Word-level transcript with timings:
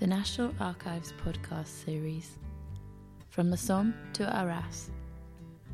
the 0.00 0.06
National 0.06 0.50
Archives 0.58 1.12
podcast 1.22 1.66
series 1.84 2.38
From 3.28 3.50
the 3.50 3.56
Somme 3.58 3.92
to 4.14 4.34
Arras, 4.34 4.90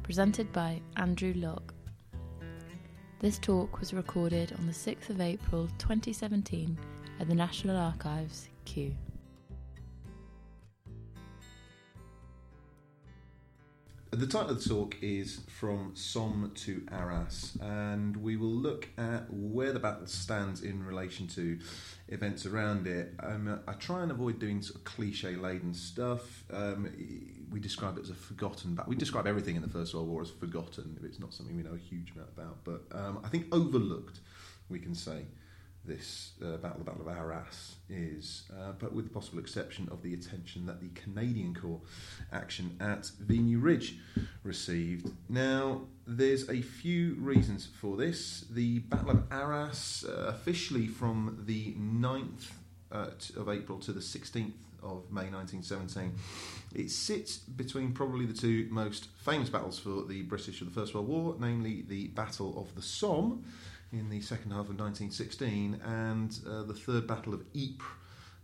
presented 0.02 0.52
by 0.52 0.80
Andrew 0.96 1.32
Lock. 1.36 1.72
This 3.20 3.38
talk 3.38 3.78
was 3.78 3.94
recorded 3.94 4.52
on 4.58 4.66
the 4.66 4.72
6th 4.72 5.10
of 5.10 5.20
April 5.20 5.68
2017 5.78 6.76
at 7.20 7.28
the 7.28 7.36
National 7.36 7.76
Archives, 7.76 8.48
Kew. 8.64 8.92
The 14.16 14.26
title 14.26 14.52
of 14.52 14.62
the 14.62 14.68
talk 14.70 14.96
is 15.02 15.40
From 15.46 15.90
Somme 15.94 16.50
to 16.54 16.86
Arras, 16.90 17.58
and 17.60 18.16
we 18.16 18.38
will 18.38 18.48
look 18.48 18.88
at 18.96 19.30
where 19.30 19.74
the 19.74 19.78
battle 19.78 20.06
stands 20.06 20.62
in 20.62 20.82
relation 20.82 21.26
to 21.28 21.58
events 22.08 22.46
around 22.46 22.86
it. 22.86 23.12
Um, 23.20 23.60
I 23.68 23.74
try 23.74 24.02
and 24.02 24.10
avoid 24.10 24.38
doing 24.38 24.62
sort 24.62 24.76
of 24.76 24.84
cliche 24.84 25.36
laden 25.36 25.74
stuff. 25.74 26.44
Um, 26.50 26.90
we 27.52 27.60
describe 27.60 27.98
it 27.98 28.04
as 28.04 28.10
a 28.10 28.14
forgotten 28.14 28.74
battle. 28.74 28.88
We 28.88 28.96
describe 28.96 29.26
everything 29.26 29.54
in 29.54 29.60
the 29.60 29.68
First 29.68 29.92
World 29.92 30.08
War 30.08 30.22
as 30.22 30.30
forgotten 30.30 30.96
if 30.98 31.04
it's 31.04 31.20
not 31.20 31.34
something 31.34 31.54
we 31.54 31.62
know 31.62 31.74
a 31.74 31.76
huge 31.76 32.12
amount 32.12 32.30
about, 32.34 32.64
but 32.64 32.84
um, 32.98 33.20
I 33.22 33.28
think 33.28 33.54
overlooked, 33.54 34.20
we 34.70 34.78
can 34.78 34.94
say 34.94 35.26
this 35.86 36.32
uh, 36.42 36.56
battle, 36.56 36.78
the 36.78 36.84
Battle 36.84 37.02
of 37.02 37.08
Arras, 37.08 37.76
is, 37.88 38.44
uh, 38.52 38.72
but 38.78 38.92
with 38.92 39.06
the 39.06 39.10
possible 39.10 39.38
exception 39.38 39.88
of 39.90 40.02
the 40.02 40.14
attention 40.14 40.66
that 40.66 40.80
the 40.80 40.88
Canadian 41.00 41.54
Corps 41.54 41.80
action 42.32 42.76
at 42.80 43.10
Vimy 43.20 43.56
Ridge 43.56 43.96
received. 44.42 45.10
Now, 45.28 45.82
there's 46.06 46.48
a 46.48 46.60
few 46.60 47.14
reasons 47.14 47.66
for 47.80 47.96
this. 47.96 48.44
The 48.50 48.80
Battle 48.80 49.10
of 49.10 49.24
Arras, 49.30 50.04
uh, 50.08 50.26
officially 50.28 50.86
from 50.86 51.42
the 51.46 51.74
9th 51.74 52.50
uh, 52.92 53.10
of 53.36 53.48
April 53.48 53.78
to 53.80 53.92
the 53.92 54.00
16th 54.00 54.52
of 54.82 55.10
May 55.10 55.28
1917. 55.28 56.14
It 56.74 56.90
sits 56.90 57.38
between 57.38 57.92
probably 57.92 58.26
the 58.26 58.34
two 58.34 58.68
most 58.70 59.08
famous 59.18 59.48
battles 59.48 59.78
for 59.78 60.02
the 60.02 60.22
British 60.22 60.60
of 60.60 60.72
the 60.72 60.80
First 60.80 60.94
World 60.94 61.08
War, 61.08 61.36
namely 61.38 61.84
the 61.86 62.08
Battle 62.08 62.58
of 62.58 62.74
the 62.74 62.82
Somme 62.82 63.44
in 63.98 64.08
the 64.10 64.20
second 64.20 64.50
half 64.50 64.68
of 64.68 64.78
1916 64.78 65.80
and 65.84 66.38
uh, 66.48 66.62
the 66.62 66.74
Third 66.74 67.06
Battle 67.06 67.34
of 67.34 67.42
Ypres. 67.54 67.86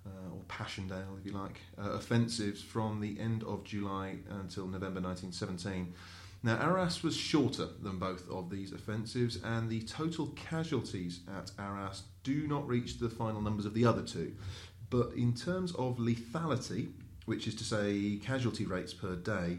Uh, 0.04 0.34
or 0.34 0.40
Passchendaele, 0.48 1.16
if 1.20 1.24
you 1.24 1.30
like, 1.30 1.60
uh, 1.78 1.90
offensives 1.90 2.60
from 2.60 3.00
the 3.00 3.20
end 3.20 3.44
of 3.44 3.62
July 3.62 4.16
until 4.30 4.66
November 4.66 5.00
1917. 5.00 5.94
Now, 6.42 6.56
Arras 6.56 7.04
was 7.04 7.16
shorter 7.16 7.68
than 7.80 7.98
both 8.00 8.28
of 8.28 8.50
these 8.50 8.72
offensives, 8.72 9.38
and 9.44 9.70
the 9.70 9.82
total 9.82 10.26
casualties 10.34 11.20
at 11.38 11.52
Arras 11.56 12.02
do 12.24 12.48
not 12.48 12.66
reach 12.66 12.98
the 12.98 13.08
final 13.08 13.40
numbers 13.40 13.64
of 13.64 13.74
the 13.74 13.86
other 13.86 14.02
two. 14.02 14.34
But 14.90 15.12
in 15.12 15.34
terms 15.34 15.72
of 15.76 15.98
lethality, 15.98 16.90
which 17.26 17.46
is 17.46 17.54
to 17.54 17.64
say 17.64 18.18
casualty 18.24 18.66
rates 18.66 18.92
per 18.92 19.14
day, 19.14 19.58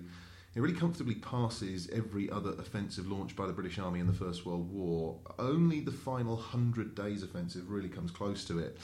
it 0.55 0.61
really 0.61 0.75
comfortably 0.75 1.15
passes 1.15 1.89
every 1.91 2.29
other 2.29 2.51
offensive 2.51 3.09
launched 3.09 3.35
by 3.35 3.47
the 3.47 3.53
British 3.53 3.79
Army 3.79 3.99
in 3.99 4.07
the 4.07 4.13
First 4.13 4.45
World 4.45 4.71
War. 4.71 5.17
Only 5.39 5.79
the 5.79 5.91
final 5.91 6.35
Hundred 6.35 6.93
Days 6.93 7.23
offensive 7.23 7.69
really 7.69 7.89
comes 7.89 8.11
close 8.11 8.45
to 8.45 8.59
it. 8.59 8.77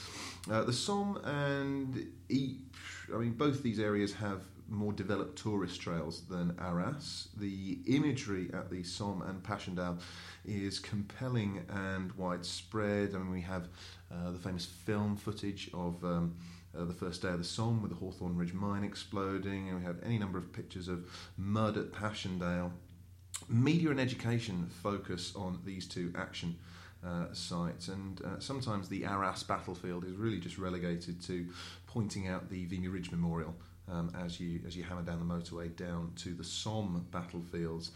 Uh, 0.49 0.63
the 0.63 0.73
Somme 0.73 1.17
and 1.23 2.07
Ypres, 2.29 3.13
I 3.13 3.17
mean, 3.17 3.33
both 3.33 3.61
these 3.61 3.79
areas 3.79 4.13
have 4.13 4.41
more 4.67 4.93
developed 4.93 5.37
tourist 5.37 5.81
trails 5.81 6.21
than 6.29 6.55
Arras. 6.59 7.29
The 7.37 7.79
imagery 7.87 8.49
at 8.53 8.69
the 8.69 8.83
Somme 8.83 9.21
and 9.23 9.43
Passchendaele 9.43 9.99
is 10.45 10.79
compelling 10.79 11.65
and 11.69 12.11
widespread. 12.13 13.13
I 13.13 13.19
mean, 13.19 13.31
we 13.31 13.41
have 13.41 13.67
uh, 14.11 14.31
the 14.31 14.39
famous 14.39 14.65
film 14.65 15.17
footage 15.17 15.69
of. 15.73 16.03
Um, 16.03 16.35
uh, 16.77 16.85
the 16.85 16.93
first 16.93 17.21
day 17.21 17.29
of 17.29 17.37
the 17.37 17.43
Somme 17.43 17.81
with 17.81 17.91
the 17.91 17.97
Hawthorn 17.97 18.37
Ridge 18.37 18.53
mine 18.53 18.83
exploding, 18.83 19.69
and 19.69 19.79
we 19.79 19.85
have 19.85 19.97
any 20.03 20.17
number 20.17 20.37
of 20.37 20.51
pictures 20.53 20.87
of 20.87 21.05
mud 21.37 21.77
at 21.77 21.91
Passchendaele. 21.91 22.71
Media 23.47 23.89
and 23.89 23.99
education 23.99 24.69
focus 24.83 25.33
on 25.35 25.59
these 25.65 25.87
two 25.87 26.11
action 26.15 26.57
uh, 27.05 27.25
sites, 27.31 27.87
and 27.87 28.21
uh, 28.21 28.39
sometimes 28.39 28.89
the 28.89 29.05
Arras 29.05 29.43
battlefield 29.43 30.05
is 30.05 30.15
really 30.15 30.39
just 30.39 30.57
relegated 30.57 31.21
to 31.21 31.47
pointing 31.87 32.27
out 32.27 32.49
the 32.49 32.65
Vimy 32.65 32.87
Ridge 32.87 33.11
Memorial 33.11 33.55
um, 33.91 34.11
as 34.23 34.39
you 34.39 34.59
as 34.67 34.75
you 34.75 34.83
hammer 34.83 35.01
down 35.01 35.19
the 35.19 35.33
motorway 35.33 35.75
down 35.75 36.11
to 36.17 36.33
the 36.33 36.43
Somme 36.43 37.05
battlefields. 37.11 37.91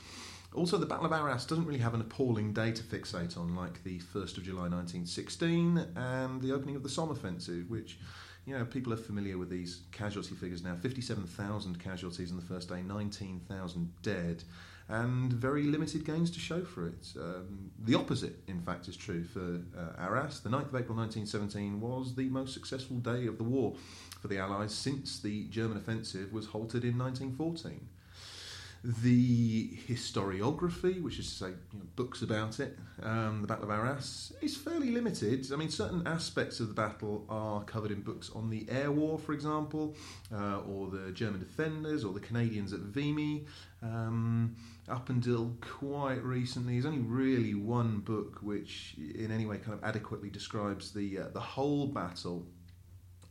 Also, 0.54 0.78
the 0.78 0.86
Battle 0.86 1.06
of 1.06 1.12
Arras 1.12 1.46
doesn't 1.46 1.66
really 1.66 1.80
have 1.80 1.96
an 1.96 2.02
appalling 2.02 2.54
day 2.54 2.72
to 2.72 2.84
fixate 2.84 3.38
on, 3.38 3.56
like 3.56 3.84
the 3.84 4.00
1st 4.00 4.38
of 4.38 4.44
July 4.44 4.70
1916 4.70 5.84
and 5.96 6.42
the 6.42 6.52
opening 6.52 6.76
of 6.76 6.84
the 6.84 6.90
Somme 6.90 7.10
offensive, 7.10 7.68
which 7.72 7.98
you 8.46 8.58
know, 8.58 8.66
people 8.66 8.92
are 8.92 8.98
familiar 8.98 9.38
with 9.38 9.50
these 9.50 9.82
casualty 9.92 10.36
figures 10.36 10.64
now 10.64 10.76
57,000 10.76 11.80
casualties 11.80 12.32
on 12.32 12.38
the 12.38 12.44
first 12.44 12.70
day, 12.70 12.82
19,000 12.82 13.94
dead, 14.02 14.44
and 14.90 15.32
very 15.32 15.64
limited 15.64 16.06
gains 16.06 16.30
to 16.32 16.40
show 16.40 16.64
for 16.64 16.88
it. 16.88 17.14
Um, 17.18 17.72
the 17.80 17.96
opposite, 17.96 18.36
in 18.48 18.62
fact, 18.62 18.88
is 18.90 18.98
true 18.98 19.24
for 19.24 19.62
uh, 19.78 20.02
Arras. 20.02 20.42
The 20.42 20.50
9th 20.50 20.70
of 20.70 20.76
April 20.76 20.98
1917 20.98 21.80
was 21.80 22.16
the 22.16 22.28
most 22.30 22.54
successful 22.54 22.98
day 22.98 23.28
of 23.28 23.38
the 23.38 23.46
war 23.46 23.76
for 24.22 24.28
the 24.28 24.40
Allies 24.40 24.74
since 24.74 25.20
the 25.20 25.46
German 25.46 25.78
offensive 25.78 26.34
was 26.34 26.48
halted 26.48 26.84
in 26.84 26.98
1914. 26.98 27.88
The 28.86 29.78
historiography, 29.88 31.02
which 31.02 31.18
is 31.18 31.30
to 31.30 31.36
say 31.36 31.48
you 31.72 31.80
know, 31.80 31.86
books 31.96 32.22
about 32.22 32.60
it, 32.60 32.78
um, 33.02 33.42
the 33.42 33.48
Battle 33.48 33.64
of 33.64 33.70
Arras, 33.70 34.34
is 34.42 34.58
fairly 34.58 34.92
limited. 34.92 35.50
I 35.54 35.56
mean, 35.56 35.70
certain 35.70 36.06
aspects 36.06 36.60
of 36.60 36.68
the 36.68 36.74
battle 36.74 37.26
are 37.30 37.64
covered 37.64 37.92
in 37.92 38.02
books 38.02 38.30
on 38.36 38.50
the 38.50 38.68
air 38.70 38.92
war, 38.92 39.18
for 39.18 39.32
example, 39.32 39.96
uh, 40.34 40.60
or 40.60 40.90
the 40.90 41.14
German 41.14 41.40
defenders, 41.40 42.04
or 42.04 42.12
the 42.12 42.20
Canadians 42.20 42.74
at 42.74 42.82
Vimy. 42.82 43.46
Um, 43.82 44.58
up 44.90 45.10
until 45.10 45.56
quite 45.62 46.22
recently, 46.22 46.74
there's 46.74 46.86
only 46.86 47.00
really 47.00 47.54
one 47.54 48.00
book 48.00 48.40
which, 48.42 48.96
in 48.98 49.32
any 49.32 49.46
way, 49.46 49.60
kind 49.60 49.78
of 49.78 49.84
adequately 49.86 50.30
describes 50.30 50.92
the 50.92 51.20
uh, 51.20 51.28
the 51.30 51.40
whole 51.40 51.88
battle 51.88 52.46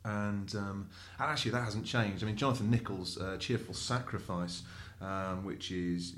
and, 0.05 0.55
um, 0.57 0.89
and 1.19 1.31
actually 1.31 1.53
that 1.53 1.65
hasn't 1.65 1.87
changed. 1.87 2.23
I 2.23 2.27
mean, 2.27 2.37
Jonathan 2.37 2.71
Nicholls' 2.71 3.21
uh, 3.21 3.37
"Cheerful 3.39 3.75
Sacrifice," 3.75 4.63
um, 5.03 5.45
which 5.45 5.71
is 5.71 6.15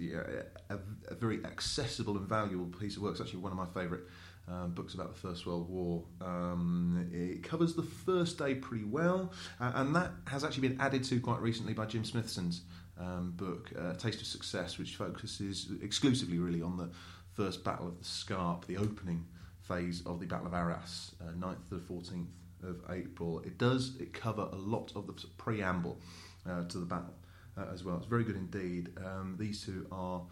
a, 0.70 0.74
a, 1.10 1.14
very 1.14 1.44
accessible 1.44 2.16
and 2.16 2.28
valuable 2.28 2.66
piece 2.66 2.96
of 2.96 3.02
work. 3.02 3.12
It's 3.12 3.20
actually 3.20 3.40
one 3.40 3.50
of 3.50 3.58
my 3.58 3.66
favourite 3.66 4.04
um, 4.46 4.72
books 4.72 4.94
about 4.94 5.14
the 5.14 5.20
First 5.20 5.46
World 5.46 5.70
War. 5.70 6.04
Um, 6.20 7.08
it 7.12 7.42
covers 7.42 7.74
the 7.74 7.82
first 7.82 8.38
day 8.38 8.54
pretty 8.54 8.84
well, 8.84 9.32
uh, 9.58 9.72
and 9.76 9.96
that 9.96 10.10
has 10.26 10.44
actually 10.44 10.68
been 10.68 10.80
added 10.80 11.02
to 11.04 11.18
quite 11.20 11.40
recently 11.40 11.72
by 11.72 11.86
Jim 11.86 12.04
Smithson's 12.04 12.62
um, 13.00 13.32
book, 13.36 13.72
uh, 13.78 13.94
Taste 13.94 14.20
of 14.20 14.26
Success, 14.26 14.78
which 14.78 14.96
focuses 14.96 15.70
exclusively 15.82 16.38
really 16.38 16.60
on 16.60 16.76
the 16.76 16.90
first 17.32 17.64
Battle 17.64 17.88
of 17.88 17.98
the 17.98 18.04
Scarpe, 18.04 18.66
the 18.66 18.76
opening 18.76 19.24
phase 19.62 20.02
of 20.04 20.20
the 20.20 20.26
Battle 20.26 20.46
of 20.46 20.54
Arras, 20.54 21.12
uh, 21.22 21.32
9th 21.32 21.68
to 21.70 21.76
the 21.76 21.80
14th 21.80 22.26
of 22.62 22.82
April. 22.90 23.40
It 23.40 23.56
does 23.56 23.96
it 23.98 24.12
cover 24.12 24.42
a 24.52 24.56
lot 24.56 24.92
of 24.94 25.06
the 25.06 25.14
preamble 25.38 25.98
uh, 26.46 26.64
to 26.64 26.78
the 26.78 26.84
battle 26.84 27.14
uh, 27.56 27.66
as 27.72 27.84
well. 27.84 27.96
It's 27.96 28.06
very 28.06 28.24
good 28.24 28.36
indeed. 28.36 28.90
Um, 28.98 29.36
these 29.38 29.64
two 29.64 29.86
are 29.92 30.22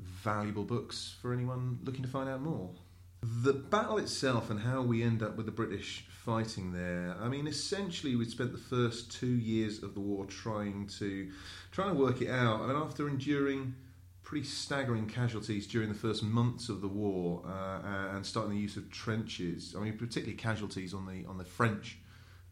valuable 0.00 0.64
books 0.64 1.16
for 1.20 1.32
anyone 1.32 1.78
looking 1.84 2.02
to 2.02 2.08
find 2.08 2.28
out 2.28 2.40
more. 2.40 2.70
The 3.22 3.54
battle 3.54 3.98
itself 3.98 4.50
and 4.50 4.60
how 4.60 4.82
we 4.82 5.02
end 5.02 5.22
up 5.22 5.36
with 5.36 5.46
the 5.46 5.52
British 5.52 6.04
fighting 6.08 6.72
there. 6.72 7.16
I 7.20 7.28
mean, 7.28 7.46
essentially, 7.46 8.14
we'd 8.14 8.30
spent 8.30 8.52
the 8.52 8.58
first 8.58 9.10
two 9.10 9.26
years 9.26 9.82
of 9.82 9.94
the 9.94 10.00
war 10.00 10.26
trying 10.26 10.86
to 10.98 11.30
trying 11.72 11.94
to 11.94 12.00
work 12.00 12.20
it 12.20 12.28
out. 12.28 12.66
Mean, 12.66 12.76
after 12.76 13.08
enduring 13.08 13.74
pretty 14.26 14.44
staggering 14.44 15.06
casualties 15.06 15.68
during 15.68 15.88
the 15.88 15.94
first 15.94 16.20
months 16.20 16.68
of 16.68 16.80
the 16.80 16.88
war 16.88 17.42
uh, 17.46 18.16
and 18.16 18.26
starting 18.26 18.52
the 18.52 18.60
use 18.60 18.76
of 18.76 18.90
trenches. 18.90 19.74
I 19.76 19.80
mean, 19.80 19.96
particularly 19.96 20.36
casualties 20.36 20.92
on 20.92 21.06
the 21.06 21.24
on 21.28 21.38
the 21.38 21.44
French 21.44 21.98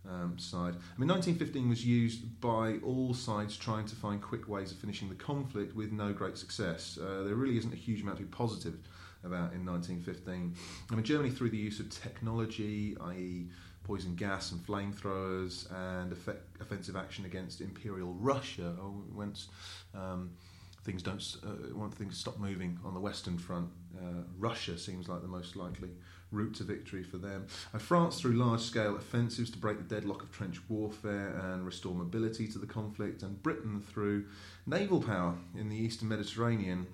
um, 0.08 0.38
side. 0.38 0.74
I 0.74 0.98
mean, 0.98 1.08
1915 1.08 1.68
was 1.68 1.84
used 1.84 2.40
by 2.40 2.76
all 2.84 3.14
sides 3.14 3.56
trying 3.56 3.86
to 3.86 3.96
find 3.96 4.20
quick 4.20 4.48
ways 4.48 4.70
of 4.72 4.78
finishing 4.78 5.08
the 5.08 5.14
conflict 5.14 5.74
with 5.74 5.92
no 5.92 6.12
great 6.12 6.36
success. 6.36 6.98
Uh, 7.00 7.22
there 7.24 7.34
really 7.34 7.58
isn't 7.58 7.72
a 7.72 7.76
huge 7.76 8.02
amount 8.02 8.18
to 8.18 8.24
be 8.24 8.28
positive 8.28 8.78
about 9.24 9.52
in 9.54 9.64
1915. 9.64 10.54
I 10.90 10.94
mean, 10.94 11.04
Germany, 11.04 11.30
through 11.30 11.50
the 11.50 11.56
use 11.56 11.80
of 11.80 11.88
technology, 11.90 12.96
i.e., 13.00 13.48
poison 13.82 14.14
gas 14.14 14.52
and 14.52 14.66
flamethrowers, 14.66 15.70
and 15.72 16.12
effect, 16.12 16.42
offensive 16.60 16.96
action 16.96 17.24
against 17.26 17.60
Imperial 17.60 18.14
Russia, 18.14 18.74
went. 19.12 19.46
Um, 19.94 20.30
things 20.84 21.02
don't 21.02 21.36
uh, 21.44 21.74
want 21.74 21.94
things 21.94 22.14
to 22.14 22.20
stop 22.20 22.38
moving 22.38 22.78
on 22.84 22.94
the 22.94 23.00
Western 23.00 23.38
Front. 23.38 23.68
Uh, 23.96 24.22
Russia 24.38 24.76
seems 24.76 25.08
like 25.08 25.22
the 25.22 25.28
most 25.28 25.56
likely 25.56 25.90
route 26.30 26.54
to 26.56 26.64
victory 26.64 27.02
for 27.02 27.16
them. 27.16 27.46
And 27.72 27.80
France, 27.80 28.20
through 28.20 28.32
large 28.32 28.60
scale 28.60 28.96
offensives 28.96 29.50
to 29.52 29.58
break 29.58 29.78
the 29.78 29.94
deadlock 29.94 30.22
of 30.22 30.30
trench 30.32 30.60
warfare 30.68 31.40
and 31.42 31.64
restore 31.64 31.94
mobility 31.94 32.48
to 32.48 32.58
the 32.58 32.66
conflict, 32.66 33.22
and 33.22 33.42
Britain 33.42 33.80
through 33.80 34.26
naval 34.66 35.00
power 35.00 35.36
in 35.56 35.68
the 35.68 35.76
Eastern 35.76 36.08
Mediterranean. 36.08 36.86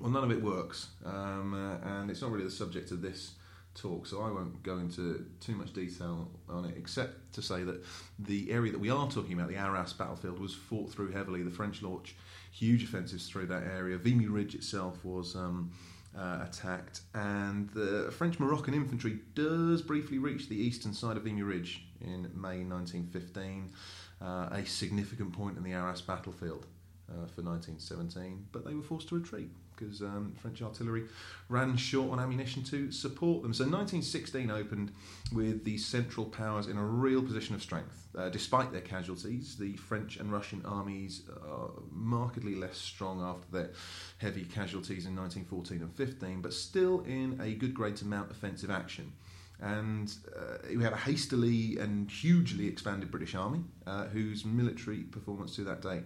Well, 0.00 0.10
none 0.10 0.24
of 0.24 0.30
it 0.30 0.42
works, 0.42 0.88
um, 1.04 1.52
uh, 1.52 1.86
and 1.86 2.10
it's 2.10 2.22
not 2.22 2.30
really 2.30 2.44
the 2.44 2.50
subject 2.50 2.92
of 2.92 3.02
this 3.02 3.32
talk, 3.74 4.06
so 4.06 4.22
I 4.22 4.30
won't 4.30 4.62
go 4.62 4.78
into 4.78 5.26
too 5.40 5.54
much 5.54 5.72
detail 5.72 6.30
on 6.48 6.64
it, 6.64 6.74
except 6.76 7.32
to 7.34 7.42
say 7.42 7.62
that 7.64 7.84
the 8.18 8.50
area 8.50 8.72
that 8.72 8.80
we 8.80 8.90
are 8.90 9.10
talking 9.10 9.34
about, 9.34 9.48
the 9.48 9.56
Arras 9.56 9.92
battlefield, 9.92 10.38
was 10.38 10.54
fought 10.54 10.90
through 10.90 11.12
heavily. 11.12 11.42
The 11.42 11.50
French 11.50 11.82
launched 11.82 12.14
huge 12.52 12.84
offensives 12.84 13.28
through 13.28 13.46
that 13.46 13.64
area. 13.64 13.98
Vimy 13.98 14.26
Ridge 14.26 14.54
itself 14.54 15.04
was. 15.04 15.34
Um, 15.34 15.72
uh, 16.14 16.40
attacked, 16.46 17.00
and 17.14 17.70
the 17.70 18.12
French 18.12 18.38
Moroccan 18.38 18.74
infantry 18.74 19.20
does 19.34 19.80
briefly 19.80 20.18
reach 20.18 20.46
the 20.46 20.54
eastern 20.54 20.92
side 20.92 21.16
of 21.16 21.24
Vimy 21.24 21.42
Ridge 21.42 21.86
in 22.02 22.30
May 22.34 22.64
1915, 22.64 23.72
uh, 24.20 24.48
a 24.52 24.62
significant 24.66 25.32
point 25.32 25.56
in 25.56 25.62
the 25.62 25.72
Arras 25.72 26.02
battlefield 26.02 26.66
uh, 27.08 27.26
for 27.28 27.40
1917, 27.40 28.46
but 28.52 28.62
they 28.62 28.74
were 28.74 28.82
forced 28.82 29.08
to 29.08 29.14
retreat 29.14 29.48
because 29.82 30.02
um, 30.02 30.32
French 30.40 30.62
artillery 30.62 31.04
ran 31.48 31.76
short 31.76 32.10
on 32.12 32.20
ammunition 32.20 32.62
to 32.64 32.90
support 32.90 33.42
them. 33.42 33.52
So 33.52 33.64
1916 33.64 34.50
opened 34.50 34.92
with 35.32 35.64
the 35.64 35.78
Central 35.78 36.26
Powers 36.26 36.66
in 36.66 36.76
a 36.76 36.84
real 36.84 37.22
position 37.22 37.54
of 37.54 37.62
strength. 37.62 38.08
Uh, 38.16 38.28
despite 38.28 38.72
their 38.72 38.82
casualties, 38.82 39.56
the 39.56 39.76
French 39.76 40.18
and 40.18 40.30
Russian 40.30 40.62
armies 40.66 41.22
are 41.48 41.70
markedly 41.90 42.54
less 42.54 42.76
strong 42.76 43.22
after 43.22 43.50
their 43.50 43.70
heavy 44.18 44.44
casualties 44.44 45.06
in 45.06 45.16
1914 45.16 45.80
and 45.80 45.94
15, 45.94 46.42
but 46.42 46.52
still 46.52 47.00
in 47.00 47.40
a 47.42 47.54
good 47.54 47.74
grade 47.74 47.96
to 47.96 48.06
mount 48.06 48.30
offensive 48.30 48.70
action 48.70 49.12
and 49.60 50.16
uh, 50.36 50.58
we 50.76 50.82
had 50.82 50.92
a 50.92 50.96
hastily 50.96 51.78
and 51.78 52.10
hugely 52.10 52.66
expanded 52.66 53.12
British 53.12 53.36
Army, 53.36 53.60
uh, 53.86 54.06
whose 54.06 54.44
military 54.44 55.04
performance 55.04 55.54
to 55.54 55.62
that 55.62 55.80
date 55.80 56.02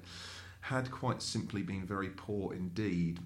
had 0.67 0.91
quite 0.91 1.23
simply 1.23 1.63
been 1.63 1.87
very 1.87 2.09
poor 2.09 2.53
indeed. 2.53 3.21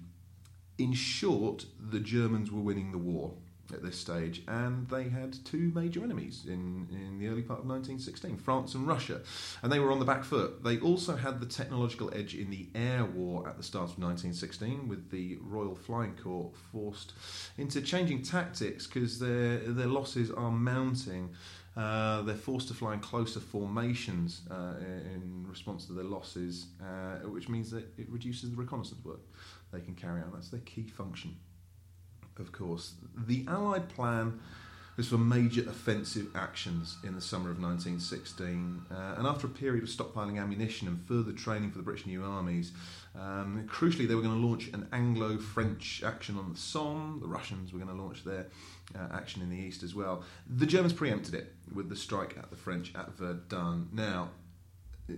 In 0.81 0.93
short, 0.93 1.67
the 1.79 1.99
Germans 1.99 2.51
were 2.51 2.59
winning 2.59 2.91
the 2.91 2.97
war 2.97 3.33
at 3.71 3.83
this 3.83 3.99
stage, 3.99 4.41
and 4.47 4.89
they 4.89 5.09
had 5.09 5.37
two 5.45 5.71
major 5.75 6.03
enemies 6.03 6.45
in, 6.47 6.87
in 6.91 7.19
the 7.19 7.27
early 7.27 7.43
part 7.43 7.59
of 7.59 7.67
1916 7.67 8.37
France 8.37 8.73
and 8.73 8.87
Russia, 8.87 9.21
and 9.61 9.71
they 9.71 9.77
were 9.77 9.91
on 9.91 9.99
the 9.99 10.05
back 10.05 10.23
foot. 10.23 10.63
They 10.63 10.79
also 10.79 11.15
had 11.15 11.39
the 11.39 11.45
technological 11.45 12.11
edge 12.15 12.33
in 12.33 12.49
the 12.49 12.67
air 12.73 13.05
war 13.05 13.47
at 13.47 13.57
the 13.57 13.63
start 13.63 13.91
of 13.91 13.99
1916, 13.99 14.87
with 14.87 15.11
the 15.11 15.37
Royal 15.39 15.75
Flying 15.75 16.15
Corps 16.15 16.51
forced 16.71 17.13
into 17.59 17.79
changing 17.79 18.23
tactics 18.23 18.87
because 18.87 19.19
their, 19.19 19.59
their 19.59 19.85
losses 19.85 20.31
are 20.31 20.51
mounting. 20.51 21.29
Uh, 21.77 22.23
they're 22.23 22.35
forced 22.35 22.67
to 22.67 22.73
fly 22.73 22.95
in 22.95 22.99
closer 22.99 23.39
formations 23.39 24.41
uh, 24.49 24.73
in 25.13 25.45
response 25.47 25.85
to 25.85 25.93
their 25.93 26.03
losses, 26.03 26.65
uh, 26.81 27.25
which 27.29 27.47
means 27.47 27.69
that 27.69 27.87
it 27.97 28.09
reduces 28.09 28.49
the 28.49 28.57
reconnaissance 28.57 29.05
work 29.05 29.21
they 29.71 29.81
can 29.81 29.95
carry 29.95 30.21
out. 30.21 30.33
That's 30.33 30.49
their 30.49 30.61
key 30.61 30.87
function, 30.87 31.35
of 32.39 32.51
course. 32.51 32.95
The 33.15 33.45
Allied 33.47 33.89
plan 33.89 34.39
was 34.97 35.07
for 35.07 35.17
major 35.17 35.61
offensive 35.69 36.27
actions 36.35 36.97
in 37.03 37.15
the 37.15 37.21
summer 37.21 37.49
of 37.49 37.61
1916, 37.61 38.85
uh, 38.91 39.15
and 39.17 39.25
after 39.25 39.47
a 39.47 39.49
period 39.49 39.83
of 39.83 39.89
stockpiling 39.89 40.39
ammunition 40.39 40.87
and 40.87 41.01
further 41.07 41.31
training 41.31 41.71
for 41.71 41.77
the 41.77 41.83
British 41.83 42.05
new 42.05 42.23
armies, 42.23 42.73
um, 43.15 43.67
crucially, 43.71 44.07
they 44.07 44.15
were 44.15 44.21
going 44.21 44.39
to 44.39 44.47
launch 44.47 44.67
an 44.73 44.87
Anglo 44.91 45.37
French 45.37 46.03
action 46.05 46.37
on 46.37 46.51
the 46.51 46.57
Somme. 46.57 47.19
The 47.21 47.27
Russians 47.27 47.73
were 47.73 47.79
going 47.79 47.95
to 47.95 48.01
launch 48.01 48.23
their 48.23 48.47
uh, 48.95 49.07
action 49.13 49.41
in 49.41 49.49
the 49.49 49.57
east 49.57 49.83
as 49.83 49.95
well. 49.95 50.23
The 50.47 50.65
Germans 50.65 50.93
preempted 50.93 51.33
it 51.33 51.53
with 51.73 51.89
the 51.89 51.95
strike 51.95 52.37
at 52.37 52.49
the 52.49 52.55
French 52.55 52.93
at 52.95 53.15
Verdun. 53.15 53.89
Now, 53.91 54.29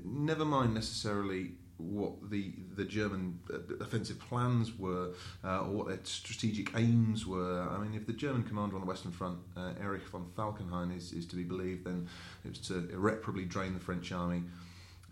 never 0.03 0.45
mind 0.45 0.73
necessarily 0.73 1.53
what 1.83 2.30
the 2.30 2.53
the 2.75 2.85
German 2.85 3.39
uh, 3.51 3.57
offensive 3.80 4.19
plans 4.19 4.77
were 4.77 5.12
uh, 5.44 5.62
or 5.62 5.69
what 5.69 5.88
their 5.88 6.00
strategic 6.03 6.75
aims 6.75 7.25
were. 7.25 7.68
I 7.69 7.77
mean, 7.80 7.94
if 7.94 8.06
the 8.06 8.13
German 8.13 8.44
commander 8.44 8.75
on 8.75 8.81
the 8.81 8.88
Western 8.88 9.12
Front, 9.12 9.39
uh, 9.56 9.74
Erich 9.81 10.07
von 10.07 10.25
Falkenhayn, 10.38 10.95
is, 10.95 11.13
is 11.13 11.25
to 11.27 11.35
be 11.35 11.44
believed, 11.44 11.85
then 11.85 12.07
it 12.45 12.50
was 12.50 12.59
to 12.68 12.89
irreparably 12.91 13.45
drain 13.45 13.74
the 13.74 13.80
French 13.80 14.12
army 14.12 14.44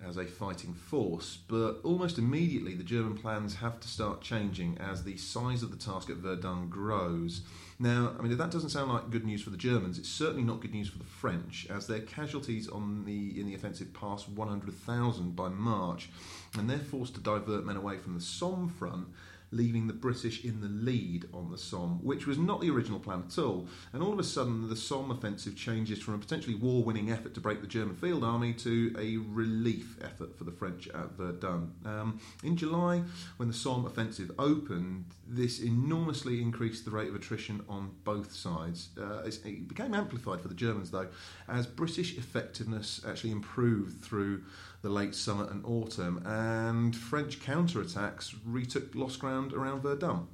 as 0.08 0.18
a 0.18 0.26
fighting 0.26 0.74
force, 0.74 1.38
but 1.48 1.80
almost 1.84 2.18
immediately 2.18 2.74
the 2.74 2.84
German 2.84 3.16
plans 3.16 3.56
have 3.56 3.80
to 3.80 3.88
start 3.88 4.22
changing 4.22 4.78
as 4.80 5.04
the 5.04 5.18
size 5.18 5.62
of 5.62 5.72
the 5.72 5.78
task 5.78 6.10
at 6.10 6.18
Verdun 6.18 6.70
grows. 6.70 7.42
Now, 7.80 8.14
I 8.18 8.22
mean, 8.22 8.32
if 8.32 8.38
that 8.38 8.52
doesn't 8.52 8.70
sound 8.70 8.92
like 8.92 9.10
good 9.10 9.26
news 9.26 9.42
for 9.42 9.50
the 9.50 9.58
Germans, 9.58 9.98
it's 9.98 10.10
certainly 10.10 10.44
not 10.44 10.62
good 10.62 10.74
news 10.74 10.90
for 10.90 10.98
the 10.98 11.04
French, 11.04 11.68
as 11.70 11.88
their 11.88 12.00
casualties 12.00 12.68
on 12.68 13.06
the 13.06 13.40
in 13.40 13.48
the 13.48 13.56
offensive 13.56 13.94
pass 13.94 14.28
100,000 14.28 15.36
by 15.36 15.50
March, 15.50 16.10
and 16.58 16.70
they're 16.70 16.78
forced 16.78 17.16
to 17.16 17.22
divert 17.22 17.66
men 17.66 17.78
away 17.78 17.98
from 17.98 18.14
the 18.14 18.22
Somme 18.22 18.70
front 18.70 19.08
leaving 19.52 19.88
the 19.88 19.94
British 19.94 20.44
in 20.44 20.62
the 20.62 20.68
lead 20.68 21.26
on 21.34 21.52
the 21.52 21.58
Somme, 21.58 22.00
which 22.02 22.26
was 22.26 22.38
not 22.38 22.62
the 22.62 22.70
original 22.70 23.00
plan 23.00 23.24
at 23.28 23.38
all. 23.38 23.68
And 23.94 24.02
all 24.02 24.14
of 24.14 24.20
a 24.20 24.24
sudden, 24.24 24.70
the 24.70 24.76
Somme 24.76 25.12
offensive 25.12 25.56
changes 25.56 26.02
from 26.02 26.14
a 26.14 26.18
potentially 26.18 26.56
war 26.56 26.84
winning 26.84 27.12
effort 27.12 27.34
to 27.34 27.42
break 27.42 27.62
the 27.62 27.68
German 27.68 27.96
field 27.96 28.24
army 28.24 28.54
to 28.54 28.96
a 28.98 29.18
relief 29.34 29.98
effort 30.02 30.38
for 30.38 30.46
the 30.46 30.52
French 30.52 30.88
at 30.88 31.12
Verdun. 31.18 31.72
Um, 31.86 32.20
in 32.44 32.56
July, 32.56 33.04
when 33.38 33.50
the 33.50 33.54
Somme 33.54 33.86
offensive 33.86 34.32
opened, 34.40 35.06
this 35.28 35.60
enormously 35.60 36.42
increased 36.42 36.86
the 36.86 36.92
rate 36.92 37.10
of 37.10 37.16
attrition 37.16 37.64
on 37.68 37.92
both 38.04 38.34
sides. 38.34 38.90
Uh, 39.00 39.24
it 39.24 39.68
became 39.68 39.94
amplified 39.94 40.42
for 40.42 40.48
the 40.48 40.54
Germans, 40.54 40.92
though, 40.92 41.08
as 41.48 41.66
British 41.66 42.18
effectiveness 42.18 43.02
actually 43.06 43.32
improved 43.32 44.02
through 44.02 44.44
the 44.82 44.90
late 44.90 45.14
summer 45.14 45.48
and 45.52 45.64
autumn, 45.64 46.24
and 46.26 46.96
French 46.96 47.40
counterattacks 47.40 48.36
retook 48.46 48.96
lost 48.96 49.20
ground 49.20 49.41
around 49.50 49.82
Verdun 49.82 50.28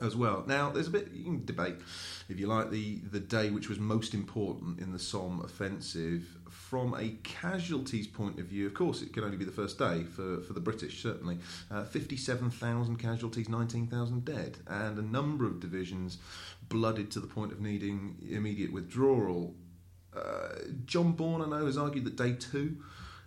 as 0.00 0.14
well. 0.14 0.44
Now, 0.46 0.70
there's 0.70 0.86
a 0.86 0.90
bit 0.90 1.10
you 1.12 1.24
can 1.24 1.44
debate, 1.44 1.74
if 2.28 2.38
you 2.38 2.46
like, 2.46 2.70
the 2.70 2.98
the 3.10 3.18
day 3.18 3.50
which 3.50 3.68
was 3.68 3.78
most 3.78 4.14
important 4.14 4.78
in 4.78 4.92
the 4.92 4.98
Somme 4.98 5.40
offensive 5.40 6.22
from 6.48 6.94
a 6.94 7.08
casualties 7.24 8.06
point 8.06 8.38
of 8.38 8.46
view. 8.46 8.66
Of 8.66 8.74
course, 8.74 9.02
it 9.02 9.12
can 9.12 9.24
only 9.24 9.36
be 9.36 9.44
the 9.44 9.50
first 9.50 9.76
day 9.78 10.04
for, 10.04 10.40
for 10.42 10.52
the 10.52 10.60
British. 10.60 11.02
Certainly, 11.02 11.38
uh, 11.70 11.84
fifty-seven 11.84 12.50
thousand 12.50 12.96
casualties, 12.98 13.48
nineteen 13.48 13.88
thousand 13.88 14.24
dead, 14.24 14.58
and 14.68 14.98
a 14.98 15.02
number 15.02 15.44
of 15.46 15.58
divisions 15.58 16.18
blooded 16.68 17.10
to 17.10 17.20
the 17.20 17.26
point 17.26 17.50
of 17.52 17.60
needing 17.60 18.16
immediate 18.30 18.72
withdrawal. 18.72 19.54
Uh, 20.16 20.50
John 20.84 21.12
Bourne, 21.12 21.42
I 21.42 21.48
know, 21.48 21.66
has 21.66 21.76
argued 21.76 22.04
that 22.04 22.16
day 22.16 22.32
two 22.32 22.76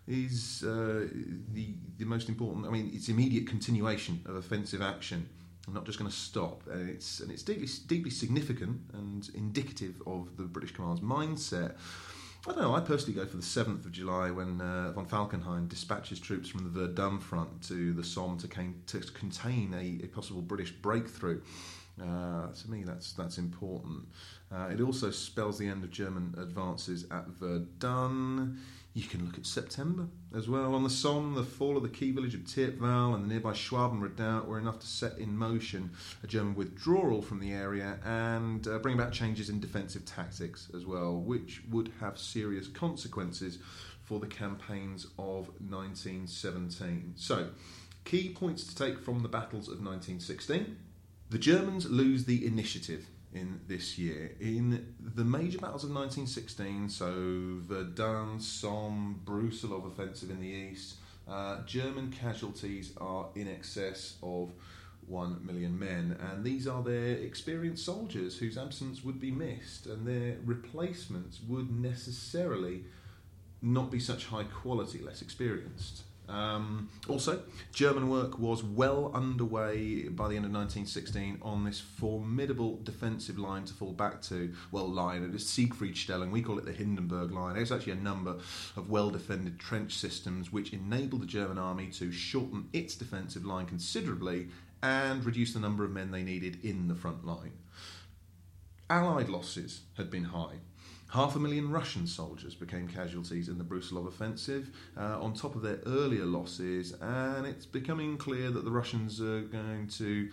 is 0.08 0.64
uh, 0.64 1.08
the 1.54 1.76
the 1.98 2.06
most 2.06 2.30
important. 2.30 2.66
I 2.66 2.70
mean, 2.70 2.92
it's 2.94 3.10
immediate 3.10 3.48
continuation 3.48 4.22
of 4.26 4.36
offensive 4.36 4.82
action. 4.82 5.28
I'm 5.68 5.74
not 5.74 5.86
just 5.86 6.00
going 6.00 6.10
to 6.10 6.16
stop, 6.16 6.64
and 6.72 6.90
it's 6.90 7.20
and 7.20 7.32
it's 7.32 7.44
deeply 7.44 7.68
deeply 7.88 8.12
significant 8.12 8.82
and 8.94 9.30
indicative 9.36 10.02
of 10.08 10.38
the 10.38 10.44
British 10.44 10.74
command's 10.74 11.02
mindset. 11.02 11.76
I 12.48 12.54
don't 12.54 12.62
know. 12.62 12.76
I 12.76 12.80
personally 12.80 13.14
go 13.14 13.28
for 13.28 13.38
the 13.38 13.44
7th 13.44 13.86
of 13.86 13.92
July 13.92 14.32
when 14.32 14.60
uh, 14.60 14.92
von 14.94 15.06
Falkenhayn 15.06 15.70
dispatches 15.70 16.20
troops 16.20 16.50
from 16.50 16.64
the 16.64 16.72
Verdun 16.72 17.20
front 17.20 17.62
to 17.68 17.94
the 17.94 18.04
Somme 18.04 18.40
to, 18.40 18.48
can, 18.48 18.82
to 18.88 19.00
contain 19.00 19.76
a, 19.76 20.04
a, 20.04 20.08
possible 20.08 20.42
British 20.42 20.72
breakthrough. 20.72 21.40
Uh, 22.02 22.48
to 22.48 22.72
me, 22.72 22.82
that's 22.84 23.14
that's 23.14 23.38
important. 23.38 24.08
Uh, 24.52 24.70
it 24.72 24.82
also 24.82 25.12
spells 25.12 25.60
the 25.60 25.68
end 25.68 25.84
of 25.84 25.92
German 25.92 26.34
advances 26.40 27.06
at 27.12 27.28
Verdun. 27.28 28.58
You 28.94 29.04
can 29.04 29.26
look 29.26 29.38
at 29.38 29.46
September 29.46 30.08
as 30.36 30.50
well. 30.50 30.76
On 30.76 30.84
the 30.84 30.90
Somme, 30.90 31.34
the 31.34 31.44
fall 31.44 31.78
of 31.78 31.84
the 31.84 31.90
key 31.90 32.12
village 32.12 32.36
of 32.36 32.42
Thiepval 32.42 33.16
and 33.16 33.24
the 33.24 33.30
nearby 33.30 33.54
Schwaben 33.54 34.02
redoubt 34.02 34.48
were 34.48 34.60
enough 34.60 34.80
to 34.80 34.88
set 34.88 35.18
in 35.18 35.38
motion 35.38 35.92
a 36.24 36.28
German 36.28 36.56
withdrawal 36.56 37.22
from 37.22 37.40
the 37.40 37.54
area 37.54 38.00
and 38.04 38.68
uh, 38.68 38.80
bring 38.80 38.96
about 38.96 39.14
changes 39.14 39.50
in 39.50 39.62
defensive 39.62 40.04
tactics 40.04 40.70
as 40.76 40.86
well, 40.86 41.16
which 41.16 41.62
would 41.70 41.94
have 42.02 42.20
serious 42.20 42.68
consequences 42.68 43.60
for 44.04 44.20
the 44.20 44.28
campaigns 44.28 45.06
of 45.18 45.48
1917. 45.62 47.14
So, 47.16 47.52
key 48.04 48.34
points 48.34 48.66
to 48.68 48.76
take 48.76 49.00
from 49.00 49.22
the 49.22 49.30
battles 49.30 49.70
of 49.70 49.76
1916. 49.76 50.76
The 51.30 51.38
Germans 51.38 51.90
lose 51.90 52.26
the 52.26 52.46
initiative 52.46 53.08
in 53.34 53.62
this 53.68 53.98
year. 53.98 54.32
In 54.40 54.94
the 55.00 55.24
major 55.24 55.58
battles 55.58 55.84
of 55.84 55.92
1916, 55.92 56.90
so 56.90 57.62
Verdun, 57.68 58.40
Somme, 58.40 59.22
Brusilov 59.26 59.88
offensive 59.88 60.30
in 60.30 60.40
the 60.40 60.48
east, 60.48 60.96
uh, 61.28 61.62
German 61.66 62.12
casualties 62.12 62.94
are 63.00 63.28
in 63.36 63.48
excess 63.48 64.16
of 64.22 64.52
1 65.08 65.46
million 65.46 65.78
men, 65.78 66.18
and 66.32 66.44
these 66.44 66.68
are 66.68 66.84
their 66.84 67.16
experienced 67.18 67.86
soldiers 67.86 68.38
whose 68.38 68.58
absence 68.58 69.04
would 69.04 69.20
be 69.20 69.32
missed, 69.32 69.86
and 69.86 70.06
their 70.06 70.38
replacements 70.46 71.40
would 71.48 71.72
necessarily 71.72 72.84
not 73.62 73.92
be 73.92 74.00
such 74.00 74.26
high 74.26 74.44
quality, 74.44 75.00
less 75.00 75.22
experienced. 75.22 76.04
Um, 76.32 76.90
also, 77.10 77.44
German 77.74 78.10
work 78.10 78.40
was 78.40 78.64
well 78.64 79.12
underway 79.14 80.08
by 80.08 80.30
the 80.30 80.36
end 80.36 80.46
of 80.46 80.52
1916 80.52 81.40
on 81.42 81.66
this 81.66 81.80
formidable 81.80 82.80
defensive 82.84 83.38
line 83.38 83.66
to 83.66 83.74
fall 83.74 83.92
back 83.92 84.22
to. 84.24 84.54
Well, 84.72 84.88
line, 84.88 85.24
it 85.24 85.36
is 85.36 85.44
Siegfriedstellung, 85.44 86.32
we 86.32 86.42
call 86.42 86.58
it 86.58 86.66
the 86.66 86.72
Hindenburg 86.72 87.32
Line. 87.32 87.58
It's 87.58 87.72
actually 87.72 87.94
a 87.94 87.96
number 87.96 88.38
of 88.78 88.90
well 88.90 89.10
defended 89.10 89.60
trench 89.60 89.96
systems 89.96 90.52
which 90.52 90.74
enabled 90.74 91.22
the 91.22 91.28
German 91.28 91.58
army 91.58 91.88
to 91.88 92.12
shorten 92.12 92.70
its 92.72 92.96
defensive 92.96 93.46
line 93.46 93.66
considerably 93.66 94.48
and 94.82 95.24
reduce 95.26 95.54
the 95.54 95.60
number 95.60 95.84
of 95.84 95.92
men 95.92 96.12
they 96.12 96.24
needed 96.24 96.64
in 96.64 96.88
the 96.88 96.96
front 96.96 97.26
line. 97.26 97.54
Allied 98.90 99.30
losses 99.30 99.82
had 99.98 100.10
been 100.10 100.26
high. 100.26 100.60
Half 101.12 101.36
a 101.36 101.40
million 101.40 101.70
Russian 101.70 102.08
soldiers 102.08 102.56
became 102.56 102.88
casualties 102.88 103.50
in 103.50 103.58
the 103.58 103.66
Brusilov 103.66 104.08
offensive, 104.08 104.74
uh, 104.96 105.22
on 105.22 105.34
top 105.34 105.56
of 105.56 105.62
their 105.62 105.80
earlier 105.86 106.24
losses, 106.24 106.94
and 107.02 107.46
it's 107.46 107.66
becoming 107.66 108.16
clear 108.18 108.50
that 108.50 108.64
the 108.64 108.72
Russians 108.72 109.20
are 109.20 109.42
going 109.42 109.90
to 109.98 110.30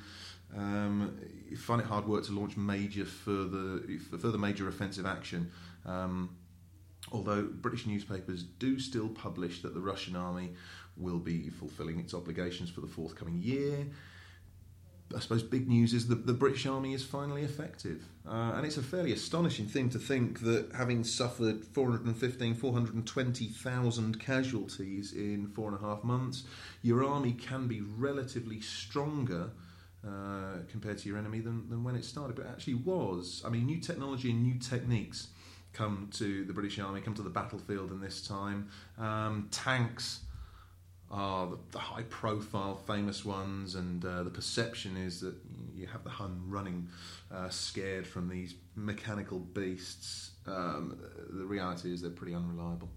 um, 0.57 1.19
find 1.59 1.81
it 1.81 1.87
hard 1.89 2.07
work 2.07 2.25
to 2.27 2.33
launch 2.33 2.57
major 2.57 3.05
further 3.05 3.81
further 4.21 4.39
major 4.39 4.69
offensive 4.69 5.05
action. 5.05 5.51
Um, 5.85 6.37
although 7.11 7.43
British 7.43 7.85
newspapers 7.85 8.45
do 8.45 8.79
still 8.79 9.09
publish 9.09 9.63
that 9.63 9.75
the 9.75 9.81
Russian 9.81 10.15
army 10.15 10.55
will 10.97 11.19
be 11.19 11.49
fulfilling 11.49 11.99
its 11.99 12.15
obligations 12.15 12.71
for 12.71 12.83
the 12.83 12.87
forthcoming 12.87 13.41
year. 13.43 13.89
I 15.15 15.21
suppose 15.21 15.43
big 15.43 15.69
news 15.69 15.95
is 15.95 16.09
that 16.09 16.27
the 16.27 16.35
British 16.35 16.67
Army 16.67 16.93
is 16.93 17.03
finally 17.03 17.43
effective. 17.43 18.05
Uh, 18.29 18.53
and 18.57 18.67
it's 18.67 18.77
a 18.77 18.83
fairly 18.83 19.13
astonishing 19.13 19.67
thing 19.67 19.89
to 19.91 19.99
think 19.99 20.41
that 20.41 20.71
having 20.77 21.03
suffered 21.03 21.65
415, 21.65 22.55
420,000 22.55 24.21
casualties 24.21 25.13
in 25.15 25.49
four 25.49 25.71
and 25.71 25.79
a 25.79 25.81
half 25.81 26.05
months, 26.05 26.45
your 26.83 27.05
army 27.05 27.33
can 27.33 27.67
be 27.67 27.81
relatively 27.81 28.61
stronger 28.61 29.51
uh, 30.07 30.59
compared 30.71 30.99
to 30.99 31.09
your 31.09 31.17
enemy 31.17 31.41
than, 31.41 31.69
than 31.71 31.83
when 31.83 31.97
it 31.97 32.05
started. 32.05 32.37
But 32.37 32.45
it 32.45 32.51
actually 32.51 32.75
was. 32.75 33.43
I 33.47 33.49
mean, 33.49 33.65
new 33.65 33.81
technology 33.81 34.31
and 34.31 34.43
new 34.43 34.59
techniques 34.59 35.29
come 35.73 36.11
to 36.15 36.45
the 36.45 36.53
British 36.53 36.79
Army, 36.79 37.01
come 37.01 37.15
to 37.15 37.23
the 37.23 37.31
battlefield 37.31 37.93
in 37.93 38.01
this 38.01 38.27
time. 38.27 38.69
Um, 38.99 39.49
tanks 39.51 40.21
are 41.11 41.47
the, 41.47 41.59
the, 41.73 41.79
high 41.79 42.03
profile, 42.05 42.77
famous 42.87 43.25
ones, 43.25 43.75
and 43.75 44.05
uh, 44.05 44.23
the 44.23 44.31
perception 44.31 44.97
is 44.97 45.21
that 45.21 45.35
you 45.75 45.87
have 45.87 46.05
the 46.05 46.11
Hun 46.11 46.43
running 46.47 46.89
uh, 47.33 47.49
scared 47.49 48.07
from 48.07 48.29
these 48.29 48.55
mechanical 48.75 49.39
beasts. 49.39 50.33
Um, 50.47 50.99
the 51.31 51.45
reality 51.45 51.93
is 51.93 52.03
they're 52.03 52.11
pretty 52.11 52.35
unreliable 52.35 52.91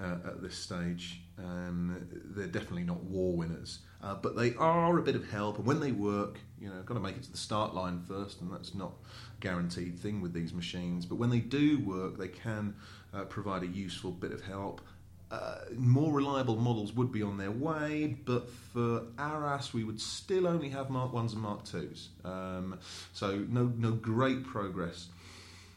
uh, 0.00 0.16
at 0.26 0.42
this 0.42 0.56
stage. 0.56 1.20
Um, 1.38 2.06
they're 2.34 2.46
definitely 2.46 2.84
not 2.84 3.02
war 3.04 3.36
winners, 3.36 3.80
uh, 4.02 4.14
but 4.14 4.36
they 4.36 4.54
are 4.54 4.98
a 4.98 5.02
bit 5.02 5.16
of 5.16 5.30
help. 5.30 5.58
And 5.58 5.66
when 5.66 5.80
they 5.80 5.92
work, 5.92 6.38
you 6.60 6.68
know, 6.68 6.82
got 6.82 6.94
to 6.94 7.00
make 7.00 7.16
it 7.16 7.22
to 7.24 7.32
the 7.32 7.38
start 7.38 7.74
line 7.74 8.02
first, 8.06 8.40
and 8.40 8.52
that's 8.52 8.74
not 8.74 8.92
a 9.36 9.40
guaranteed 9.40 9.98
thing 9.98 10.20
with 10.20 10.32
these 10.32 10.52
machines. 10.52 11.06
But 11.06 11.16
when 11.16 11.30
they 11.30 11.40
do 11.40 11.78
work, 11.80 12.18
they 12.18 12.28
can 12.28 12.74
uh, 13.14 13.24
provide 13.24 13.62
a 13.62 13.66
useful 13.66 14.10
bit 14.10 14.32
of 14.32 14.42
help. 14.42 14.80
Uh, 15.28 15.56
more 15.74 16.12
reliable 16.12 16.56
models 16.56 16.92
would 16.92 17.10
be 17.10 17.22
on 17.22 17.36
their 17.36 17.50
way, 17.50 18.16
but 18.24 18.48
for 18.48 19.02
Arras, 19.18 19.74
we 19.74 19.82
would 19.82 20.00
still 20.00 20.46
only 20.46 20.68
have 20.68 20.88
Mark 20.88 21.12
1s 21.12 21.32
and 21.32 21.42
Mark 21.42 21.64
2s. 21.64 22.08
Um, 22.24 22.78
so, 23.12 23.44
no, 23.48 23.72
no 23.76 23.92
great 23.92 24.44
progress 24.44 25.08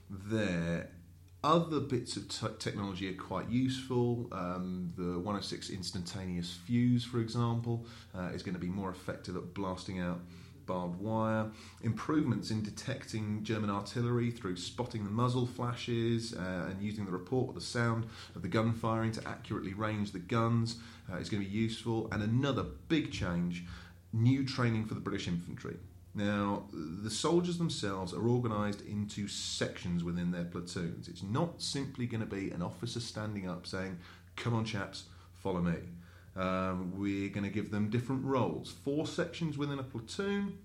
there. 0.09 0.89
Other 1.43 1.79
bits 1.79 2.17
of 2.17 2.27
t- 2.27 2.47
technology 2.59 3.09
are 3.09 3.17
quite 3.17 3.49
useful. 3.49 4.27
Um, 4.31 4.93
the 4.97 5.17
106 5.17 5.69
instantaneous 5.69 6.53
fuse, 6.65 7.03
for 7.03 7.19
example, 7.19 7.85
uh, 8.13 8.29
is 8.33 8.43
going 8.43 8.55
to 8.55 8.59
be 8.59 8.67
more 8.67 8.91
effective 8.91 9.35
at 9.35 9.53
blasting 9.53 9.99
out 9.99 10.19
barbed 10.69 11.01
wire, 11.01 11.47
improvements 11.81 12.51
in 12.51 12.61
detecting 12.61 13.43
German 13.43 13.71
artillery 13.71 14.29
through 14.29 14.55
spotting 14.55 15.03
the 15.03 15.09
muzzle 15.09 15.47
flashes 15.47 16.33
uh, 16.33 16.67
and 16.69 16.79
using 16.79 17.05
the 17.05 17.11
report 17.11 17.49
or 17.49 17.53
the 17.53 17.59
sound 17.59 18.05
of 18.35 18.43
the 18.43 18.47
gun 18.47 18.71
firing 18.71 19.11
to 19.11 19.27
accurately 19.27 19.73
range 19.73 20.11
the 20.11 20.19
guns 20.19 20.77
uh, 21.11 21.17
is 21.17 21.27
going 21.27 21.43
to 21.43 21.49
be 21.49 21.55
useful. 21.55 22.07
And 22.11 22.21
another 22.21 22.63
big 22.87 23.11
change 23.11 23.65
new 24.13 24.45
training 24.45 24.85
for 24.85 24.93
the 24.93 24.99
British 24.99 25.27
infantry. 25.27 25.77
Now, 26.13 26.65
the 26.71 27.09
soldiers 27.09 27.57
themselves 27.57 28.13
are 28.13 28.27
organised 28.27 28.81
into 28.81 29.27
sections 29.27 30.03
within 30.03 30.29
their 30.31 30.45
platoons. 30.45 31.07
It's 31.07 31.23
not 31.23 31.63
simply 31.63 32.05
going 32.05 32.21
to 32.21 32.27
be 32.27 32.51
an 32.51 32.61
officer 32.61 32.99
standing 32.99 33.49
up 33.49 33.65
saying, 33.65 33.97
Come 34.35 34.53
on, 34.53 34.65
chaps, 34.65 35.05
follow 35.33 35.61
me. 35.61 35.77
Um, 36.39 36.93
we're 36.97 37.29
going 37.29 37.43
to 37.43 37.49
give 37.49 37.69
them 37.69 37.89
different 37.89 38.23
roles, 38.23 38.71
four 38.71 39.05
sections 39.05 39.57
within 39.57 39.77
a 39.77 39.83
platoon, 39.83 40.57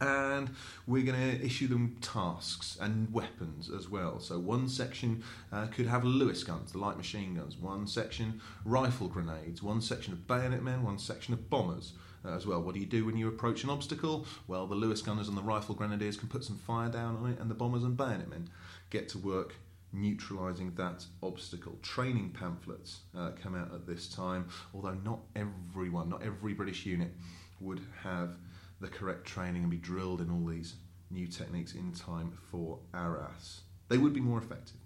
and 0.00 0.50
we're 0.88 1.04
going 1.04 1.20
to 1.20 1.44
issue 1.44 1.68
them 1.68 1.96
tasks 2.00 2.76
and 2.80 3.12
weapons 3.12 3.70
as 3.70 3.88
well. 3.88 4.18
So, 4.18 4.40
one 4.40 4.68
section 4.68 5.22
uh, 5.52 5.66
could 5.66 5.86
have 5.86 6.04
Lewis 6.04 6.42
guns, 6.42 6.72
the 6.72 6.78
light 6.78 6.96
machine 6.96 7.36
guns, 7.36 7.56
one 7.56 7.86
section 7.86 8.40
rifle 8.64 9.06
grenades, 9.06 9.62
one 9.62 9.80
section 9.80 10.12
of 10.12 10.26
bayonet 10.26 10.64
men, 10.64 10.82
one 10.82 10.98
section 10.98 11.32
of 11.32 11.48
bombers. 11.48 11.94
Uh, 12.26 12.34
as 12.34 12.46
well. 12.46 12.58
What 12.62 12.72
do 12.72 12.80
you 12.80 12.86
do 12.86 13.04
when 13.04 13.18
you 13.18 13.28
approach 13.28 13.64
an 13.64 13.70
obstacle? 13.70 14.24
Well, 14.46 14.66
the 14.66 14.74
Lewis 14.74 15.02
gunners 15.02 15.28
and 15.28 15.36
the 15.36 15.42
rifle 15.42 15.74
grenadiers 15.74 16.16
can 16.16 16.26
put 16.26 16.42
some 16.42 16.56
fire 16.56 16.88
down 16.88 17.18
on 17.18 17.30
it, 17.30 17.38
and 17.38 17.50
the 17.50 17.54
bombers 17.54 17.84
and 17.84 17.98
bayonet 17.98 18.30
men 18.30 18.48
get 18.88 19.10
to 19.10 19.18
work 19.18 19.56
neutralising 19.94 20.74
that 20.74 21.04
obstacle. 21.22 21.78
Training 21.82 22.30
pamphlets 22.30 23.00
uh, 23.16 23.30
come 23.40 23.54
out 23.54 23.72
at 23.72 23.86
this 23.86 24.08
time, 24.08 24.48
although 24.74 24.94
not 25.04 25.20
everyone, 25.36 26.08
not 26.08 26.22
every 26.22 26.52
British 26.52 26.84
unit 26.84 27.12
would 27.60 27.80
have 28.02 28.36
the 28.80 28.88
correct 28.88 29.24
training 29.24 29.62
and 29.62 29.70
be 29.70 29.76
drilled 29.76 30.20
in 30.20 30.30
all 30.30 30.44
these 30.44 30.74
new 31.10 31.26
techniques 31.26 31.74
in 31.74 31.92
time 31.92 32.32
for 32.50 32.80
Arras. 32.92 33.62
They 33.88 33.98
would 33.98 34.12
be 34.12 34.20
more 34.20 34.38
effective. 34.38 34.76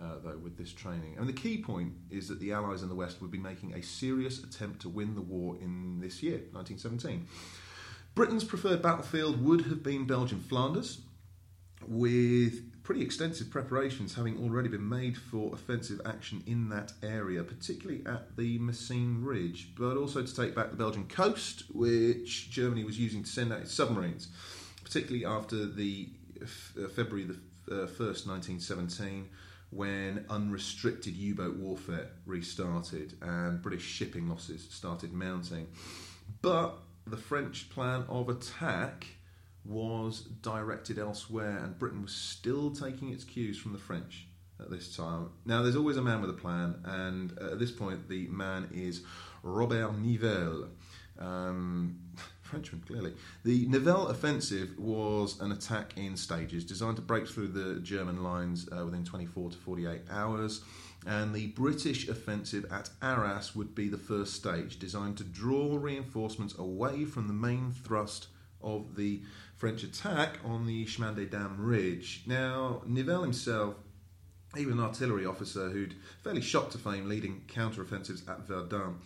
Uh, 0.00 0.18
though, 0.24 0.36
with 0.36 0.58
this 0.58 0.72
training. 0.72 1.14
And 1.16 1.28
the 1.28 1.32
key 1.32 1.62
point 1.62 1.92
is 2.10 2.26
that 2.26 2.40
the 2.40 2.50
Allies 2.50 2.82
in 2.82 2.88
the 2.88 2.94
West 2.94 3.22
would 3.22 3.30
be 3.30 3.38
making 3.38 3.74
a 3.74 3.82
serious 3.82 4.42
attempt 4.42 4.82
to 4.82 4.88
win 4.88 5.14
the 5.14 5.20
war 5.20 5.56
in 5.60 6.00
this 6.00 6.24
year, 6.24 6.38
1917. 6.50 7.28
Britain's 8.16 8.42
preferred 8.42 8.82
battlefield 8.82 9.44
would 9.44 9.60
have 9.66 9.84
been 9.84 10.04
Belgian 10.04 10.40
Flanders, 10.40 11.02
with 11.86 12.71
pretty 12.82 13.02
extensive 13.02 13.50
preparations 13.50 14.14
having 14.14 14.42
already 14.42 14.68
been 14.68 14.88
made 14.88 15.16
for 15.16 15.54
offensive 15.54 16.00
action 16.04 16.42
in 16.46 16.68
that 16.68 16.92
area, 17.02 17.42
particularly 17.42 18.02
at 18.06 18.36
the 18.36 18.58
Messines 18.58 19.24
Ridge, 19.24 19.72
but 19.76 19.96
also 19.96 20.22
to 20.22 20.34
take 20.34 20.54
back 20.54 20.70
the 20.70 20.76
Belgian 20.76 21.06
coast, 21.06 21.64
which 21.72 22.50
Germany 22.50 22.84
was 22.84 22.98
using 22.98 23.22
to 23.22 23.28
send 23.28 23.52
out 23.52 23.60
its 23.60 23.72
submarines, 23.72 24.28
particularly 24.82 25.24
after 25.24 25.66
the 25.66 26.08
uh, 26.42 26.88
February 26.88 27.24
the 27.24 27.34
uh, 27.70 27.86
1st, 27.86 28.26
1917 28.26 29.28
when 29.70 30.26
unrestricted 30.28 31.14
U 31.14 31.34
boat 31.34 31.56
warfare 31.56 32.10
restarted 32.26 33.14
and 33.22 33.62
British 33.62 33.84
shipping 33.84 34.28
losses 34.28 34.68
started 34.70 35.14
mounting. 35.14 35.66
But 36.42 36.76
the 37.06 37.16
French 37.16 37.70
plan 37.70 38.04
of 38.08 38.28
attack 38.28 39.06
was 39.64 40.22
directed 40.42 40.98
elsewhere, 40.98 41.58
and 41.62 41.78
Britain 41.78 42.02
was 42.02 42.12
still 42.12 42.70
taking 42.70 43.10
its 43.10 43.24
cues 43.24 43.58
from 43.58 43.72
the 43.72 43.78
French 43.78 44.26
at 44.60 44.70
this 44.70 44.96
time. 44.96 45.30
Now, 45.44 45.62
there's 45.62 45.76
always 45.76 45.96
a 45.96 46.02
man 46.02 46.20
with 46.20 46.30
a 46.30 46.34
plan, 46.34 46.80
and 46.84 47.38
at 47.38 47.58
this 47.58 47.70
point, 47.70 48.08
the 48.08 48.26
man 48.28 48.68
is 48.72 49.02
Robert 49.42 49.98
Nivelle. 49.98 50.68
Um, 51.18 51.98
Frenchman, 52.42 52.82
clearly. 52.86 53.14
The 53.44 53.66
Nivelle 53.66 54.08
offensive 54.08 54.78
was 54.78 55.40
an 55.40 55.52
attack 55.52 55.94
in 55.96 56.16
stages 56.16 56.64
designed 56.64 56.96
to 56.96 57.02
break 57.02 57.26
through 57.26 57.48
the 57.48 57.80
German 57.80 58.22
lines 58.22 58.68
uh, 58.70 58.84
within 58.84 59.04
24 59.04 59.52
to 59.52 59.56
48 59.56 60.02
hours. 60.10 60.60
And 61.06 61.34
the 61.34 61.48
British 61.48 62.08
offensive 62.08 62.70
at 62.70 62.90
Arras 63.00 63.56
would 63.56 63.74
be 63.74 63.88
the 63.88 63.96
first 63.96 64.34
stage, 64.34 64.78
designed 64.78 65.16
to 65.16 65.24
draw 65.24 65.78
reinforcements 65.78 66.58
away 66.58 67.06
from 67.06 67.26
the 67.26 67.32
main 67.32 67.72
thrust 67.72 68.28
of 68.62 68.96
the 68.96 69.22
French 69.62 69.84
attack 69.84 70.38
on 70.44 70.66
the 70.66 70.84
Chemin 70.86 71.14
des 71.14 71.26
Dames 71.26 71.56
Ridge. 71.56 72.24
Now, 72.26 72.82
Nivelle 72.84 73.22
himself, 73.22 73.76
even 74.58 74.72
an 74.72 74.80
artillery 74.80 75.24
officer 75.24 75.70
who'd 75.70 75.94
fairly 76.24 76.40
shot 76.40 76.72
to 76.72 76.78
fame 76.78 77.08
leading 77.08 77.44
counter-offensives 77.46 78.28
at 78.28 78.40
Verdun, 78.40 78.96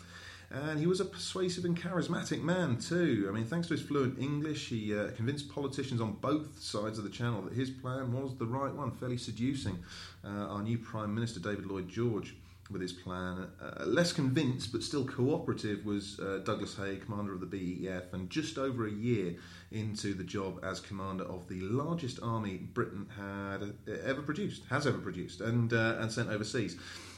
and 0.50 0.80
he 0.80 0.86
was 0.86 0.98
a 0.98 1.04
persuasive 1.04 1.66
and 1.66 1.78
charismatic 1.78 2.40
man 2.42 2.78
too. 2.78 3.26
I 3.28 3.32
mean, 3.32 3.44
thanks 3.44 3.68
to 3.68 3.74
his 3.74 3.82
fluent 3.82 4.18
English, 4.18 4.70
he 4.70 4.96
uh, 4.96 5.10
convinced 5.10 5.50
politicians 5.50 6.00
on 6.00 6.12
both 6.22 6.58
sides 6.58 6.96
of 6.96 7.04
the 7.04 7.10
channel 7.10 7.42
that 7.42 7.52
his 7.52 7.68
plan 7.68 8.10
was 8.14 8.34
the 8.38 8.46
right 8.46 8.72
one, 8.72 8.92
fairly 8.92 9.18
seducing 9.18 9.78
uh, 10.24 10.28
our 10.28 10.62
new 10.62 10.78
Prime 10.78 11.14
Minister 11.14 11.38
David 11.38 11.66
Lloyd 11.66 11.86
George 11.86 12.34
with 12.70 12.80
his 12.82 12.92
plan. 12.92 13.46
Uh, 13.60 13.84
less 13.84 14.12
convinced 14.12 14.72
but 14.72 14.82
still 14.82 15.04
cooperative 15.04 15.84
was 15.84 16.18
uh, 16.20 16.40
Douglas 16.44 16.76
Haig, 16.76 17.04
commander 17.04 17.32
of 17.32 17.40
the 17.40 17.46
BEF, 17.46 18.12
and 18.12 18.30
just 18.30 18.58
over 18.58 18.86
a 18.86 18.90
year 18.90 19.34
into 19.70 20.14
the 20.14 20.24
job 20.24 20.60
as 20.62 20.80
commander 20.80 21.24
of 21.24 21.48
the 21.48 21.60
largest 21.60 22.18
army 22.22 22.56
Britain 22.56 23.06
had 23.16 23.62
uh, 23.62 23.98
ever 24.04 24.22
produced, 24.22 24.64
has 24.70 24.86
ever 24.86 24.98
produced, 24.98 25.40
and 25.40 25.72
uh, 25.72 25.96
and 25.98 26.10
sent 26.10 26.30
overseas. 26.30 26.76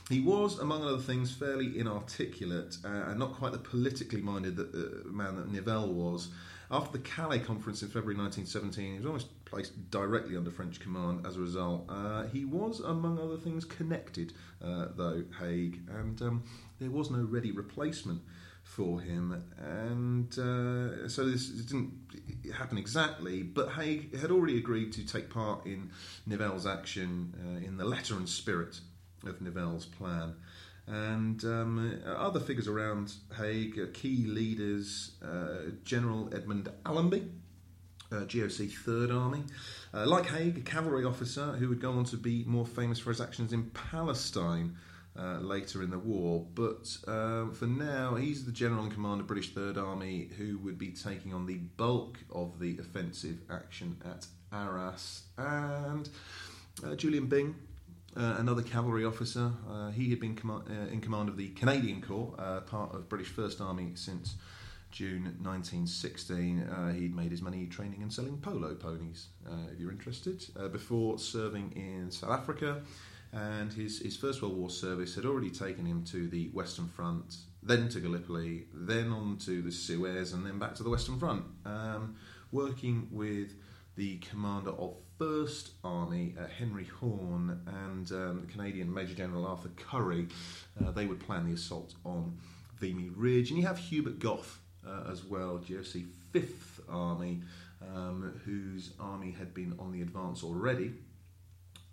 He 0.09 0.21
was, 0.21 0.59
among 0.59 0.85
other 0.85 0.99
things, 0.99 1.31
fairly 1.31 1.79
inarticulate 1.79 2.79
uh, 2.83 2.89
and 2.89 3.19
not 3.19 3.35
quite 3.35 3.53
the 3.53 3.59
politically 3.59 4.23
minded 4.23 4.57
that, 4.57 4.75
uh, 4.75 5.07
man 5.09 5.37
that 5.37 5.53
Nivelle 5.53 5.93
was. 5.93 6.29
After 6.71 6.99
the 6.99 7.05
Calais 7.05 7.39
conference 7.41 7.83
in 7.83 7.89
February 7.89 8.17
1917, 8.17 8.93
he 8.93 8.99
was 8.99 9.07
almost 9.07 9.38
placed 9.49 9.91
directly 9.91 10.37
under 10.37 10.51
French 10.51 10.81
command 10.81 11.27
as 11.27 11.37
a 11.37 11.41
result. 11.41 11.87
Uh, 11.89 12.25
he 12.25 12.45
was, 12.45 12.81
among 12.81 13.19
other 13.19 13.37
things, 13.37 13.65
connected, 13.65 14.33
uh, 14.63 14.87
though, 14.97 15.25
Haig, 15.41 15.81
and 15.89 16.21
um, 16.23 16.45
there 16.79 16.91
was 16.91 17.11
no 17.11 17.25
ready 17.25 17.51
replacement 17.51 18.23
for 18.63 19.01
him, 19.01 19.43
and 19.57 20.31
uh, 20.39 21.09
so 21.09 21.25
this 21.25 21.49
didn't 21.49 21.93
happen 22.55 22.77
exactly. 22.77 23.43
But 23.43 23.71
Haig 23.71 24.15
had 24.19 24.31
already 24.31 24.59
agreed 24.59 24.93
to 24.93 25.07
take 25.07 25.31
part 25.31 25.65
in 25.65 25.91
Nivelle's 26.27 26.67
action 26.67 27.35
uh, 27.43 27.67
in 27.67 27.79
the 27.79 27.85
letter 27.85 28.15
and 28.15 28.29
spirit 28.29 28.81
of 29.25 29.41
Nivelle's 29.41 29.87
plan. 29.87 30.35
And 30.87 31.43
um, 31.45 32.01
other 32.07 32.41
figures 32.41 32.67
around 32.67 33.13
Haig, 33.37 33.93
key 33.93 34.27
leaders, 34.27 35.13
uh, 35.23 35.71
General 35.85 36.31
Edmund 36.35 36.71
Allenby, 36.87 37.31
uh, 38.13 38.17
GOC 38.17 38.73
Third 38.73 39.11
Army. 39.11 39.45
Uh, 39.93 40.07
like 40.07 40.27
Haig, 40.27 40.59
a 40.59 40.61
cavalry 40.61 41.05
officer 41.05 41.53
who 41.53 41.69
would 41.69 41.81
go 41.81 41.93
on 41.93 42.05
to 42.05 42.17
be 42.17 42.45
more 42.47 42.67
famous 42.67 42.99
for 42.99 43.11
his 43.11 43.21
actions 43.21 43.53
in 43.53 43.65
Palestine 43.71 44.77
uh, 45.19 45.39
later 45.39 45.83
in 45.83 45.91
the 45.91 45.99
war. 45.99 46.47
But 46.55 46.97
um, 47.07 47.53
for 47.53 47.67
now, 47.67 48.15
he's 48.15 48.45
the 48.45 48.53
general 48.53 48.85
in 48.85 48.91
command 48.91 49.21
of 49.21 49.27
British 49.27 49.55
Third 49.55 49.77
Army 49.77 50.31
who 50.39 50.59
would 50.59 50.79
be 50.79 50.91
taking 50.91 51.35
on 51.35 51.47
the 51.47 51.57
bulk 51.77 52.19
of 52.33 52.59
the 52.61 52.79
offensive 52.79 53.39
action 53.51 53.97
at 54.05 54.27
Arras. 54.53 55.23
And 55.37 56.09
uh, 56.85 56.95
Julian 56.95 57.27
Byng, 57.27 57.55
uh, 58.17 58.37
another 58.39 58.63
cavalry 58.63 59.05
officer. 59.05 59.53
Uh, 59.69 59.91
he 59.91 60.11
had 60.11 60.21
been 60.21 60.37
com- 60.37 60.65
uh, 60.69 60.93
in 60.93 61.01
command 61.01 61.29
of 61.29 61.37
the 61.37 61.49
Canadian 61.51 62.03
Corps, 62.03 62.35
uh, 62.39 62.61
part 62.61 62.95
of 62.95 63.09
British 63.09 63.29
First 63.29 63.61
Army 63.61 63.93
since 63.95 64.37
June 64.91 65.25
1916. 65.43 66.63
Uh, 66.63 66.93
he'd 66.93 67.15
made 67.15 67.31
his 67.31 67.43
money 67.43 67.67
training 67.67 68.03
and 68.03 68.13
selling 68.13 68.39
polo 68.39 68.75
ponies, 68.75 69.29
uh, 69.47 69.53
if 69.73 69.79
you're 69.79 69.93
interested, 69.93 70.45
before 70.73 71.19
serving 71.19 71.73
in 71.77 72.11
South 72.11 72.31
Africa. 72.31 72.83
And 73.33 73.73
his, 73.73 74.01
his 74.01 74.17
First 74.17 74.41
World 74.41 74.57
War 74.57 74.71
service 74.71 75.15
had 75.15 75.27
already 75.27 75.51
taken 75.51 75.85
him 75.85 76.03
to 76.05 76.29
the 76.29 76.49
Western 76.49 76.89
Front, 76.89 77.37
then 77.63 77.89
to 77.91 78.01
Gallipoli, 78.01 78.67
then 78.73 79.13
on 79.13 79.37
to 79.39 79.61
the 79.61 79.71
Suez, 79.71 80.33
and 80.33 80.47
then 80.47 80.59
back 80.59 80.75
to 80.77 80.83
the 80.83 80.91
Western 80.91 81.19
Front, 81.19 81.45
um, 81.67 82.17
working 82.53 83.09
with 83.11 83.53
the 83.97 84.17
commander 84.19 84.71
of 84.71 84.95
First 85.19 85.73
Army, 85.83 86.35
uh, 86.41 86.47
Henry 86.47 86.85
Horne, 86.85 87.61
and 87.67 88.11
um, 88.13 88.41
the 88.41 88.53
Canadian 88.53 88.93
Major 88.93 89.15
General 89.15 89.47
Arthur 89.47 89.71
Currie. 89.77 90.29
Uh, 90.81 90.93
they 90.93 91.05
would 91.05 91.21
plan 91.21 91.45
the 91.45 91.53
assault 91.53 91.95
on 92.05 92.39
Vimy 92.79 93.11
Ridge. 93.11 93.51
And 93.51 93.59
you 93.59 93.67
have 93.67 93.79
Hubert 93.79 94.21
Gough 94.21 94.61
uh, 94.89 95.11
as 95.11 95.25
well, 95.25 95.59
GOC 95.59 96.07
Fifth 96.33 96.81
Army, 96.89 97.41
um, 97.95 98.41
whose 98.45 98.93
army 98.99 99.33
had 99.33 99.55
been 99.55 99.75
on 99.79 99.93
the 99.93 100.03
advance 100.03 100.43
already. 100.43 100.93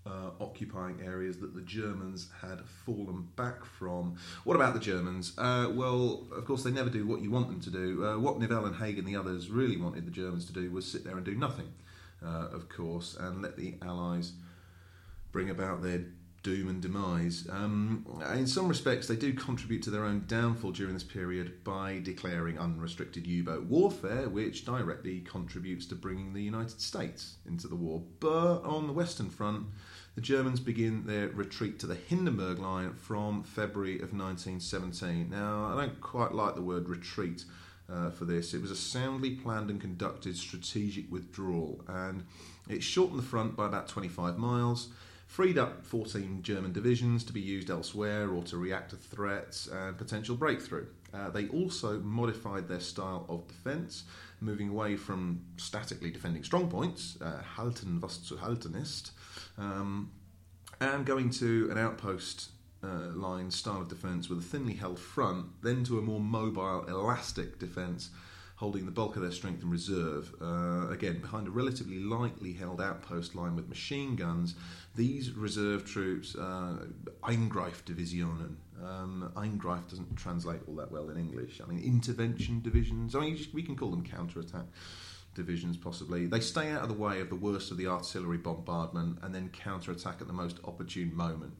Uh, 0.07 0.29
occupying 0.39 1.01
areas 1.03 1.39
that 1.39 1.55
the 1.55 1.61
Germans 1.61 2.29
had 2.39 2.61
fallen 2.85 3.27
back 3.35 3.65
from. 3.65 4.15
What 4.43 4.55
about 4.55 4.75
the 4.75 4.79
Germans? 4.79 5.33
Uh, 5.35 5.71
well, 5.73 6.27
of 6.31 6.45
course, 6.45 6.61
they 6.61 6.69
never 6.69 6.91
do 6.91 7.07
what 7.07 7.21
you 7.21 7.31
want 7.31 7.47
them 7.47 7.59
to 7.61 7.71
do. 7.71 8.05
Uh, 8.05 8.19
what 8.19 8.37
Nivelle 8.37 8.67
and 8.67 8.75
Haig 8.75 8.99
and 8.99 9.07
the 9.07 9.15
others 9.15 9.49
really 9.49 9.77
wanted 9.77 10.05
the 10.05 10.11
Germans 10.11 10.45
to 10.45 10.53
do 10.53 10.69
was 10.69 10.85
sit 10.85 11.03
there 11.03 11.15
and 11.15 11.25
do 11.25 11.33
nothing 11.33 11.73
uh, 12.23 12.47
of 12.51 12.69
course, 12.69 13.15
and 13.19 13.41
let 13.41 13.57
the 13.57 13.75
Allies 13.81 14.33
bring 15.31 15.49
about 15.49 15.81
their 15.83 16.05
doom 16.45 16.69
and 16.69 16.79
demise. 16.79 17.47
Um, 17.49 18.05
in 18.35 18.45
some 18.45 18.67
respects, 18.67 19.07
they 19.07 19.15
do 19.15 19.33
contribute 19.33 19.81
to 19.81 19.89
their 19.89 20.05
own 20.05 20.25
downfall 20.27 20.73
during 20.73 20.93
this 20.93 21.03
period 21.03 21.63
by 21.63 22.01
declaring 22.03 22.59
unrestricted 22.59 23.25
U 23.25 23.43
boat 23.43 23.63
warfare, 23.63 24.29
which 24.29 24.63
directly 24.63 25.21
contributes 25.21 25.87
to 25.87 25.95
bringing 25.95 26.33
the 26.33 26.43
United 26.43 26.79
States 26.79 27.37
into 27.47 27.67
the 27.67 27.75
war. 27.75 28.03
But 28.19 28.61
on 28.61 28.85
the 28.85 28.93
Western 28.93 29.31
Front, 29.31 29.65
the 30.13 30.21
Germans 30.21 30.59
begin 30.59 31.07
their 31.07 31.29
retreat 31.29 31.79
to 31.79 31.87
the 31.87 31.95
Hindenburg 31.95 32.59
Line 32.59 32.93
from 32.93 33.41
February 33.41 33.95
of 33.95 34.13
1917. 34.13 35.31
Now, 35.31 35.73
I 35.73 35.81
don't 35.81 35.99
quite 35.99 36.31
like 36.31 36.53
the 36.53 36.61
word 36.61 36.87
retreat 36.87 37.43
uh, 37.91 38.11
for 38.11 38.25
this. 38.25 38.53
It 38.53 38.61
was 38.61 38.69
a 38.69 38.75
soundly 38.75 39.31
planned 39.31 39.71
and 39.71 39.81
conducted 39.81 40.37
strategic 40.37 41.11
withdrawal, 41.11 41.83
and 41.87 42.23
it 42.69 42.83
shortened 42.83 43.17
the 43.17 43.23
front 43.23 43.55
by 43.55 43.65
about 43.65 43.87
25 43.87 44.37
miles, 44.37 44.89
freed 45.27 45.57
up 45.57 45.85
14 45.85 46.41
German 46.43 46.71
divisions 46.71 47.23
to 47.25 47.33
be 47.33 47.41
used 47.41 47.69
elsewhere 47.69 48.29
or 48.29 48.43
to 48.43 48.57
react 48.57 48.91
to 48.91 48.95
threats 48.95 49.67
and 49.67 49.97
potential 49.97 50.35
breakthrough. 50.35 50.85
Uh, 51.13 51.29
they 51.29 51.47
also 51.47 51.99
modified 51.99 52.67
their 52.67 52.79
style 52.79 53.25
of 53.29 53.47
defence, 53.47 54.03
moving 54.41 54.69
away 54.69 54.95
from 54.95 55.41
statically 55.57 56.11
defending 56.11 56.43
strong 56.43 56.69
points, 56.69 57.17
uh, 57.21 57.41
halten 57.57 58.01
was 58.01 58.17
zu 58.17 58.35
halten 58.37 58.75
ist, 58.75 59.11
um, 59.57 60.11
and 60.79 61.05
going 61.05 61.29
to 61.29 61.69
an 61.71 61.77
outpost 61.77 62.49
uh, 62.83 63.11
line 63.15 63.49
style 63.49 63.81
of 63.81 63.87
defence 63.87 64.29
with 64.29 64.39
a 64.39 64.41
thinly 64.41 64.73
held 64.73 64.99
front, 64.99 65.45
then 65.63 65.83
to 65.83 65.97
a 65.97 66.01
more 66.01 66.19
mobile, 66.19 66.85
elastic 66.87 67.57
defence, 67.59 68.09
holding 68.55 68.85
the 68.85 68.91
bulk 68.91 69.15
of 69.17 69.21
their 69.21 69.31
strength 69.31 69.61
in 69.61 69.69
reserve. 69.69 70.33
Uh, 70.41 70.87
again, 70.89 71.19
behind 71.19 71.47
a 71.47 71.51
relatively 71.51 71.99
lightly 71.99 72.53
held 72.53 72.81
outpost 72.81 73.35
line 73.35 73.55
with 73.55 73.67
machine 73.67 74.15
guns, 74.15 74.55
these 74.95 75.31
reserve 75.31 75.85
troops, 75.85 76.35
uh, 76.35 76.77
Eingreif 77.23 77.83
Divisionen. 77.83 78.55
Um, 78.81 79.31
Eingreif 79.35 79.89
doesn't 79.89 80.15
translate 80.15 80.61
all 80.67 80.75
that 80.75 80.91
well 80.91 81.09
in 81.09 81.17
English. 81.17 81.59
I 81.61 81.69
mean, 81.69 81.83
intervention 81.83 82.61
divisions. 82.61 83.13
I 83.13 83.19
mean, 83.19 83.37
we 83.53 83.61
can 83.61 83.75
call 83.75 83.91
them 83.91 84.05
counter-attack 84.05 84.65
divisions 85.33 85.75
possibly. 85.75 86.25
They 86.25 86.39
stay 86.39 86.71
out 86.71 86.81
of 86.81 86.87
the 86.87 86.95
way 86.95 87.19
of 87.19 87.29
the 87.29 87.35
worst 87.35 87.71
of 87.71 87.77
the 87.77 87.87
artillery 87.87 88.37
bombardment 88.37 89.19
and 89.21 89.35
then 89.35 89.49
counter-attack 89.49 90.21
at 90.21 90.27
the 90.27 90.33
most 90.33 90.59
opportune 90.63 91.13
moment 91.13 91.53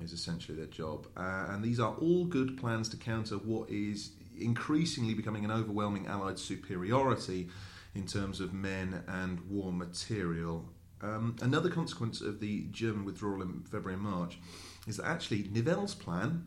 is 0.00 0.12
essentially 0.12 0.56
their 0.56 0.66
job. 0.66 1.08
Uh, 1.16 1.46
and 1.48 1.64
these 1.64 1.80
are 1.80 1.94
all 1.94 2.24
good 2.24 2.56
plans 2.56 2.88
to 2.90 2.96
counter 2.96 3.36
what 3.36 3.68
is 3.68 4.12
increasingly 4.40 5.14
becoming 5.14 5.44
an 5.44 5.50
overwhelming 5.50 6.06
Allied 6.06 6.38
superiority 6.38 7.48
in 7.94 8.06
terms 8.06 8.40
of 8.40 8.52
men 8.52 9.02
and 9.08 9.40
war 9.50 9.72
material. 9.72 10.68
Um, 11.00 11.36
another 11.40 11.70
consequence 11.70 12.20
of 12.20 12.40
the 12.40 12.66
German 12.70 13.04
withdrawal 13.04 13.42
in 13.42 13.62
February 13.62 13.94
and 13.94 14.02
March 14.02 14.38
is 14.86 14.96
that 14.96 15.06
actually 15.06 15.48
Nivelle's 15.52 15.94
plan 15.94 16.46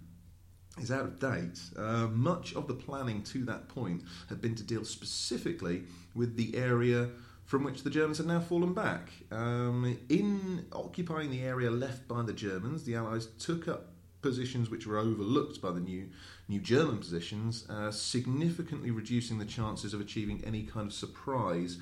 is 0.80 0.92
out 0.92 1.06
of 1.06 1.20
date. 1.20 1.60
Uh, 1.78 2.08
much 2.08 2.54
of 2.56 2.68
the 2.68 2.74
planning 2.74 3.24
to 3.24 3.44
that 3.46 3.68
point 3.68 4.04
had 4.30 4.42
been 4.42 4.56
to 4.56 4.64
deal 4.64 4.86
specifically 4.86 5.84
with 6.16 6.36
the 6.36 6.56
area 6.58 7.10
from 7.46 7.64
which 7.64 7.84
the 7.84 7.90
Germans 7.90 8.18
had 8.18 8.28
now 8.28 8.40
fallen 8.40 8.74
back. 8.74 9.10
Um, 9.32 9.98
in 10.10 10.66
occupying 10.72 11.32
the 11.32 11.42
area 11.42 11.70
left 11.70 12.08
by 12.08 12.22
the 12.22 12.34
Germans, 12.34 12.84
the 12.84 12.96
Allies 12.96 13.28
took 13.40 13.68
up 13.68 13.88
positions 14.22 14.70
which 14.70 14.88
were 14.88 14.98
overlooked 14.98 15.62
by 15.62 15.72
the 15.72 15.80
new 15.80 16.08
new 16.52 16.60
German 16.60 16.98
positions, 16.98 17.68
uh, 17.70 17.92
significantly 17.92 18.92
reducing 18.92 19.40
the 19.40 19.46
chances 19.46 19.94
of 19.94 20.02
achieving 20.02 20.44
any 20.46 20.64
kind 20.64 20.86
of 20.86 20.94
surprise. 20.94 21.78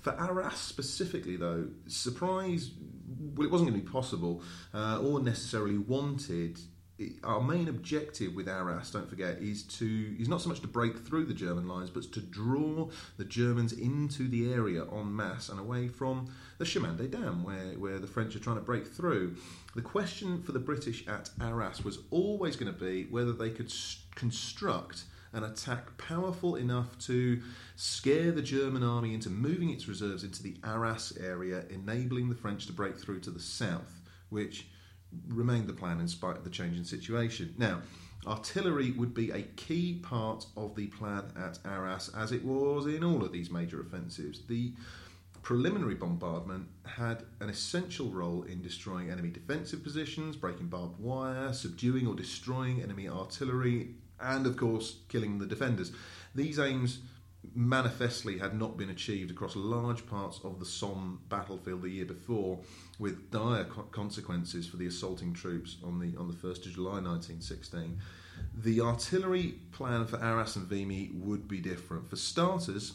For 0.00 0.12
Arras 0.18 0.56
specifically, 0.56 1.36
though, 1.36 1.68
surprise 1.86 2.70
well, 3.34 3.46
it 3.46 3.50
wasn't 3.50 3.70
going 3.70 3.80
to 3.80 3.86
be 3.86 3.92
possible 3.92 4.42
uh, 4.72 4.98
or 5.00 5.20
necessarily 5.20 5.78
wanted 5.78 6.58
our 7.24 7.40
main 7.40 7.68
objective 7.68 8.34
with 8.34 8.48
Arras, 8.48 8.90
don't 8.90 9.08
forget, 9.08 9.38
is 9.38 9.64
to 9.64 10.16
is 10.18 10.28
not 10.28 10.40
so 10.40 10.48
much 10.48 10.60
to 10.60 10.68
break 10.68 10.98
through 10.98 11.24
the 11.24 11.34
German 11.34 11.66
lines, 11.66 11.90
but 11.90 12.04
to 12.12 12.20
draw 12.20 12.88
the 13.16 13.24
Germans 13.24 13.72
into 13.72 14.28
the 14.28 14.52
area 14.52 14.84
en 14.84 15.14
masse 15.14 15.48
and 15.48 15.58
away 15.58 15.88
from 15.88 16.32
the 16.58 16.64
Chemin 16.64 16.96
des 16.96 17.08
Dames, 17.08 17.44
where, 17.44 17.78
where 17.78 17.98
the 17.98 18.06
French 18.06 18.36
are 18.36 18.40
trying 18.40 18.56
to 18.56 18.62
break 18.62 18.86
through. 18.86 19.36
The 19.74 19.82
question 19.82 20.40
for 20.42 20.52
the 20.52 20.60
British 20.60 21.06
at 21.08 21.30
Arras 21.40 21.84
was 21.84 21.98
always 22.10 22.54
going 22.54 22.72
to 22.72 22.78
be 22.78 23.04
whether 23.10 23.32
they 23.32 23.50
could 23.50 23.72
construct 24.14 25.04
an 25.32 25.42
attack 25.42 25.98
powerful 25.98 26.54
enough 26.54 26.96
to 27.00 27.42
scare 27.74 28.30
the 28.30 28.40
German 28.40 28.84
army 28.84 29.14
into 29.14 29.30
moving 29.30 29.70
its 29.70 29.88
reserves 29.88 30.22
into 30.22 30.44
the 30.44 30.54
Arras 30.62 31.12
area, 31.20 31.64
enabling 31.70 32.28
the 32.28 32.36
French 32.36 32.66
to 32.66 32.72
break 32.72 32.96
through 32.96 33.18
to 33.18 33.30
the 33.30 33.40
south, 33.40 34.00
which 34.28 34.68
remained 35.28 35.68
the 35.68 35.72
plan 35.72 36.00
in 36.00 36.08
spite 36.08 36.36
of 36.36 36.44
the 36.44 36.50
change 36.50 36.76
in 36.76 36.84
situation. 36.84 37.54
Now, 37.58 37.82
artillery 38.26 38.92
would 38.92 39.14
be 39.14 39.30
a 39.30 39.42
key 39.42 40.00
part 40.02 40.46
of 40.56 40.74
the 40.74 40.86
plan 40.88 41.24
at 41.36 41.58
Arras, 41.64 42.10
as 42.16 42.32
it 42.32 42.44
was 42.44 42.86
in 42.86 43.04
all 43.04 43.24
of 43.24 43.32
these 43.32 43.50
major 43.50 43.80
offensives. 43.80 44.46
The 44.46 44.72
preliminary 45.42 45.94
bombardment 45.94 46.66
had 46.86 47.24
an 47.40 47.50
essential 47.50 48.10
role 48.10 48.44
in 48.44 48.62
destroying 48.62 49.10
enemy 49.10 49.28
defensive 49.28 49.82
positions, 49.82 50.36
breaking 50.36 50.68
barbed 50.68 50.98
wire, 50.98 51.52
subduing 51.52 52.06
or 52.06 52.14
destroying 52.14 52.82
enemy 52.82 53.08
artillery, 53.08 53.94
and 54.20 54.46
of 54.46 54.56
course, 54.56 55.00
killing 55.08 55.38
the 55.38 55.46
defenders. 55.46 55.92
These 56.34 56.58
aims 56.58 57.00
manifestly 57.54 58.38
had 58.38 58.58
not 58.58 58.76
been 58.76 58.90
achieved 58.90 59.30
across 59.30 59.56
large 59.56 60.06
parts 60.06 60.40
of 60.44 60.58
the 60.58 60.64
Somme 60.64 61.20
battlefield 61.28 61.82
the 61.82 61.88
year 61.88 62.04
before, 62.04 62.60
with 62.98 63.30
dire 63.30 63.64
co- 63.64 63.82
consequences 63.82 64.66
for 64.66 64.76
the 64.76 64.86
assaulting 64.86 65.32
troops 65.32 65.76
on 65.84 65.98
the 65.98 66.16
on 66.18 66.28
the 66.28 66.36
first 66.36 66.66
of 66.66 66.72
July 66.72 67.00
1916. 67.00 67.98
The 68.54 68.80
artillery 68.80 69.54
plan 69.72 70.06
for 70.06 70.20
Arras 70.22 70.56
and 70.56 70.66
Vimy 70.66 71.10
would 71.14 71.46
be 71.46 71.60
different. 71.60 72.08
For 72.08 72.16
starters, 72.16 72.94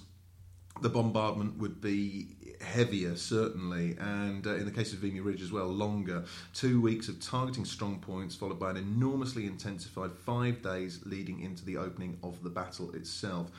the 0.82 0.90
bombardment 0.90 1.58
would 1.58 1.82
be 1.82 2.36
heavier, 2.62 3.16
certainly, 3.16 3.98
and 4.00 4.46
uh, 4.46 4.56
in 4.56 4.66
the 4.66 4.72
case 4.72 4.94
of 4.94 5.00
Vimy 5.00 5.20
Ridge 5.20 5.42
as 5.42 5.52
well, 5.52 5.68
longer. 5.68 6.26
Two 6.54 6.82
weeks 6.82 7.08
of 7.08 7.20
targeting 7.20 7.66
strong 7.66 8.00
points, 8.00 8.36
followed 8.36 8.60
by 8.60 8.72
an 8.72 8.78
enormously 8.78 9.46
intensified 9.46 10.12
five 10.14 10.62
days 10.62 11.02
leading 11.06 11.42
into 11.42 11.66
the 11.66 11.78
opening 11.78 12.18
of 12.24 12.42
the 12.44 12.50
battle 12.50 12.92
itself. 12.92 13.52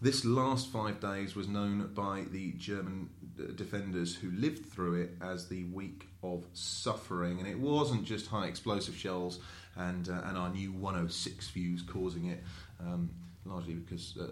This 0.00 0.24
last 0.24 0.68
five 0.70 1.00
days 1.00 1.34
was 1.34 1.48
known 1.48 1.92
by 1.92 2.24
the 2.30 2.52
German 2.52 3.10
uh, 3.38 3.52
defenders 3.56 4.14
who 4.14 4.30
lived 4.30 4.66
through 4.66 5.02
it 5.02 5.16
as 5.20 5.48
the 5.48 5.64
week 5.64 6.06
of 6.22 6.44
suffering, 6.52 7.40
and 7.40 7.48
it 7.48 7.58
wasn't 7.58 8.04
just 8.04 8.28
high 8.28 8.46
explosive 8.46 8.94
shells 8.94 9.40
and 9.74 10.08
uh, 10.08 10.20
and 10.26 10.38
our 10.38 10.50
new 10.50 10.70
106 10.72 11.48
fuse 11.48 11.82
causing 11.82 12.26
it. 12.26 12.44
Um, 12.80 13.10
largely 13.44 13.74
because 13.74 14.16
uh, 14.20 14.28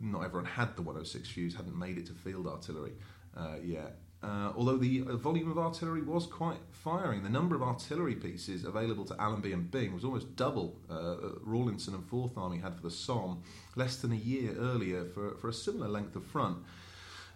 not 0.00 0.24
everyone 0.24 0.44
had 0.44 0.76
the 0.76 0.82
106 0.82 1.28
fuse, 1.28 1.54
hadn't 1.54 1.78
made 1.78 1.96
it 1.96 2.06
to 2.06 2.12
field 2.12 2.46
artillery 2.46 2.92
uh, 3.36 3.54
yet. 3.64 3.96
Uh, 4.26 4.52
although 4.56 4.76
the 4.76 5.04
uh, 5.08 5.16
volume 5.16 5.48
of 5.52 5.56
artillery 5.56 6.02
was 6.02 6.26
quite 6.26 6.58
firing, 6.72 7.22
the 7.22 7.28
number 7.28 7.54
of 7.54 7.62
artillery 7.62 8.16
pieces 8.16 8.64
available 8.64 9.04
to 9.04 9.14
Allenby 9.20 9.52
and 9.52 9.70
Byng 9.70 9.94
was 9.94 10.04
almost 10.04 10.34
double 10.34 10.76
uh, 10.90 11.36
Rawlinson 11.42 11.94
and 11.94 12.04
Fourth 12.04 12.36
Army 12.36 12.58
had 12.58 12.74
for 12.74 12.82
the 12.82 12.90
Somme, 12.90 13.42
less 13.76 13.98
than 13.98 14.10
a 14.10 14.16
year 14.16 14.52
earlier 14.58 15.04
for, 15.04 15.36
for 15.36 15.48
a 15.48 15.52
similar 15.52 15.86
length 15.86 16.16
of 16.16 16.24
front. 16.24 16.58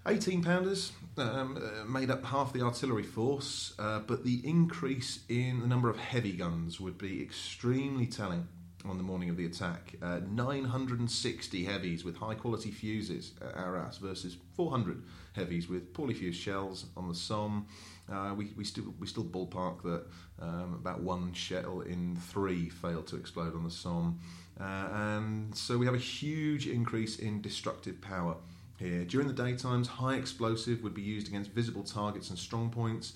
18 0.06 0.42
pounders 0.42 0.92
um, 1.18 1.58
uh, 1.58 1.84
made 1.84 2.10
up 2.10 2.24
half 2.24 2.52
the 2.52 2.62
artillery 2.62 3.04
force, 3.04 3.74
uh, 3.78 4.00
but 4.00 4.24
the 4.24 4.40
increase 4.44 5.20
in 5.28 5.60
the 5.60 5.68
number 5.68 5.90
of 5.90 5.96
heavy 5.96 6.32
guns 6.32 6.80
would 6.80 6.98
be 6.98 7.22
extremely 7.22 8.06
telling 8.06 8.48
on 8.84 8.96
the 8.96 9.02
morning 9.02 9.30
of 9.30 9.36
the 9.36 9.46
attack. 9.46 9.94
Uh, 10.02 10.20
960 10.30 11.64
heavies 11.64 12.04
with 12.04 12.16
high 12.16 12.34
quality 12.34 12.70
fuses 12.70 13.32
at 13.40 13.56
Arras 13.56 13.98
versus 13.98 14.36
400 14.54 15.02
heavies 15.34 15.68
with 15.68 15.92
poorly 15.92 16.14
fused 16.14 16.40
shells 16.40 16.86
on 16.96 17.08
the 17.08 17.14
Somme. 17.14 17.66
Uh, 18.10 18.34
we, 18.36 18.52
we, 18.56 18.64
still, 18.64 18.94
we 18.98 19.06
still 19.06 19.24
ballpark 19.24 19.82
that 19.82 20.04
um, 20.40 20.74
about 20.74 21.00
one 21.00 21.32
shell 21.32 21.80
in 21.80 22.16
three 22.16 22.68
failed 22.68 23.06
to 23.08 23.16
explode 23.16 23.54
on 23.54 23.64
the 23.64 23.70
Somme. 23.70 24.18
Uh, 24.60 24.88
and 24.92 25.54
so 25.54 25.78
we 25.78 25.86
have 25.86 25.94
a 25.94 25.98
huge 25.98 26.66
increase 26.66 27.18
in 27.18 27.40
destructive 27.40 28.00
power 28.00 28.36
here. 28.78 29.04
During 29.04 29.28
the 29.28 29.34
daytimes, 29.34 29.86
high 29.86 30.16
explosive 30.16 30.82
would 30.82 30.94
be 30.94 31.02
used 31.02 31.28
against 31.28 31.50
visible 31.50 31.82
targets 31.82 32.30
and 32.30 32.38
strong 32.38 32.70
points. 32.70 33.12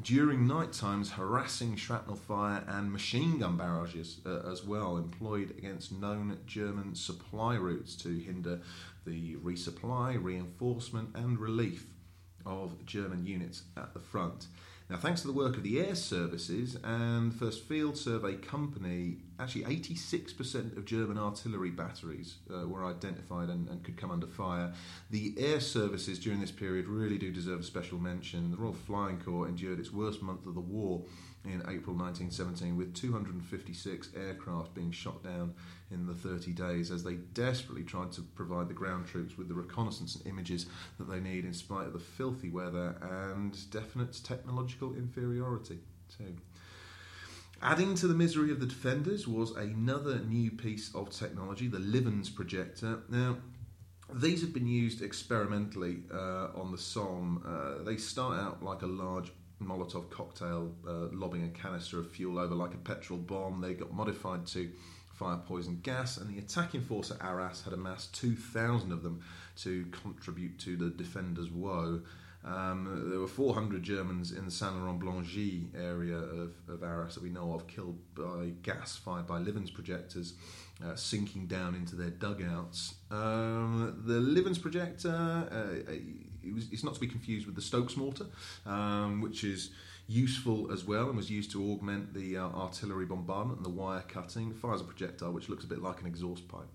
During 0.00 0.46
night 0.46 0.72
times, 0.72 1.10
harassing 1.10 1.74
shrapnel 1.74 2.14
fire 2.14 2.64
and 2.68 2.92
machine 2.92 3.40
gun 3.40 3.56
barrages 3.56 4.20
uh, 4.24 4.48
as 4.48 4.64
well 4.64 4.96
employed 4.96 5.50
against 5.58 5.90
known 5.90 6.38
German 6.46 6.94
supply 6.94 7.56
routes 7.56 7.96
to 7.96 8.16
hinder 8.16 8.60
the 9.04 9.34
resupply, 9.36 10.22
reinforcement, 10.22 11.16
and 11.16 11.36
relief 11.36 11.88
of 12.46 12.86
German 12.86 13.26
units 13.26 13.62
at 13.76 13.92
the 13.92 13.98
front. 13.98 14.46
Now, 14.90 14.96
thanks 14.96 15.20
to 15.20 15.26
the 15.26 15.34
work 15.34 15.58
of 15.58 15.62
the 15.62 15.80
air 15.80 15.94
services 15.94 16.78
and 16.82 17.34
First 17.34 17.64
Field 17.64 17.98
Survey 17.98 18.36
Company, 18.36 19.18
actually 19.38 19.64
86% 19.64 20.78
of 20.78 20.86
German 20.86 21.18
artillery 21.18 21.70
batteries 21.70 22.36
uh, 22.50 22.66
were 22.66 22.86
identified 22.86 23.50
and, 23.50 23.68
and, 23.68 23.84
could 23.84 23.98
come 23.98 24.10
under 24.10 24.26
fire. 24.26 24.72
The 25.10 25.34
air 25.36 25.60
services 25.60 26.18
during 26.18 26.40
this 26.40 26.50
period 26.50 26.88
really 26.88 27.18
do 27.18 27.30
deserve 27.30 27.60
a 27.60 27.64
special 27.64 27.98
mention. 27.98 28.50
The 28.50 28.56
Royal 28.56 28.72
Flying 28.72 29.18
Corps 29.18 29.46
endured 29.46 29.78
its 29.78 29.92
worst 29.92 30.22
month 30.22 30.46
of 30.46 30.54
the 30.54 30.60
war 30.60 31.04
in 31.44 31.60
April 31.68 31.94
1917 31.94 32.74
with 32.74 32.94
256 32.94 34.08
aircraft 34.16 34.74
being 34.74 34.90
shot 34.90 35.22
down 35.22 35.54
in 35.90 36.06
the 36.06 36.14
30 36.14 36.52
days 36.52 36.90
as 36.90 37.02
they 37.02 37.14
desperately 37.14 37.82
tried 37.82 38.12
to 38.12 38.22
provide 38.22 38.68
the 38.68 38.74
ground 38.74 39.06
troops 39.06 39.38
with 39.38 39.48
the 39.48 39.54
reconnaissance 39.54 40.16
and 40.16 40.26
images 40.26 40.66
that 40.98 41.08
they 41.08 41.20
need 41.20 41.44
in 41.44 41.54
spite 41.54 41.86
of 41.86 41.92
the 41.92 41.98
filthy 41.98 42.50
weather 42.50 42.96
and 43.30 43.70
definite 43.70 44.18
technological 44.22 44.94
inferiority 44.94 45.78
too. 46.16 46.36
Adding 47.60 47.96
to 47.96 48.06
the 48.06 48.14
misery 48.14 48.52
of 48.52 48.60
the 48.60 48.66
defenders 48.66 49.26
was 49.26 49.50
another 49.56 50.20
new 50.20 50.50
piece 50.50 50.94
of 50.94 51.10
technology, 51.10 51.66
the 51.66 51.80
Livens 51.80 52.30
projector. 52.30 53.00
Now, 53.08 53.38
these 54.14 54.42
have 54.42 54.54
been 54.54 54.68
used 54.68 55.02
experimentally 55.02 56.04
uh, 56.12 56.48
on 56.54 56.70
the 56.70 56.78
Somme. 56.78 57.42
Uh, 57.44 57.82
they 57.82 57.96
start 57.96 58.38
out 58.38 58.62
like 58.62 58.82
a 58.82 58.86
large 58.86 59.32
Molotov 59.60 60.08
cocktail, 60.08 60.72
uh, 60.86 61.08
lobbing 61.12 61.42
a 61.44 61.48
canister 61.48 61.98
of 61.98 62.10
fuel 62.10 62.38
over 62.38 62.54
like 62.54 62.74
a 62.74 62.78
petrol 62.78 63.18
bomb. 63.18 63.60
They 63.60 63.74
got 63.74 63.92
modified 63.92 64.46
to 64.48 64.70
fire 65.18 65.36
poison 65.36 65.80
gas, 65.82 66.16
and 66.16 66.30
the 66.30 66.38
attacking 66.38 66.80
force 66.80 67.10
at 67.10 67.20
Arras 67.20 67.62
had 67.64 67.72
amassed 67.72 68.14
2,000 68.14 68.92
of 68.92 69.02
them 69.02 69.20
to 69.56 69.84
contribute 69.86 70.58
to 70.60 70.76
the 70.76 70.90
defenders' 70.90 71.50
woe. 71.50 72.00
Um, 72.44 73.08
there 73.10 73.18
were 73.18 73.26
400 73.26 73.82
Germans 73.82 74.30
in 74.30 74.44
the 74.44 74.50
Saint 74.50 74.76
Laurent 74.76 75.00
Blangy 75.00 75.66
area 75.76 76.16
of, 76.16 76.52
of, 76.68 76.84
Arras 76.84 77.14
that 77.14 77.22
we 77.22 77.30
know 77.30 77.52
of 77.52 77.66
killed 77.66 77.98
by 78.14 78.52
gas 78.62 78.96
fired 78.96 79.26
by 79.26 79.38
Livens 79.38 79.70
projectors, 79.70 80.34
uh, 80.84 80.94
sinking 80.94 81.46
down 81.46 81.74
into 81.74 81.96
their 81.96 82.10
dugouts. 82.10 82.94
Um, 83.10 84.02
the 84.06 84.20
Livens 84.20 84.58
projector, 84.58 85.10
uh, 85.10 85.92
it 86.44 86.54
was, 86.54 86.68
it's 86.70 86.84
not 86.84 86.94
to 86.94 87.00
be 87.00 87.08
confused 87.08 87.44
with 87.44 87.56
the 87.56 87.60
Stokes 87.60 87.96
mortar, 87.96 88.26
um, 88.64 89.20
which 89.20 89.42
is 89.42 89.70
useful 90.08 90.72
as 90.72 90.84
well 90.84 91.08
and 91.08 91.16
was 91.16 91.30
used 91.30 91.52
to 91.52 91.70
augment 91.70 92.14
the 92.14 92.36
uh, 92.36 92.48
artillery 92.48 93.04
bombardment 93.04 93.58
and 93.58 93.66
the 93.66 93.70
wire 93.70 94.02
cutting. 94.08 94.52
Fires 94.52 94.80
a 94.80 94.84
projectile 94.84 95.32
which 95.32 95.48
looks 95.48 95.64
a 95.64 95.66
bit 95.66 95.82
like 95.82 96.00
an 96.00 96.06
exhaust 96.06 96.48
pipe, 96.48 96.68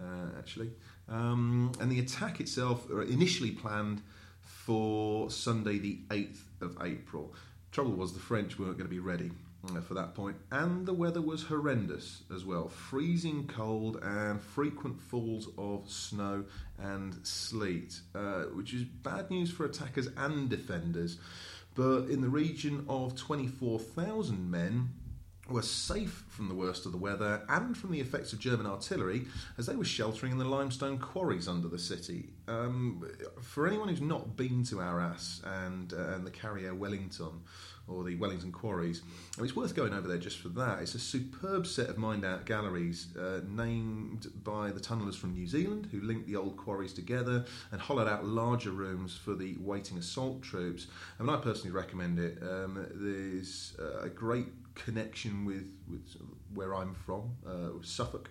uh, 0.00 0.38
actually. 0.38 0.70
Um, 1.08 1.72
and 1.80 1.90
the 1.90 1.98
attack 1.98 2.38
itself, 2.38 2.86
uh, 2.90 3.00
initially 3.00 3.50
planned 3.50 4.02
for 4.42 5.30
Sunday, 5.30 5.78
the 5.78 6.00
8th 6.10 6.42
of 6.60 6.76
April. 6.82 7.34
Trouble 7.72 7.92
was, 7.92 8.12
the 8.12 8.20
French 8.20 8.58
weren't 8.58 8.76
going 8.76 8.88
to 8.88 8.94
be 8.94 9.00
ready 9.00 9.30
uh, 9.74 9.80
for 9.80 9.94
that 9.94 10.14
point, 10.14 10.36
and 10.50 10.86
the 10.86 10.92
weather 10.92 11.20
was 11.20 11.44
horrendous 11.44 12.22
as 12.34 12.44
well 12.44 12.68
freezing 12.68 13.46
cold 13.46 13.98
and 14.02 14.40
frequent 14.40 15.00
falls 15.00 15.48
of 15.58 15.88
snow 15.90 16.44
and 16.78 17.26
sleet, 17.26 18.00
uh, 18.14 18.44
which 18.54 18.74
is 18.74 18.84
bad 18.84 19.30
news 19.30 19.50
for 19.50 19.64
attackers 19.64 20.08
and 20.16 20.48
defenders 20.48 21.18
but 21.76 22.08
in 22.08 22.22
the 22.22 22.28
region 22.28 22.84
of 22.88 23.14
24,000 23.14 24.50
men 24.50 24.88
were 25.48 25.62
safe 25.62 26.24
from 26.28 26.48
the 26.48 26.54
worst 26.54 26.86
of 26.86 26.92
the 26.92 26.98
weather 26.98 27.42
and 27.48 27.76
from 27.76 27.92
the 27.92 28.00
effects 28.00 28.32
of 28.32 28.40
German 28.40 28.66
artillery 28.66 29.26
as 29.58 29.66
they 29.66 29.76
were 29.76 29.84
sheltering 29.84 30.32
in 30.32 30.38
the 30.38 30.44
limestone 30.44 30.98
quarries 30.98 31.46
under 31.46 31.68
the 31.68 31.78
city. 31.78 32.30
Um, 32.48 33.08
for 33.40 33.68
anyone 33.68 33.88
who's 33.88 34.00
not 34.00 34.36
been 34.36 34.64
to 34.64 34.80
Arras 34.80 35.42
and, 35.44 35.92
uh, 35.92 36.14
and 36.14 36.26
the 36.26 36.30
Carrière 36.30 36.76
Wellington, 36.76 37.42
or 37.88 38.04
the 38.04 38.16
Wellington 38.16 38.52
Quarries. 38.52 39.02
Mean, 39.36 39.46
it's 39.46 39.56
worth 39.56 39.74
going 39.74 39.92
over 39.92 40.08
there 40.08 40.18
just 40.18 40.38
for 40.38 40.48
that. 40.50 40.80
It's 40.80 40.94
a 40.94 40.98
superb 40.98 41.66
set 41.66 41.88
of 41.88 41.98
mind 41.98 42.24
out 42.24 42.44
galleries 42.44 43.08
uh, 43.16 43.40
named 43.48 44.26
by 44.42 44.70
the 44.70 44.80
tunnellers 44.80 45.14
from 45.14 45.34
New 45.34 45.46
Zealand 45.46 45.88
who 45.92 46.00
linked 46.00 46.26
the 46.26 46.36
old 46.36 46.56
quarries 46.56 46.92
together 46.92 47.44
and 47.70 47.80
hollowed 47.80 48.08
out 48.08 48.24
larger 48.24 48.70
rooms 48.70 49.16
for 49.16 49.34
the 49.34 49.56
waiting 49.60 49.98
assault 49.98 50.42
troops. 50.42 50.86
I 51.18 51.22
mean, 51.22 51.34
I 51.34 51.38
personally 51.38 51.74
recommend 51.74 52.18
it. 52.18 52.38
Um, 52.42 52.86
there's 52.94 53.74
uh, 53.78 54.00
a 54.00 54.08
great 54.08 54.48
connection 54.74 55.44
with, 55.44 55.72
with 55.90 56.16
where 56.54 56.74
I'm 56.74 56.94
from, 56.94 57.32
uh, 57.46 57.82
Suffolk. 57.82 58.30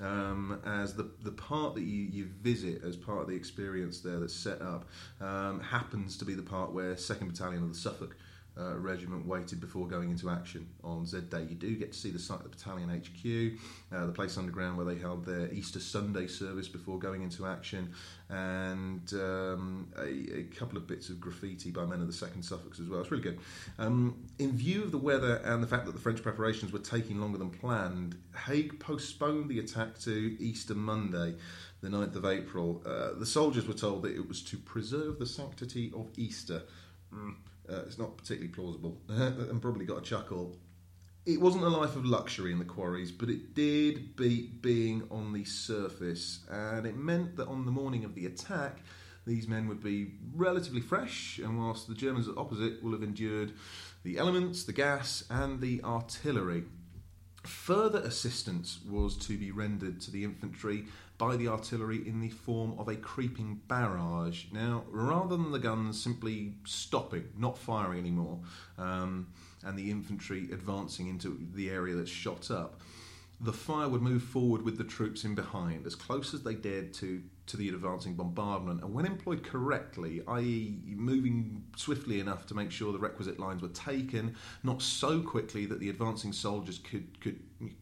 Um, 0.00 0.62
as 0.64 0.94
the 0.94 1.10
the 1.22 1.32
part 1.32 1.74
that 1.74 1.82
you, 1.82 2.08
you 2.10 2.24
visit 2.40 2.82
as 2.82 2.96
part 2.96 3.20
of 3.20 3.28
the 3.28 3.34
experience 3.34 4.00
there 4.00 4.18
that's 4.18 4.34
set 4.34 4.62
up 4.62 4.86
um, 5.20 5.60
happens 5.60 6.16
to 6.16 6.24
be 6.24 6.32
the 6.32 6.42
part 6.42 6.72
where 6.72 6.96
Second 6.96 7.28
Battalion 7.28 7.62
of 7.64 7.68
the 7.74 7.78
Suffolk 7.78 8.16
uh, 8.58 8.76
regiment 8.78 9.26
waited 9.26 9.60
before 9.60 9.86
going 9.86 10.10
into 10.10 10.28
action 10.28 10.68
on 10.82 11.06
Z 11.06 11.20
Day. 11.30 11.46
You 11.48 11.54
do 11.54 11.74
get 11.76 11.92
to 11.92 11.98
see 11.98 12.10
the 12.10 12.18
site 12.18 12.38
of 12.38 12.44
the 12.44 12.48
battalion 12.50 12.88
HQ, 12.88 13.96
uh, 13.96 14.06
the 14.06 14.12
place 14.12 14.36
underground 14.36 14.76
where 14.76 14.86
they 14.86 14.96
held 14.96 15.24
their 15.24 15.52
Easter 15.52 15.80
Sunday 15.80 16.26
service 16.26 16.68
before 16.68 16.98
going 16.98 17.22
into 17.22 17.46
action, 17.46 17.92
and 18.28 19.12
um, 19.14 19.88
a, 19.98 20.38
a, 20.38 20.42
couple 20.56 20.76
of 20.76 20.86
bits 20.86 21.08
of 21.08 21.20
graffiti 21.20 21.70
by 21.70 21.84
men 21.84 22.00
of 22.00 22.06
the 22.06 22.12
Second 22.12 22.42
Suffolks 22.42 22.80
as 22.80 22.88
well. 22.88 23.00
It's 23.00 23.10
really 23.10 23.22
good. 23.22 23.38
Um, 23.78 24.24
in 24.38 24.52
view 24.52 24.82
of 24.82 24.92
the 24.92 24.98
weather 24.98 25.36
and 25.44 25.62
the 25.62 25.66
fact 25.66 25.86
that 25.86 25.92
the 25.92 26.00
French 26.00 26.22
preparations 26.22 26.72
were 26.72 26.78
taking 26.78 27.20
longer 27.20 27.38
than 27.38 27.50
planned, 27.50 28.16
Haig 28.46 28.78
postponed 28.78 29.48
the 29.48 29.58
attack 29.58 29.98
to 30.00 30.36
Easter 30.40 30.74
Monday 30.74 31.34
the 31.80 31.88
9th 31.88 32.16
of 32.16 32.24
April. 32.24 32.82
Uh, 32.84 33.18
the 33.18 33.26
soldiers 33.26 33.66
were 33.66 33.74
told 33.74 34.02
that 34.02 34.14
it 34.14 34.28
was 34.28 34.42
to 34.42 34.56
preserve 34.58 35.18
the 35.18 35.26
sanctity 35.26 35.90
of 35.94 36.08
Easter. 36.16 36.62
Mm. 37.12 37.34
Uh, 37.70 37.82
it's 37.86 37.98
not 37.98 38.16
particularly 38.16 38.52
plausible, 38.52 39.00
and 39.08 39.62
probably 39.62 39.84
got 39.84 39.98
a 39.98 40.02
chuckle. 40.02 40.56
It 41.26 41.40
wasn't 41.40 41.64
a 41.64 41.68
life 41.68 41.96
of 41.96 42.04
luxury 42.04 42.50
in 42.50 42.58
the 42.58 42.64
quarries, 42.64 43.12
but 43.12 43.28
it 43.28 43.54
did 43.54 44.16
beat 44.16 44.62
being 44.62 45.06
on 45.10 45.32
the 45.32 45.44
surface, 45.44 46.40
and 46.48 46.86
it 46.86 46.96
meant 46.96 47.36
that 47.36 47.46
on 47.46 47.66
the 47.66 47.70
morning 47.70 48.04
of 48.04 48.14
the 48.14 48.26
attack, 48.26 48.78
these 49.26 49.46
men 49.46 49.68
would 49.68 49.82
be 49.82 50.14
relatively 50.34 50.80
fresh, 50.80 51.38
and 51.38 51.58
whilst 51.58 51.86
the 51.86 51.94
Germans 51.94 52.26
opposite 52.36 52.82
will 52.82 52.92
have 52.92 53.02
endured 53.02 53.52
the 54.02 54.18
elements, 54.18 54.64
the 54.64 54.72
gas, 54.72 55.24
and 55.30 55.60
the 55.60 55.82
artillery. 55.84 56.64
Further 57.44 58.00
assistance 58.00 58.80
was 58.88 59.16
to 59.18 59.36
be 59.36 59.50
rendered 59.50 60.00
to 60.02 60.10
the 60.10 60.24
infantry 60.24 60.86
by 61.20 61.36
the 61.36 61.48
artillery 61.48 62.08
in 62.08 62.18
the 62.18 62.30
form 62.30 62.74
of 62.78 62.88
a 62.88 62.96
creeping 62.96 63.60
barrage. 63.68 64.46
Now, 64.52 64.84
rather 64.88 65.36
than 65.36 65.52
the 65.52 65.58
guns 65.58 66.02
simply 66.02 66.54
stopping, 66.64 67.28
not 67.36 67.58
firing 67.58 67.98
anymore, 67.98 68.40
um, 68.78 69.26
and 69.62 69.78
the 69.78 69.90
infantry 69.90 70.48
advancing 70.50 71.08
into 71.08 71.38
the 71.52 71.68
area 71.68 71.94
that's 71.94 72.10
shot 72.10 72.50
up, 72.50 72.80
the 73.42 73.52
fire 73.52 73.88
would 73.88 74.02
move 74.02 74.22
forward 74.22 74.62
with 74.62 74.76
the 74.76 74.84
troops 74.84 75.24
in 75.24 75.34
behind, 75.34 75.86
as 75.86 75.94
close 75.94 76.34
as 76.34 76.42
they 76.42 76.54
dared 76.54 76.92
to 76.94 77.22
to 77.46 77.56
the 77.56 77.68
advancing 77.68 78.14
bombardment. 78.14 78.80
And 78.80 78.94
when 78.94 79.06
employed 79.06 79.42
correctly, 79.42 80.22
i.e., 80.28 80.78
moving 80.86 81.64
swiftly 81.74 82.20
enough 82.20 82.46
to 82.46 82.54
make 82.54 82.70
sure 82.70 82.92
the 82.92 82.98
requisite 83.00 83.40
lines 83.40 83.60
were 83.60 83.70
taken, 83.70 84.36
not 84.62 84.80
so 84.80 85.20
quickly 85.20 85.66
that 85.66 85.80
the 85.80 85.88
advancing 85.88 86.32
soldiers 86.32 86.78
could 86.78 87.18
could 87.20 87.40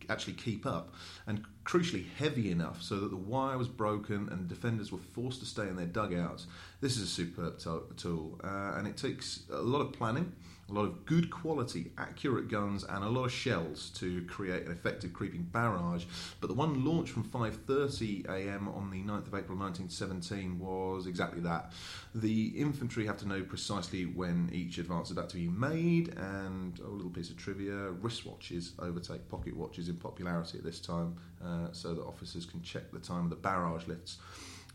actually 0.09 0.35
keep 0.35 0.65
up, 0.65 0.95
and 1.27 1.45
crucially 1.65 2.07
heavy 2.17 2.51
enough 2.51 2.81
so 2.81 3.01
that 3.01 3.11
the 3.11 3.17
wire 3.17 3.59
was 3.59 3.69
broken 3.69 4.29
and 4.31 4.49
defenders 4.49 4.91
were 4.91 4.99
forced 4.99 5.41
to 5.41 5.47
stay 5.47 5.69
in 5.69 5.77
their 5.77 5.87
dugouts. 5.87 6.47
This 6.81 6.97
is 6.97 7.03
a 7.03 7.07
superb 7.07 7.59
tool, 7.59 8.41
uh, 8.43 8.75
and 8.77 8.87
it 8.87 8.97
takes 8.97 9.43
a 9.53 9.61
lot 9.61 9.81
of 9.81 9.93
planning 9.93 10.33
a 10.69 10.73
lot 10.73 10.85
of 10.85 11.07
good 11.07 11.31
quality, 11.31 11.93
accurate 11.97 12.49
guns, 12.49 12.85
and 12.85 13.03
a 13.03 13.09
lot 13.09 13.25
of 13.25 13.33
shells 13.33 13.91
to 13.97 14.23
create 14.27 14.67
an 14.67 14.73
effective 14.73 15.13
creeping 15.13 15.43
barrage. 15.43 16.05
But 16.41 16.49
the 16.49 16.55
one 16.55 16.85
launched 16.85 17.13
from 17.13 17.25
5:30 17.25 18.29
a.m. 18.29 18.69
on 18.69 18.91
the 18.91 19.03
9th 19.03 19.29
of 19.29 19.35
April 19.35 19.57
1917 19.59 20.59
was 20.59 21.07
exactly 21.07 21.41
that. 21.41 21.73
The 22.15 22.49
infantry 22.49 23.07
have 23.07 23.17
to 23.19 23.29
know 23.29 23.43
precisely 23.43 24.05
when 24.05 24.51
each 24.53 24.79
advance 24.79 25.09
is 25.09 25.13
about 25.13 25.31
to 25.31 25.37
be 25.37 25.49
made, 25.49 26.15
and 26.17 26.79
oh, 26.85 26.89
a 26.89 26.91
little 26.91 27.11
piece 27.11 27.31
of 27.31 27.37
trivia: 27.37 27.93
wristwatches 28.03 28.73
overtake 28.79 29.29
pocket 29.29 29.57
watches 29.57 29.89
in 29.89 29.97
popularity 29.97 30.59
at 30.59 30.65
this 30.65 30.81
time, 30.81 31.17
uh, 31.45 31.73
so 31.73 31.95
that 31.95 32.03
officers 32.03 32.45
can 32.45 32.63
check 32.63 32.91
the 32.93 32.99
time 32.99 33.25
of 33.25 33.31
the 33.31 33.37
barrage 33.37 33.87
lifts 33.87 34.19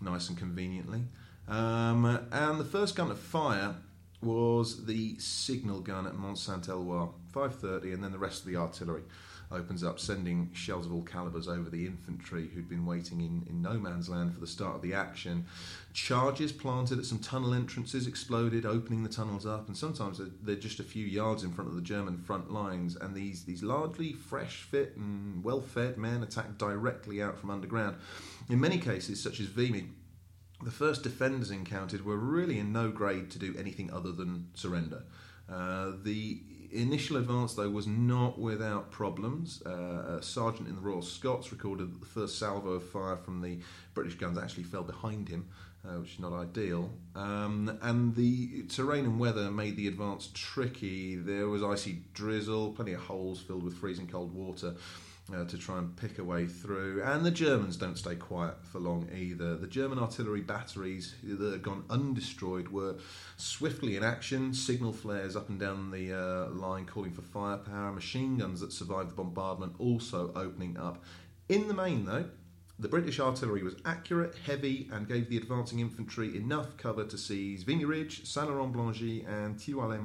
nice 0.02 0.30
and 0.30 0.38
conveniently. 0.38 1.04
Um, 1.48 2.06
and 2.32 2.60
the 2.60 2.66
first 2.66 2.96
gun 2.96 3.10
to 3.10 3.16
fire 3.16 3.76
was 4.24 4.86
the 4.86 5.18
signal 5.20 5.80
gun 5.80 6.08
at 6.08 6.16
Mont 6.16 6.38
Saint 6.38 6.68
Eloi, 6.68 7.08
5.30, 7.34 7.94
and 7.94 8.04
then 8.04 8.12
the 8.12 8.18
rest 8.18 8.42
of 8.42 8.48
the 8.48 8.56
artillery 8.56 9.04
opens 9.54 9.84
up, 9.84 10.00
sending 10.00 10.50
shells 10.54 10.86
of 10.86 10.94
all 10.94 11.04
calibers 11.04 11.48
over 11.48 11.70
the 11.70 11.86
infantry 11.86 12.48
who'd 12.48 12.70
been 12.70 12.86
waiting 12.86 13.22
in, 13.22 13.46
in 13.50 13.62
no 13.62 13.74
man's 13.74 14.10
land 14.10 14.34
for 14.34 14.40
the 14.40 14.48
start 14.48 14.76
of 14.76 14.82
the 14.82 14.94
action. 14.94 15.46
Charges 15.94 16.52
planted 16.52 17.00
at 17.00 17.06
some 17.06 17.20
tunnel 17.20 17.54
entrances 17.54 18.08
exploded, 18.08 18.66
opening 18.66 19.04
the 19.04 19.10
tunnels 19.10 19.46
up, 19.46 19.68
and 19.68 19.78
sometimes 19.78 20.18
they're, 20.18 20.28
they're 20.42 20.56
just 20.56 20.80
a 20.80 20.84
few 20.84 21.06
yards 21.06 21.44
in 21.44 21.52
front 21.52 21.70
of 21.70 21.76
the 21.76 21.82
German 21.82 22.18
front 22.18 22.52
lines. 22.52 22.96
And 22.96 23.16
these, 23.16 23.44
these 23.44 23.64
largely 23.64 24.14
fresh 24.14 24.64
fit 24.64 24.96
and 24.98 25.44
well 25.44 25.62
fed 25.62 25.98
men 25.98 26.24
attacked 26.24 26.58
directly 26.58 27.22
out 27.22 27.38
from 27.38 27.52
underground. 27.52 27.98
In 28.50 28.60
many 28.60 28.80
cases, 28.80 29.22
such 29.22 29.40
as 29.40 29.48
Vimy, 29.48 29.90
the 30.64 30.72
first 30.72 31.04
defenders 31.04 31.52
encountered 31.52 32.06
were 32.06 32.18
really 32.18 32.60
in 32.60 32.72
no 32.72 32.90
grade 32.90 33.30
to 33.32 33.40
do 33.40 33.56
anything 33.58 33.92
other 33.92 34.12
than 34.12 34.48
surrender. 34.54 35.04
Uh, 35.50 35.92
the 36.04 36.40
initial 36.72 37.18
advance, 37.18 37.54
though, 37.54 37.70
was 37.70 37.88
not 37.88 38.40
without 38.40 38.92
problems. 38.92 39.62
Uh, 39.66 40.18
a 40.18 40.22
sergeant 40.22 40.68
in 40.68 40.76
the 40.76 40.82
Royal 40.82 41.02
Scots 41.02 41.52
recorded 41.52 41.94
that 41.94 42.00
the 42.00 42.06
first 42.06 42.40
salvo 42.40 42.72
of 42.72 42.90
fire 42.90 43.18
from 43.18 43.42
the 43.42 43.60
British 43.94 44.16
guns 44.16 44.38
actually 44.38 44.64
fell 44.64 44.84
behind 44.84 45.30
him, 45.30 45.48
uh, 45.86 46.00
which 46.00 46.14
is 46.14 46.20
not 46.20 46.34
ideal. 46.34 46.90
Um, 47.16 47.78
and 47.82 48.16
the 48.16 48.64
terrain 48.64 49.06
and 49.06 49.20
weather 49.20 49.52
made 49.52 49.78
the 49.78 49.88
advance 49.88 50.30
tricky. 50.34 51.16
There 51.16 51.48
was 51.48 51.64
icy 51.64 52.02
drizzle, 52.14 52.72
plenty 52.72 52.94
of 52.94 53.02
holes 53.02 53.40
filled 53.40 53.64
with 53.64 53.78
freezing 53.78 54.08
cold 54.08 54.34
water 54.34 54.76
uh, 55.32 55.46
to 55.46 55.58
try 55.58 55.78
and 55.78 55.96
pick 55.96 56.20
a 56.20 56.24
way 56.24 56.48
through. 56.48 57.02
And 57.04 57.26
the 57.26 57.32
Germans 57.32 57.78
don't 57.78 57.98
stay 57.98 58.16
quiet 58.16 58.56
for 58.66 58.80
long 58.80 59.08
either. 59.16 59.56
The 59.56 59.68
German 59.68 60.00
artillery 60.00 60.42
batteries 60.42 61.16
that 61.24 61.52
had 61.52 61.64
gone 61.64 61.86
undestroyed 61.90 62.70
were 62.70 62.96
swiftly 63.38 63.96
in 63.96 64.04
action, 64.04 64.54
signal 64.54 64.94
flares 64.94 65.36
up 65.36 65.50
and 65.50 65.60
down 65.60 65.92
the 65.92 66.14
uh, 66.14 66.50
line 66.50 66.86
calling 66.86 67.12
for 67.12 67.22
firepower, 67.22 67.92
machine 67.92 68.38
guns 68.38 68.60
that 68.62 68.74
survived 68.74 69.12
the 69.12 69.16
bombardment 69.16 69.76
also 69.80 70.32
opening 70.36 70.78
up. 70.78 71.04
In 71.50 71.68
the 71.68 71.74
main, 71.74 72.06
though, 72.06 72.26
the 72.80 72.90
British 72.90 73.20
artillery 73.20 73.62
was 73.64 73.76
accurate, 73.86 74.36
heavy, 74.46 74.90
and 74.92 75.08
gave 75.08 75.30
the 75.30 75.38
advancing 75.38 75.80
infantry 75.80 76.36
enough 76.36 76.76
cover 76.76 77.06
to 77.06 77.18
seize 77.18 77.64
Vimy 77.64 77.86
Ridge, 77.86 78.26
Saint 78.26 78.50
Laurent 78.50 78.74
Blangy, 78.74 79.26
and 79.28 79.60
Tilloy 79.60 80.00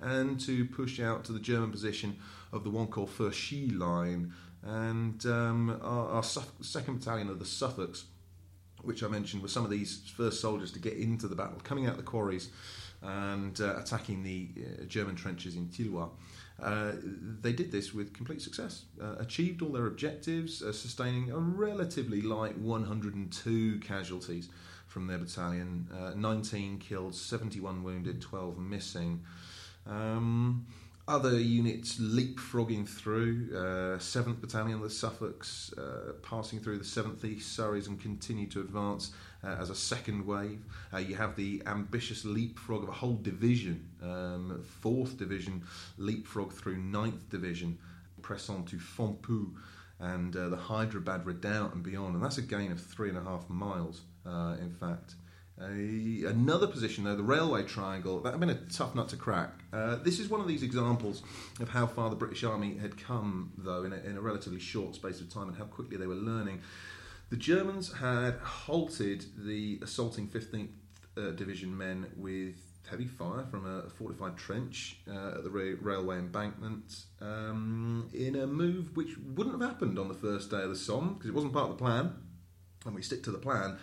and 0.00 0.40
to 0.40 0.64
push 0.66 1.00
out 1.00 1.24
to 1.24 1.32
the 1.32 1.40
German 1.40 1.72
position 1.72 2.16
of 2.52 2.64
the 2.64 2.70
one 2.70 2.86
called 2.86 3.10
First 3.10 3.38
She 3.38 3.70
line. 3.70 4.32
And 4.62 5.24
um, 5.26 5.80
our, 5.82 6.08
our 6.08 6.22
second 6.22 6.98
battalion 6.98 7.28
of 7.28 7.38
the 7.38 7.44
Suffolks, 7.44 8.04
which 8.82 9.02
I 9.02 9.08
mentioned, 9.08 9.42
were 9.42 9.48
some 9.48 9.64
of 9.64 9.70
these 9.70 10.10
first 10.16 10.40
soldiers 10.40 10.72
to 10.72 10.78
get 10.78 10.94
into 10.94 11.28
the 11.28 11.36
battle, 11.36 11.60
coming 11.62 11.86
out 11.86 11.96
the 11.96 12.02
quarries 12.02 12.50
and 13.02 13.60
uh, 13.60 13.76
attacking 13.76 14.22
the 14.22 14.48
uh, 14.58 14.84
German 14.84 15.14
trenches 15.14 15.56
in 15.56 15.68
Tilloy. 15.68 16.06
Uh, 16.60 16.92
they 17.42 17.52
did 17.52 17.70
this 17.70 17.92
with 17.92 18.14
complete 18.14 18.40
success, 18.40 18.84
uh, 19.00 19.16
achieved 19.18 19.60
all 19.60 19.68
their 19.68 19.86
objectives, 19.86 20.62
uh, 20.62 20.72
sustaining 20.72 21.30
a 21.30 21.38
relatively 21.38 22.22
light 22.22 22.56
102 22.58 23.78
casualties 23.80 24.48
from 24.86 25.06
their 25.06 25.18
battalion, 25.18 25.86
uh, 25.94 26.12
19 26.16 26.78
killed, 26.78 27.14
71 27.14 27.82
wounded, 27.82 28.22
12 28.22 28.58
missing. 28.58 29.22
Um, 29.86 30.66
other 31.08 31.38
units 31.38 31.98
leapfrogging 31.98 32.88
through, 32.88 33.48
uh, 33.54 33.98
7th 33.98 34.40
Battalion, 34.40 34.80
the 34.80 34.90
Suffolks, 34.90 35.72
uh, 35.74 36.14
passing 36.22 36.58
through 36.58 36.78
the 36.78 36.84
7th 36.84 37.24
East 37.24 37.56
Surreys 37.56 37.86
and 37.86 38.00
continue 38.00 38.48
to 38.48 38.60
advance 38.60 39.12
uh, 39.44 39.56
as 39.60 39.70
a 39.70 39.74
second 39.74 40.26
wave. 40.26 40.64
Uh, 40.92 40.98
you 40.98 41.14
have 41.14 41.36
the 41.36 41.62
ambitious 41.66 42.24
leapfrog 42.24 42.82
of 42.82 42.88
a 42.88 42.92
whole 42.92 43.14
division, 43.22 43.88
um, 44.02 44.64
4th 44.82 45.16
Division, 45.16 45.62
leapfrog 45.96 46.52
through 46.52 46.76
9th 46.76 47.28
Division, 47.30 47.78
press 48.20 48.50
on 48.50 48.64
to 48.64 48.76
Fampoux 48.76 49.54
and 50.00 50.36
uh, 50.36 50.48
the 50.48 50.56
Hyderabad 50.56 51.24
Redoubt 51.24 51.72
and 51.72 51.84
beyond. 51.84 52.16
And 52.16 52.24
that's 52.24 52.38
a 52.38 52.42
gain 52.42 52.72
of 52.72 52.80
three 52.80 53.10
and 53.10 53.16
a 53.16 53.22
half 53.22 53.48
miles, 53.48 54.00
in 54.24 54.74
fact. 54.80 55.14
A, 55.60 56.24
another 56.28 56.66
position, 56.66 57.04
though, 57.04 57.16
the 57.16 57.22
railway 57.22 57.62
triangle, 57.62 58.20
that 58.20 58.32
had 58.32 58.40
been 58.40 58.50
a 58.50 58.54
tough 58.54 58.94
nut 58.94 59.08
to 59.08 59.16
crack. 59.16 59.50
Uh, 59.72 59.96
this 59.96 60.18
is 60.18 60.28
one 60.28 60.40
of 60.40 60.46
these 60.46 60.62
examples 60.62 61.22
of 61.60 61.70
how 61.70 61.86
far 61.86 62.10
the 62.10 62.16
British 62.16 62.44
Army 62.44 62.76
had 62.76 63.02
come, 63.02 63.52
though, 63.56 63.84
in 63.84 63.92
a, 63.92 63.96
in 63.96 64.16
a 64.18 64.20
relatively 64.20 64.60
short 64.60 64.94
space 64.94 65.20
of 65.20 65.32
time 65.32 65.48
and 65.48 65.56
how 65.56 65.64
quickly 65.64 65.96
they 65.96 66.06
were 66.06 66.14
learning. 66.14 66.60
The 67.30 67.36
Germans 67.36 67.92
had 67.92 68.36
halted 68.36 69.24
the 69.36 69.80
assaulting 69.82 70.28
15th 70.28 70.68
uh, 71.16 71.30
Division 71.30 71.76
men 71.76 72.06
with 72.16 72.56
heavy 72.88 73.06
fire 73.06 73.44
from 73.50 73.66
a 73.66 73.88
fortified 73.90 74.36
trench 74.36 74.98
uh, 75.10 75.38
at 75.38 75.44
the 75.44 75.50
ra- 75.50 75.76
railway 75.80 76.18
embankment 76.18 77.04
um, 77.20 78.08
in 78.14 78.36
a 78.36 78.46
move 78.46 78.96
which 78.96 79.16
wouldn't 79.34 79.60
have 79.60 79.70
happened 79.70 79.98
on 79.98 80.08
the 80.08 80.14
first 80.14 80.50
day 80.50 80.62
of 80.62 80.68
the 80.68 80.76
Somme 80.76 81.14
because 81.14 81.28
it 81.28 81.34
wasn't 81.34 81.52
part 81.52 81.70
of 81.70 81.76
the 81.76 81.82
plan, 81.82 82.14
and 82.84 82.94
we 82.94 83.02
stick 83.02 83.22
to 83.24 83.32
the 83.32 83.38
plan. 83.38 83.78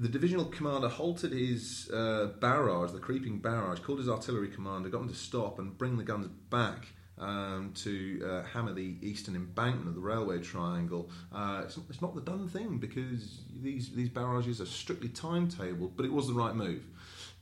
The 0.00 0.08
divisional 0.08 0.44
commander 0.44 0.88
halted 0.88 1.32
his 1.32 1.90
uh, 1.90 2.28
barrage, 2.38 2.92
the 2.92 3.00
creeping 3.00 3.40
barrage, 3.40 3.80
called 3.80 3.98
his 3.98 4.08
artillery 4.08 4.48
commander, 4.48 4.88
got 4.88 5.00
him 5.02 5.08
to 5.08 5.14
stop 5.14 5.58
and 5.58 5.76
bring 5.76 5.96
the 5.96 6.04
guns 6.04 6.28
back 6.50 6.86
um, 7.18 7.72
to 7.74 8.22
uh, 8.24 8.42
hammer 8.44 8.72
the 8.72 8.96
eastern 9.02 9.34
embankment 9.34 9.88
of 9.88 9.96
the 9.96 10.00
railway 10.00 10.38
triangle. 10.38 11.10
Uh, 11.32 11.62
it's, 11.64 11.78
it's, 11.90 12.00
not 12.00 12.14
the 12.14 12.20
done 12.20 12.48
thing 12.48 12.78
because 12.78 13.40
these, 13.60 13.90
these 13.90 14.08
barrages 14.08 14.60
are 14.60 14.66
strictly 14.66 15.08
timetabled, 15.08 15.92
but 15.96 16.06
it 16.06 16.12
was 16.12 16.28
the 16.28 16.34
right 16.34 16.54
move. 16.54 16.84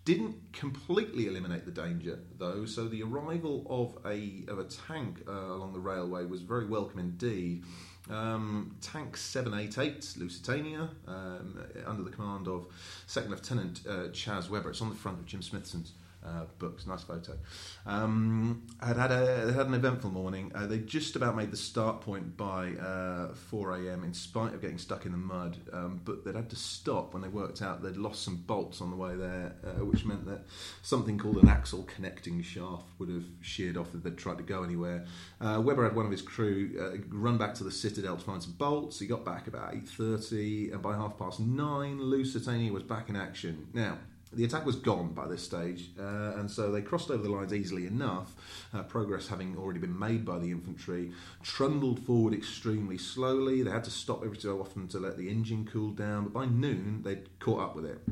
Didn't 0.07 0.53
completely 0.53 1.27
eliminate 1.27 1.67
the 1.67 1.73
danger 1.73 2.21
though, 2.39 2.65
so 2.65 2.89
the 2.89 3.03
arrival 3.03 3.67
of 3.69 3.99
a, 4.11 4.45
of 4.49 4.61
a 4.61 4.65
tank 4.65 5.23
uh, 5.29 5.33
along 5.33 5.73
the 5.75 5.81
railway 5.81 6.25
was 6.25 6.41
very 6.43 6.65
welcome 6.65 7.01
indeed. 7.01 7.65
Um, 8.09 8.77
Tank 8.81 9.17
788 9.17 10.15
Lusitania, 10.19 10.89
um, 11.09 11.61
under 11.87 12.03
the 12.03 12.11
command 12.11 12.47
of 12.47 12.67
Second 13.07 13.33
Lieutenant 13.33 13.81
uh, 13.89 14.09
Chas 14.13 14.49
Webber. 14.49 14.71
It's 14.71 14.81
on 14.81 14.91
the 14.91 14.95
front 14.95 15.19
of 15.19 15.27
Jim 15.27 15.43
Smithson's 15.43 15.93
uh, 16.27 16.45
books. 16.59 16.87
Nice 16.87 17.03
photo. 17.03 17.39
Um, 17.85 18.67
had 18.81 18.97
had 18.97 19.13
a 19.13 19.53
had 19.53 19.67
an 19.67 19.75
eventful 19.75 20.11
morning. 20.11 20.51
Uh, 20.55 20.67
they 20.67 20.79
just 20.79 21.17
about 21.17 21.37
made 21.37 21.51
the 21.51 21.57
start 21.57 22.01
point 22.01 22.37
by 22.37 22.73
uh, 22.73 23.35
4 23.35 23.77
a.m. 23.77 24.05
in 24.05 24.13
spite 24.13 24.55
of 24.55 24.61
getting 24.61 24.79
stuck 24.79 25.07
in 25.07 25.13
the 25.13 25.19
mud. 25.19 25.59
Um, 25.73 26.01
but 26.05 26.25
they'd 26.25 26.35
had 26.35 26.51
to 26.51 26.57
stop 26.57 27.13
when 27.15 27.23
they 27.23 27.29
worked 27.29 27.63
out 27.63 27.83
they'd 27.83 27.97
lost 27.97 28.23
some 28.23 28.37
bolts 28.37 28.81
on 28.81 28.91
the 28.91 28.97
way 28.97 29.15
there, 29.17 29.55
uh, 29.65 29.85
which 29.85 30.05
meant 30.05 30.27
that 30.27 30.43
something 30.83 31.19
called 31.19 31.37
an 31.39 31.49
axle 31.49 31.85
connecting 31.85 32.43
shaft 32.43 32.85
would 32.99 33.09
have 33.09 33.25
sheared 33.41 33.77
off 33.77 33.95
if 33.95 34.03
they'd 34.03 34.19
tried 34.19 34.39
to 34.39 34.45
go 34.45 34.63
anywhere. 34.63 35.05
Uh, 35.41 35.61
Webber 35.65 35.85
had 35.85 35.95
one 35.95 36.05
of 36.05 36.11
his 36.11 36.23
crew 36.23 36.73
uh, 36.81 36.99
run 37.11 37.39
back 37.39 37.55
to 37.55 37.65
the 37.65 37.71
citadel 37.71 38.17
to 38.17 38.25
find 38.25 38.43
some 38.43 38.53
bolts. 38.53 38.99
He 38.99 39.07
got 39.07 39.25
back 39.25 39.47
about 39.47 39.75
8:30, 39.75 40.73
and 40.73 40.83
by 40.83 40.95
half 40.95 41.19
past 41.19 41.41
nine, 41.41 42.01
Lusitania 42.01 42.73
was 42.73 42.83
back 42.83 43.09
in 43.09 43.17
action. 43.17 43.69
Now 43.73 43.99
The 44.37 44.45
attack 44.45 44.67
was 44.67 44.77
gone 44.77 45.15
by 45.15 45.27
this 45.27 45.43
stage, 45.43 45.89
uh, 45.99 46.35
and 46.37 46.51
so 46.51 46.71
they 46.71 46.83
crossed 46.83 47.11
over 47.11 47.23
the 47.23 47.31
lines 47.31 47.55
easily 47.55 47.87
enough, 47.87 48.35
uh, 48.75 48.83
progress 48.83 49.29
having 49.29 49.57
already 49.57 49.81
been 49.81 49.99
made 49.99 50.27
by 50.27 50.39
the 50.39 50.51
infantry, 50.51 51.13
trundled 51.43 52.01
forward 52.01 52.35
extremely 52.35 52.99
slowly. 52.99 53.63
They 53.63 53.71
had 53.71 53.85
to 53.85 53.91
stop 53.91 54.23
every 54.23 54.39
so 54.39 54.61
often 54.61 54.89
to 54.89 54.99
let 54.99 55.17
the 55.17 55.31
engine 55.31 55.67
cool 55.73 55.93
down, 55.93 56.25
but 56.25 56.35
by 56.35 56.45
noon 56.45 57.01
they'd 57.03 57.39
caught 57.41 57.61
up 57.61 57.77
with 57.77 57.87
it 57.87 58.07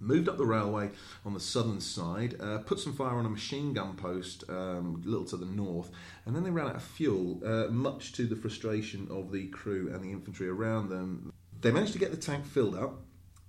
moved 0.00 0.28
up 0.28 0.36
the 0.36 0.44
railway 0.44 0.90
on 1.24 1.32
the 1.32 1.40
southern 1.40 1.80
side, 1.80 2.34
uh, 2.40 2.58
put 2.58 2.80
some 2.80 2.92
fire 2.92 3.16
on 3.16 3.24
a 3.24 3.28
machine 3.28 3.72
gun 3.72 3.94
post 3.94 4.42
um, 4.48 5.00
a 5.04 5.08
little 5.08 5.24
to 5.24 5.36
the 5.36 5.46
north, 5.46 5.90
and 6.26 6.34
then 6.34 6.42
they 6.42 6.50
ran 6.50 6.66
out 6.66 6.76
of 6.76 6.82
fuel, 6.82 7.40
uh, 7.46 7.68
much 7.70 8.12
to 8.12 8.26
the 8.26 8.36
frustration 8.36 9.06
of 9.10 9.30
the 9.30 9.46
crew 9.48 9.90
and 9.94 10.02
the 10.02 10.10
infantry 10.10 10.48
around 10.48 10.88
them. 10.88 11.32
They 11.60 11.70
managed 11.70 11.92
to 11.92 12.00
get 12.00 12.10
the 12.10 12.16
tank 12.16 12.44
filled 12.44 12.74
up. 12.74 13.00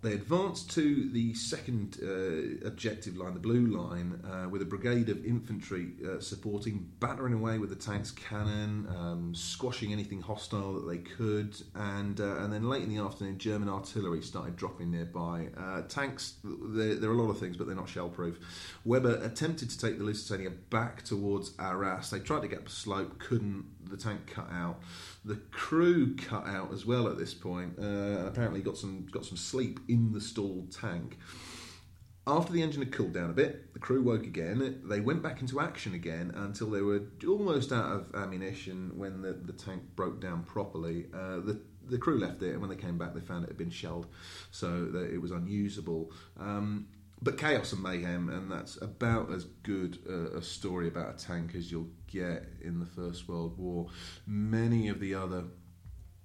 They 0.03 0.11
advanced 0.11 0.69
to 0.71 1.09
the 1.11 1.33
second 1.33 1.97
uh, 2.03 2.67
objective 2.67 3.15
line, 3.15 3.33
the 3.33 3.39
blue 3.39 3.67
line, 3.67 4.21
uh, 4.29 4.49
with 4.49 4.61
a 4.61 4.65
brigade 4.65 5.07
of 5.07 5.25
infantry 5.25 5.93
uh, 6.05 6.19
supporting, 6.19 6.91
battering 6.99 7.33
away 7.33 7.57
with 7.57 7.69
the 7.69 7.77
tank's 7.77 8.11
cannon, 8.11 8.85
um, 8.89 9.33
squashing 9.33 9.93
anything 9.93 10.21
hostile 10.21 10.73
that 10.73 10.89
they 10.89 10.97
could, 10.97 11.55
and 11.75 12.19
uh, 12.19 12.39
and 12.39 12.51
then 12.51 12.67
late 12.67 12.83
in 12.83 12.93
the 12.93 13.01
afternoon, 13.01 13.37
German 13.37 13.69
artillery 13.69 14.21
started 14.21 14.57
dropping 14.57 14.91
nearby. 14.91 15.47
Uh, 15.57 15.83
tanks, 15.83 16.33
they're, 16.43 16.95
they're, 16.95 17.11
a 17.11 17.13
lot 17.13 17.29
of 17.29 17.39
things, 17.39 17.55
but 17.55 17.67
they're 17.67 17.75
not 17.75 17.87
shell-proof. 17.87 18.37
Weber 18.83 19.21
attempted 19.23 19.69
to 19.69 19.79
take 19.79 19.99
the 19.99 20.03
Lusitania 20.03 20.49
back 20.49 21.03
towards 21.03 21.53
Arras. 21.59 22.09
They 22.09 22.19
tried 22.19 22.41
to 22.41 22.49
get 22.49 22.59
up 22.59 22.67
a 22.67 22.71
slope, 22.71 23.19
couldn't. 23.19 23.67
The 23.89 23.97
tank 23.97 24.27
cut 24.27 24.49
out. 24.51 24.81
The 25.25 25.35
crew 25.51 26.15
cut 26.15 26.45
out 26.45 26.73
as 26.73 26.85
well 26.85 27.07
at 27.07 27.17
this 27.17 27.33
point. 27.33 27.79
Uh, 27.79 28.25
apparently, 28.25 28.61
got 28.61 28.77
some 28.77 29.05
got 29.11 29.25
some 29.25 29.37
sleep 29.37 29.79
in 29.87 30.11
the 30.11 30.21
stalled 30.21 30.71
tank. 30.71 31.17
After 32.25 32.53
the 32.53 32.61
engine 32.61 32.81
had 32.81 32.93
cooled 32.93 33.13
down 33.13 33.29
a 33.29 33.33
bit, 33.33 33.73
the 33.73 33.79
crew 33.79 34.01
woke 34.01 34.25
again. 34.25 34.81
They 34.85 35.01
went 35.01 35.21
back 35.21 35.41
into 35.41 35.59
action 35.59 35.93
again 35.93 36.31
until 36.35 36.69
they 36.69 36.81
were 36.81 37.01
almost 37.27 37.73
out 37.73 37.91
of 37.91 38.15
ammunition 38.15 38.97
when 38.97 39.21
the, 39.21 39.33
the 39.33 39.51
tank 39.51 39.83
broke 39.95 40.21
down 40.21 40.43
properly. 40.43 41.07
Uh, 41.13 41.39
the 41.41 41.59
the 41.89 41.97
crew 41.97 42.17
left 42.17 42.41
it, 42.41 42.51
and 42.51 42.61
when 42.61 42.69
they 42.69 42.77
came 42.77 42.97
back, 42.97 43.13
they 43.13 43.19
found 43.19 43.43
it 43.43 43.49
had 43.49 43.57
been 43.57 43.69
shelled, 43.69 44.07
so 44.51 44.85
that 44.85 45.13
it 45.13 45.21
was 45.21 45.31
unusable. 45.31 46.11
Um, 46.39 46.87
but 47.23 47.37
chaos 47.37 47.71
and 47.71 47.81
mayhem, 47.81 48.29
and 48.29 48.51
that's 48.51 48.81
about 48.81 49.31
as 49.31 49.45
good 49.63 49.99
a, 50.07 50.37
a, 50.37 50.41
story 50.41 50.89
about 50.89 51.15
a 51.15 51.25
tank 51.25 51.55
as 51.55 51.71
you'll 51.71 51.89
get 52.07 52.47
in 52.61 52.79
the 52.79 52.85
First 52.85 53.29
World 53.29 53.57
War. 53.57 53.87
Many 54.27 54.89
of 54.89 54.99
the 54.99 55.15
other 55.15 55.45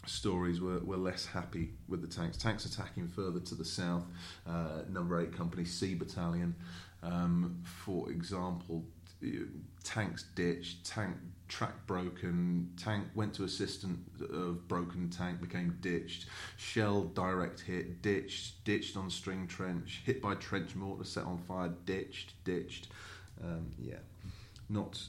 stories 0.07 0.61
were, 0.61 0.81
were 0.81 0.97
less 0.97 1.25
happy 1.25 1.75
with 1.87 2.01
the 2.01 2.09
tanks. 2.09 2.37
Tanks 2.37 2.65
attacking 2.65 3.07
further 3.09 3.39
to 3.39 3.55
the 3.55 3.65
south, 3.65 4.07
uh, 4.47 4.83
Number 4.89 5.21
8 5.21 5.33
Company 5.33 5.65
C 5.65 5.95
Battalion, 5.95 6.57
um, 7.05 7.63
for 7.63 8.11
example, 8.11 8.85
tanks 9.85 10.25
ditched, 10.35 10.85
tank 10.85 11.17
track 11.49 11.87
broken, 11.87 12.71
tank 12.77 13.05
went 13.15 13.35
to 13.35 13.45
assistant 13.45 13.99
of 14.31 14.69
broken 14.69 15.09
tank, 15.09 15.41
became 15.41 15.77
ditched, 15.81 16.27
shell 16.57 17.05
direct 17.05 17.61
hit, 17.61 18.03
ditched, 18.03 18.63
ditched 18.65 18.97
on 18.97 19.11
string 19.11 19.47
trench, 19.47 20.03
hit 20.05 20.21
by 20.21 20.35
trench 20.35 20.75
mortar, 20.75 21.05
set 21.05 21.25
on 21.25 21.39
fire, 21.39 21.73
ditched, 21.87 22.33
ditched. 22.45 22.89
Um, 23.43 23.73
yeah, 23.79 23.99
not 24.69 25.01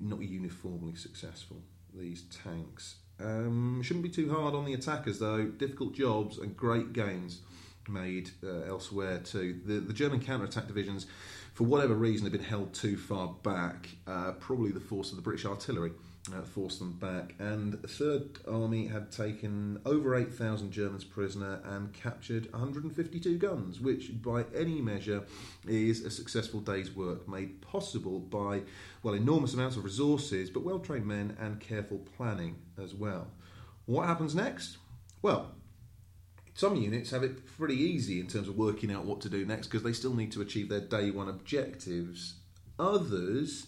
not 0.00 0.20
uniformly 0.20 0.94
successful. 0.94 1.56
These 1.94 2.24
tanks 2.44 2.96
um, 3.20 3.80
shouldn't 3.82 4.04
be 4.04 4.10
too 4.10 4.32
hard 4.32 4.54
on 4.54 4.64
the 4.64 4.74
attackers 4.74 5.18
though. 5.18 5.46
Difficult 5.46 5.94
jobs 5.94 6.38
and 6.38 6.56
great 6.56 6.92
gains 6.92 7.40
made 7.88 8.30
uh, 8.42 8.62
elsewhere 8.62 9.18
too. 9.18 9.60
The 9.64 9.74
the 9.80 9.92
German 9.92 10.20
counter-attack 10.20 10.66
divisions 10.66 11.06
for 11.54 11.64
whatever 11.64 11.94
reason, 11.94 12.26
had 12.26 12.32
been 12.32 12.42
held 12.42 12.74
too 12.74 12.96
far 12.96 13.34
back. 13.42 13.88
Uh, 14.06 14.32
probably 14.32 14.72
the 14.72 14.80
force 14.80 15.10
of 15.10 15.16
the 15.16 15.22
British 15.22 15.46
artillery 15.46 15.92
uh, 16.32 16.42
forced 16.42 16.78
them 16.78 16.92
back. 16.92 17.34
And 17.38 17.74
the 17.74 17.88
Third 17.88 18.38
Army 18.48 18.86
had 18.86 19.12
taken 19.12 19.80
over 19.84 20.16
8,000 20.16 20.72
Germans 20.72 21.04
prisoner 21.04 21.60
and 21.64 21.92
captured 21.92 22.50
152 22.52 23.38
guns, 23.38 23.80
which 23.80 24.20
by 24.22 24.44
any 24.54 24.80
measure 24.80 25.24
is 25.66 26.04
a 26.04 26.10
successful 26.10 26.60
day's 26.60 26.94
work 26.94 27.28
made 27.28 27.60
possible 27.60 28.18
by, 28.18 28.62
well, 29.02 29.14
enormous 29.14 29.54
amounts 29.54 29.76
of 29.76 29.84
resources, 29.84 30.50
but 30.50 30.64
well 30.64 30.78
trained 30.78 31.06
men 31.06 31.36
and 31.40 31.60
careful 31.60 31.98
planning 32.16 32.56
as 32.82 32.94
well. 32.94 33.28
What 33.86 34.06
happens 34.06 34.34
next? 34.34 34.78
Well, 35.22 35.52
some 36.54 36.76
units 36.76 37.10
have 37.10 37.24
it 37.24 37.46
pretty 37.58 37.76
easy 37.76 38.20
in 38.20 38.28
terms 38.28 38.48
of 38.48 38.56
working 38.56 38.92
out 38.92 39.04
what 39.04 39.20
to 39.22 39.28
do 39.28 39.44
next 39.44 39.66
because 39.66 39.82
they 39.82 39.92
still 39.92 40.14
need 40.14 40.32
to 40.32 40.40
achieve 40.40 40.68
their 40.68 40.80
day 40.80 41.10
one 41.10 41.28
objectives. 41.28 42.34
Others, 42.78 43.66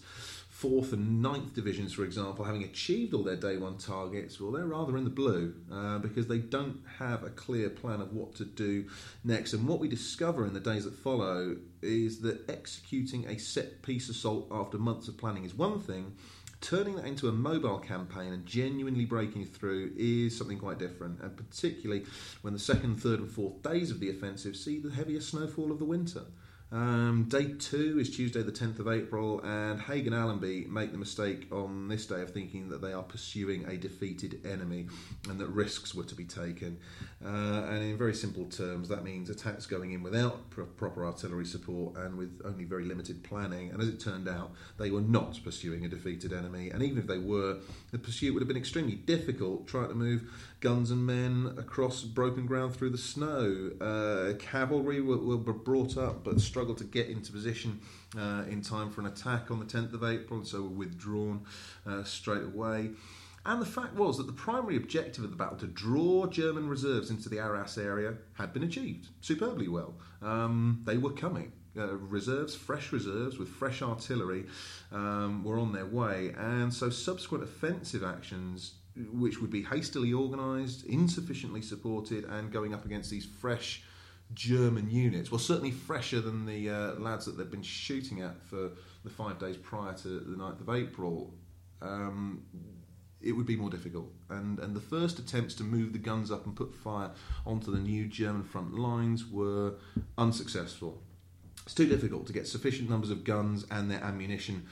fourth 0.49 0.93
and 0.93 1.21
ninth 1.21 1.53
divisions, 1.53 1.93
for 1.93 2.03
example, 2.03 2.45
having 2.45 2.63
achieved 2.63 3.13
all 3.13 3.23
their 3.23 3.35
day 3.35 3.57
one 3.57 3.77
targets, 3.77 4.39
well, 4.39 4.51
they're 4.51 4.65
rather 4.65 4.97
in 4.97 5.03
the 5.03 5.09
blue 5.09 5.53
uh, 5.71 5.99
because 5.99 6.27
they 6.27 6.39
don't 6.39 6.79
have 6.97 7.23
a 7.23 7.29
clear 7.29 7.69
plan 7.69 7.99
of 7.99 8.13
what 8.13 8.33
to 8.35 8.45
do 8.45 8.85
next. 9.23 9.51
And 9.51 9.67
what 9.67 9.79
we 9.79 9.89
discover 9.89 10.47
in 10.47 10.53
the 10.53 10.59
days 10.59 10.85
that 10.85 10.95
follow 10.95 11.57
is 11.81 12.21
that 12.21 12.49
executing 12.49 13.27
a 13.27 13.37
set 13.37 13.81
piece 13.81 14.07
assault 14.07 14.47
after 14.49 14.77
months 14.77 15.09
of 15.09 15.17
planning 15.17 15.43
is 15.43 15.53
one 15.53 15.79
thing 15.81 16.15
turning 16.61 16.95
that 16.95 17.05
into 17.05 17.27
a 17.27 17.31
mobile 17.31 17.79
campaign 17.79 18.33
and 18.33 18.45
genuinely 18.45 19.05
breaking 19.05 19.45
through 19.45 19.91
is 19.95 20.37
something 20.37 20.57
quite 20.57 20.79
different, 20.79 21.21
and 21.21 21.35
particularly 21.35 22.05
when 22.41 22.53
the 22.53 22.59
second, 22.59 23.01
third, 23.01 23.19
and 23.19 23.29
fourth 23.29 23.61
days 23.61 23.91
of 23.91 23.99
the 23.99 24.09
offensive 24.09 24.55
see 24.55 24.79
the 24.79 24.91
heaviest 24.91 25.29
snowfall 25.29 25.71
of 25.71 25.79
the 25.79 25.85
winter. 25.85 26.23
Um, 26.69 27.27
day 27.29 27.53
two 27.53 27.97
is 27.97 28.13
Tuesday, 28.13 28.41
the 28.41 28.51
10th 28.51 28.79
of 28.79 28.89
April, 28.89 29.39
and 29.41 29.79
Haig 29.79 30.05
and 30.05 30.13
Allenby 30.13 30.65
make 30.69 30.91
the 30.91 30.97
mistake 30.97 31.47
on 31.49 31.87
this 31.87 32.05
day 32.05 32.21
of 32.21 32.31
thinking 32.31 32.67
that 32.69 32.81
they 32.81 32.91
are 32.91 33.03
pursuing 33.03 33.65
a 33.65 33.77
defeated 33.77 34.45
enemy 34.45 34.87
and 35.29 35.39
that 35.39 35.47
risks 35.47 35.95
were 35.95 36.03
to 36.03 36.15
be 36.15 36.25
taken. 36.25 36.77
Uh, 37.23 37.63
and 37.69 37.83
in 37.83 37.97
very 37.97 38.13
simple 38.13 38.43
terms, 38.45 38.89
that 38.89 39.05
means 39.05 39.29
attacks 39.29 39.65
going 39.65 39.93
in 39.93 40.03
without 40.03 40.49
pr- 40.49 40.63
proper 40.63 41.05
artillery 41.05 41.45
support 41.45 41.95
and 41.97 42.17
with 42.17 42.41
only 42.43 42.65
very 42.65 42.83
limited 42.83 43.23
planning. 43.23 43.71
And 43.71 43.81
as 43.81 43.87
it 43.87 44.01
turned 44.01 44.27
out, 44.27 44.51
they 44.77 44.91
were 44.91 45.01
not 45.01 45.39
pursuing 45.45 45.85
a 45.85 45.87
defeated 45.87 46.33
enemy, 46.33 46.69
and 46.71 46.83
even 46.83 46.97
if 46.97 47.07
they 47.07 47.17
were, 47.17 47.59
the 47.91 47.97
pursuit 47.97 48.33
would 48.33 48.41
have 48.41 48.47
been 48.49 48.57
extremely 48.57 48.95
difficult 48.95 49.67
trying 49.67 49.87
to 49.87 49.95
move 49.95 50.29
guns 50.59 50.89
and 50.89 51.05
men 51.05 51.53
across 51.57 52.03
broken 52.03 52.45
ground 52.45 52.75
through 52.75 52.89
the 52.89 52.97
snow. 52.97 53.71
Uh, 53.79 54.33
cavalry 54.39 55.01
were, 55.01 55.17
were, 55.17 55.37
brought 55.37 55.97
up 55.97 56.23
but 56.23 56.41
struggled 56.41 56.77
to 56.77 56.83
get 56.83 57.07
into 57.07 57.31
position 57.31 57.79
uh, 58.17 58.43
in 58.49 58.61
time 58.61 58.89
for 58.89 59.01
an 59.01 59.07
attack 59.07 59.51
on 59.51 59.59
the 59.59 59.65
10th 59.65 59.93
of 59.93 60.03
April, 60.03 60.39
and 60.39 60.47
so 60.47 60.63
were 60.63 60.69
withdrawn 60.69 61.45
uh, 61.85 62.03
straight 62.03 62.43
away. 62.43 62.91
And 63.45 63.61
the 63.61 63.65
fact 63.65 63.93
was 63.93 64.17
that 64.17 64.27
the 64.27 64.33
primary 64.33 64.75
objective 64.75 65.23
of 65.23 65.29
the 65.29 65.37
battle, 65.37 65.57
to 65.59 65.67
draw 65.67 66.25
German 66.27 66.67
reserves 66.67 67.09
into 67.09 67.29
the 67.29 67.39
Arras 67.39 67.77
area, 67.77 68.15
had 68.33 68.51
been 68.51 68.63
achieved 68.63 69.07
superbly 69.21 69.69
well. 69.69 69.95
Um, 70.21 70.81
they 70.85 70.97
were 70.97 71.13
coming. 71.13 71.53
Uh, 71.77 71.95
reserves, 71.95 72.55
fresh 72.55 72.91
reserves 72.91 73.37
with 73.37 73.47
fresh 73.47 73.83
artillery, 73.83 74.45
um, 74.91 75.43
were 75.43 75.59
on 75.59 75.71
their 75.71 75.85
way, 75.85 76.33
and 76.35 76.73
so 76.73 76.89
subsequent 76.89 77.43
offensive 77.43 78.03
actions 78.03 78.73
which 79.11 79.41
would 79.41 79.51
be 79.51 79.63
hastily 79.63 80.13
organised, 80.13 80.85
insufficiently 80.85 81.61
supported, 81.61 82.25
and 82.25 82.51
going 82.51 82.73
up 82.73 82.85
against 82.85 83.09
these 83.09 83.25
fresh 83.25 83.83
German 84.33 84.89
units. 84.89 85.31
Well, 85.31 85.39
certainly 85.39 85.71
fresher 85.71 86.21
than 86.21 86.45
the 86.45 86.69
uh, 86.69 86.93
lads 86.95 87.25
that 87.25 87.37
they've 87.37 87.49
been 87.49 87.61
shooting 87.61 88.21
at 88.21 88.41
for 88.43 88.71
the 89.03 89.09
five 89.09 89.39
days 89.39 89.57
prior 89.57 89.93
to 89.93 90.07
the 90.07 90.35
9th 90.35 90.61
of 90.61 90.69
April. 90.69 91.33
Um, 91.81 92.43
it 93.21 93.31
would 93.31 93.45
be 93.45 93.55
more 93.55 93.69
difficult. 93.69 94.11
And, 94.29 94.59
and 94.59 94.75
the 94.75 94.81
first 94.81 95.19
attempts 95.19 95.55
to 95.55 95.63
move 95.63 95.93
the 95.93 95.99
guns 95.99 96.31
up 96.31 96.45
and 96.45 96.55
put 96.55 96.73
fire 96.73 97.11
onto 97.45 97.71
the 97.71 97.79
new 97.79 98.07
German 98.07 98.43
front 98.43 98.77
lines 98.77 99.25
were 99.29 99.75
unsuccessful. 100.17 101.01
It's 101.65 101.73
too 101.73 101.87
difficult 101.87 102.27
to 102.27 102.33
get 102.33 102.47
sufficient 102.47 102.89
numbers 102.89 103.09
of 103.09 103.23
guns 103.23 103.65
and 103.71 103.89
their 103.89 104.03
ammunition 104.03 104.67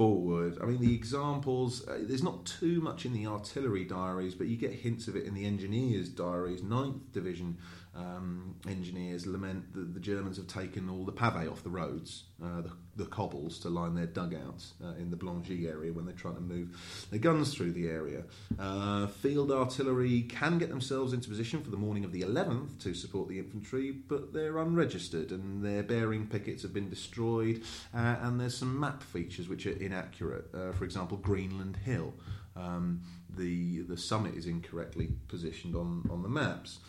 forward. 0.00 0.56
I 0.62 0.64
mean, 0.64 0.80
the 0.80 0.94
examples, 0.94 1.86
uh, 1.86 1.98
there's 2.00 2.22
not 2.22 2.46
too 2.46 2.80
much 2.80 3.04
in 3.04 3.12
the 3.12 3.26
artillery 3.26 3.84
diaries, 3.84 4.34
but 4.34 4.46
you 4.46 4.56
get 4.56 4.72
hints 4.72 5.08
of 5.08 5.14
it 5.14 5.26
in 5.26 5.34
the 5.34 5.44
engineers' 5.44 6.08
diaries. 6.08 6.62
Ninth 6.62 7.12
Division 7.12 7.58
um, 7.94 8.54
engineers 8.68 9.26
lament 9.26 9.72
that 9.74 9.94
the 9.94 10.00
Germans 10.00 10.36
have 10.36 10.46
taken 10.46 10.88
all 10.88 11.04
the 11.04 11.12
pave 11.12 11.50
off 11.50 11.62
the 11.64 11.70
roads, 11.70 12.24
uh, 12.42 12.60
the, 12.60 12.70
the, 12.96 13.04
cobbles 13.04 13.58
to 13.58 13.68
line 13.68 13.94
their 13.94 14.06
dugouts 14.06 14.74
uh, 14.84 14.94
in 14.94 15.10
the 15.10 15.16
Blangy 15.16 15.68
area 15.68 15.92
when 15.92 16.04
they're 16.04 16.14
trying 16.14 16.36
to 16.36 16.40
move 16.40 17.06
their 17.10 17.18
guns 17.18 17.52
through 17.52 17.72
the 17.72 17.88
area. 17.88 18.22
Uh, 18.58 19.08
field 19.08 19.50
artillery 19.50 20.22
can 20.22 20.58
get 20.58 20.68
themselves 20.68 21.12
into 21.12 21.28
position 21.28 21.62
for 21.62 21.70
the 21.70 21.76
morning 21.76 22.04
of 22.04 22.12
the 22.12 22.22
11th 22.22 22.78
to 22.78 22.94
support 22.94 23.28
the 23.28 23.38
infantry, 23.38 23.90
but 23.90 24.32
they're 24.32 24.58
unregistered 24.58 25.32
and 25.32 25.64
their 25.64 25.82
bearing 25.82 26.26
pickets 26.28 26.62
have 26.62 26.72
been 26.72 26.88
destroyed, 26.88 27.62
uh, 27.92 28.16
and 28.20 28.40
there's 28.40 28.56
some 28.56 28.78
map 28.78 29.02
features 29.02 29.48
which 29.48 29.66
are 29.66 29.72
inaccurate. 29.72 30.48
Uh, 30.54 30.70
for 30.72 30.84
example, 30.84 31.16
Greenland 31.16 31.76
Hill. 31.76 32.14
Um, 32.56 33.02
the 33.36 33.82
the 33.82 33.96
summit 33.96 34.34
is 34.34 34.46
incorrectly 34.46 35.08
positioned 35.28 35.76
on, 35.76 36.06
on 36.10 36.22
the 36.22 36.28
maps. 36.28 36.80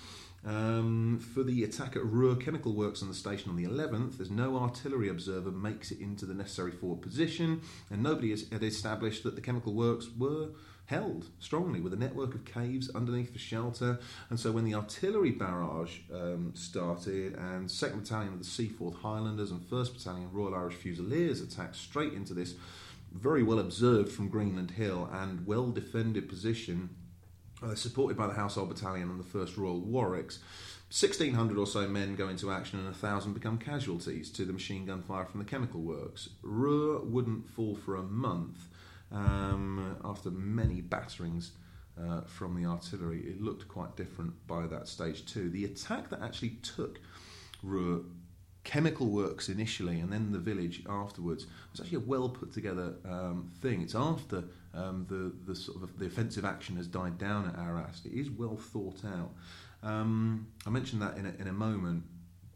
Um, 0.43 1.19
for 1.33 1.43
the 1.43 1.63
attack 1.63 1.95
at 1.95 2.01
Roeux 2.01 2.43
Chemical 2.43 2.73
Works 2.73 3.01
on 3.01 3.07
the 3.07 3.13
station 3.13 3.51
on 3.51 3.55
the 3.55 3.65
11th, 3.65 4.17
there's 4.17 4.31
no 4.31 4.57
artillery 4.57 5.07
observer 5.07 5.51
makes 5.51 5.91
it 5.91 5.99
into 5.99 6.25
the 6.25 6.33
necessary 6.33 6.71
forward 6.71 7.01
position, 7.01 7.61
and 7.91 8.01
nobody 8.01 8.31
has, 8.31 8.45
had 8.51 8.63
established 8.63 9.23
that 9.23 9.35
the 9.35 9.41
chemical 9.41 9.73
works 9.73 10.07
were 10.17 10.49
held 10.85 11.27
strongly 11.39 11.79
with 11.79 11.93
a 11.93 11.97
network 11.97 12.33
of 12.33 12.43
caves 12.43 12.89
underneath 12.95 13.31
for 13.31 13.39
shelter. 13.39 13.99
And 14.29 14.39
so 14.39 14.51
when 14.51 14.65
the 14.65 14.73
artillery 14.73 15.31
barrage 15.31 15.99
um, 16.13 16.51
started, 16.55 17.35
and 17.35 17.69
2nd 17.69 17.99
Battalion 17.99 18.33
of 18.33 18.39
the 18.39 18.45
Seaforth 18.45 18.95
Highlanders 18.95 19.51
and 19.51 19.61
1st 19.61 19.93
Battalion 19.93 20.29
Royal 20.33 20.55
Irish 20.55 20.75
Fusiliers 20.75 21.39
attacked 21.39 21.75
straight 21.75 22.13
into 22.13 22.33
this 22.33 22.55
very 23.13 23.43
well 23.43 23.59
observed 23.59 24.11
from 24.11 24.29
Greenland 24.29 24.71
Hill 24.71 25.09
and 25.11 25.45
well 25.45 25.69
defended 25.69 26.29
position 26.29 26.89
uh, 27.63 27.75
supported 27.75 28.17
by 28.17 28.27
the 28.27 28.33
Household 28.33 28.69
Battalion 28.69 29.09
and 29.09 29.19
the 29.19 29.23
1st 29.23 29.57
Royal 29.57 29.81
Warwicks. 29.81 30.39
1,600 30.91 31.57
or 31.57 31.65
so 31.65 31.87
men 31.87 32.15
go 32.15 32.27
into 32.27 32.51
action 32.51 32.77
and 32.77 32.87
1,000 32.87 33.33
become 33.33 33.57
casualties 33.57 34.29
to 34.29 34.43
the 34.43 34.51
machine 34.51 34.85
gun 34.85 35.01
fire 35.01 35.25
from 35.25 35.39
the 35.39 35.45
chemical 35.45 35.81
works. 35.81 36.29
Roeux 36.43 37.05
wouldn't 37.05 37.49
fall 37.49 37.75
for 37.75 37.95
a 37.95 38.03
month 38.03 38.67
um, 39.11 39.97
after 40.03 40.29
many 40.29 40.81
batterings 40.81 41.51
uh, 41.97 42.21
from 42.21 42.61
the 42.61 42.67
artillery. 42.67 43.21
It 43.21 43.41
looked 43.41 43.67
quite 43.69 43.95
different 43.95 44.33
by 44.47 44.67
that 44.67 44.89
stage, 44.89 45.25
too. 45.25 45.49
The 45.49 45.63
attack 45.63 46.09
that 46.09 46.21
actually 46.21 46.57
took 46.61 46.99
Roeux 47.65 48.03
chemical 48.63 49.07
works 49.07 49.49
initially 49.49 49.99
and 49.99 50.11
then 50.13 50.31
the 50.31 50.37
village 50.37 50.83
afterwards 50.87 51.47
was 51.71 51.81
actually 51.81 51.97
a 51.97 52.01
well 52.01 52.29
put 52.29 52.51
together 52.53 52.95
um, 53.05 53.49
thing. 53.61 53.81
It's 53.81 53.95
after 53.95 54.43
um, 54.73 55.05
the 55.09 55.33
the 55.51 55.55
sort 55.55 55.83
of 55.83 55.97
the 55.99 56.05
offensive 56.05 56.45
action 56.45 56.77
has 56.77 56.87
died 56.87 57.17
down 57.17 57.49
at 57.49 57.59
Arras. 57.59 58.01
It 58.05 58.13
is 58.13 58.29
well 58.29 58.57
thought 58.57 59.03
out. 59.05 59.31
Um, 59.83 60.47
I 60.65 60.69
mentioned 60.69 61.01
that 61.01 61.17
in 61.17 61.25
a, 61.25 61.33
in 61.41 61.47
a 61.47 61.53
moment. 61.53 62.03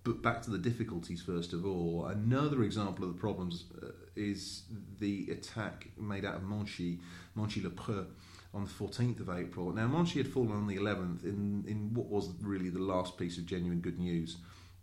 But 0.03 0.21
back 0.21 0.43
to 0.43 0.51
the 0.51 0.59
difficulties 0.59 1.21
first 1.21 1.51
of 1.51 1.65
all. 1.65 2.05
Another 2.05 2.61
example 2.61 3.05
of 3.05 3.13
the 3.13 3.19
problems 3.19 3.65
uh, 3.81 3.87
is 4.15 4.63
the 4.99 5.27
attack 5.31 5.87
made 5.97 6.23
out 6.23 6.35
of 6.35 6.43
Monchy, 6.43 6.99
Monchy 7.33 7.61
le 7.63 7.71
Preux, 7.71 8.05
on 8.53 8.63
the 8.63 8.69
14th 8.69 9.19
of 9.19 9.29
April. 9.29 9.71
Now, 9.71 9.87
Monchy 9.87 10.19
had 10.19 10.31
fallen 10.31 10.51
on 10.51 10.67
the 10.67 10.77
11th 10.77 11.23
in, 11.23 11.65
in 11.67 11.93
what 11.93 12.05
was 12.05 12.29
really 12.41 12.69
the 12.69 12.79
last 12.79 13.17
piece 13.17 13.39
of 13.39 13.47
genuine 13.47 13.81
good 13.81 13.99
news 13.99 14.37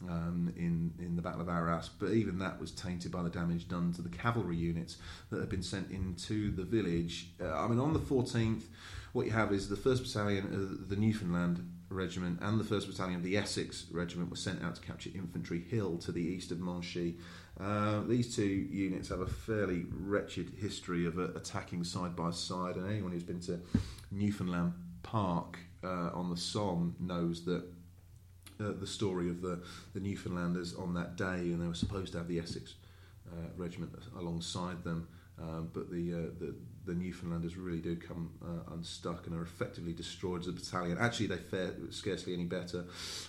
um, 0.09 0.53
in 0.57 0.93
in 0.99 1.17
the 1.17 1.23
Battle 1.23 1.41
of 1.41 1.49
Arras, 1.49 1.91
but 1.99 2.11
even 2.11 2.39
that 2.39 2.61
was 2.61 2.71
tainted 2.71 3.11
by 3.13 3.23
the 3.23 3.31
damage 3.31 3.69
done 3.69 3.93
to 3.95 4.03
the 4.03 4.09
cavalry 4.09 4.57
units 4.57 4.97
that 5.31 5.41
had 5.41 5.49
been 5.49 5.63
sent 5.63 5.91
into 5.91 6.51
the 6.51 6.65
village. 6.65 7.31
Uh, 7.41 7.53
I 7.53 7.69
mean, 7.69 7.79
on 7.79 7.93
the 7.93 8.01
14th, 8.01 8.63
what 9.13 9.27
you 9.27 9.33
have 9.33 9.53
is 9.53 9.69
the 9.69 9.77
1st 9.77 10.03
Battalion 10.03 10.47
of 10.55 10.89
the 10.89 10.97
Newfoundland 10.97 11.69
Regiment 11.91 12.39
and 12.41 12.59
the 12.59 12.65
1st 12.65 12.87
Battalion 12.87 13.17
of 13.17 13.23
the 13.23 13.37
Essex 13.37 13.87
Regiment 13.91 14.31
were 14.31 14.37
sent 14.37 14.63
out 14.63 14.75
to 14.77 14.81
capture 14.81 15.11
Infantry 15.15 15.61
Hill 15.61 15.99
to 15.99 16.13
the 16.13 16.23
east 16.23 16.51
of 16.51 16.59
Monchy. 16.59 17.19
Uh, 17.61 18.01
these 18.09 18.35
two 18.35 18.43
units 18.43 19.11
have 19.11 19.21
a 19.21 19.27
fairly 19.27 19.85
wretched 19.91 20.53
history 20.59 21.07
of 21.07 21.19
uh, 21.19 21.29
attacking 21.35 21.85
side 21.85 22.17
by 22.17 22.31
side, 22.31 22.77
and 22.77 22.91
anyone 22.91 23.13
who's 23.13 23.23
been 23.23 23.41
to 23.41 23.61
Newfoundland 24.11 24.73
Park 25.03 25.59
uh, 25.85 26.11
on 26.15 26.31
the 26.31 26.37
Somme 26.37 26.97
knows 26.99 27.45
that 27.45 27.65
uh, 28.63 28.73
the 28.79 28.87
story 28.87 29.29
of 29.29 29.41
the, 29.41 29.61
the 29.95 30.01
Newfoundlanders 30.01 30.79
on 30.79 30.95
that 30.95 31.17
day, 31.17 31.53
and 31.53 31.61
they 31.61 31.67
were 31.67 31.75
supposed 31.75 32.13
to 32.13 32.19
have 32.19 32.29
the 32.29 32.39
Essex 32.39 32.75
uh, 33.31 33.49
regiment 33.57 33.93
alongside 34.17 34.85
them. 34.85 35.09
Um, 35.41 35.71
but 35.73 35.91
the, 35.91 36.13
uh, 36.13 36.17
the, 36.39 36.55
the 36.85 36.95
Newfoundlanders 36.95 37.57
really 37.57 37.81
do 37.81 37.97
come 37.97 38.31
uh, 38.45 38.75
unstuck 38.75 39.27
and 39.27 39.35
are 39.35 39.43
effectively 39.43 39.93
destroyed 39.93 40.43
as 40.43 40.49
a 40.49 40.53
battalion. 40.53 40.99
Actually, 41.01 41.29
they 41.29 41.37
fare 41.37 41.73
scarcely 41.91 42.35
any 42.35 42.45
better 42.45 42.85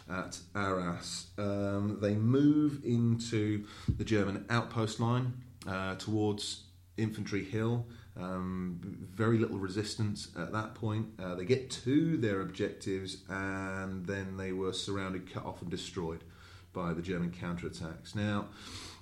at 0.09 0.37
Arras. 0.55 1.27
Um, 1.37 1.97
they 2.01 2.15
move 2.15 2.83
into 2.83 3.65
the 3.97 4.03
German 4.03 4.45
outpost 4.49 4.99
line 4.99 5.33
uh, 5.67 5.95
towards 5.95 6.63
Infantry 6.97 7.43
Hill. 7.43 7.85
Um, 8.15 8.79
very 9.15 9.39
little 9.39 9.57
resistance 9.57 10.27
at 10.37 10.51
that 10.51 10.75
point. 10.75 11.07
Uh, 11.19 11.35
they 11.35 11.45
get 11.45 11.71
to 11.71 12.17
their 12.17 12.41
objectives 12.41 13.17
and 13.27 14.05
then 14.05 14.37
they 14.37 14.51
were 14.51 14.71
surrounded, 14.71 15.33
cut 15.33 15.45
off, 15.45 15.61
and 15.61 15.71
destroyed 15.71 16.23
by 16.73 16.93
the 16.93 17.01
German 17.01 17.31
counterattacks. 17.31 18.15
Now, 18.15 18.47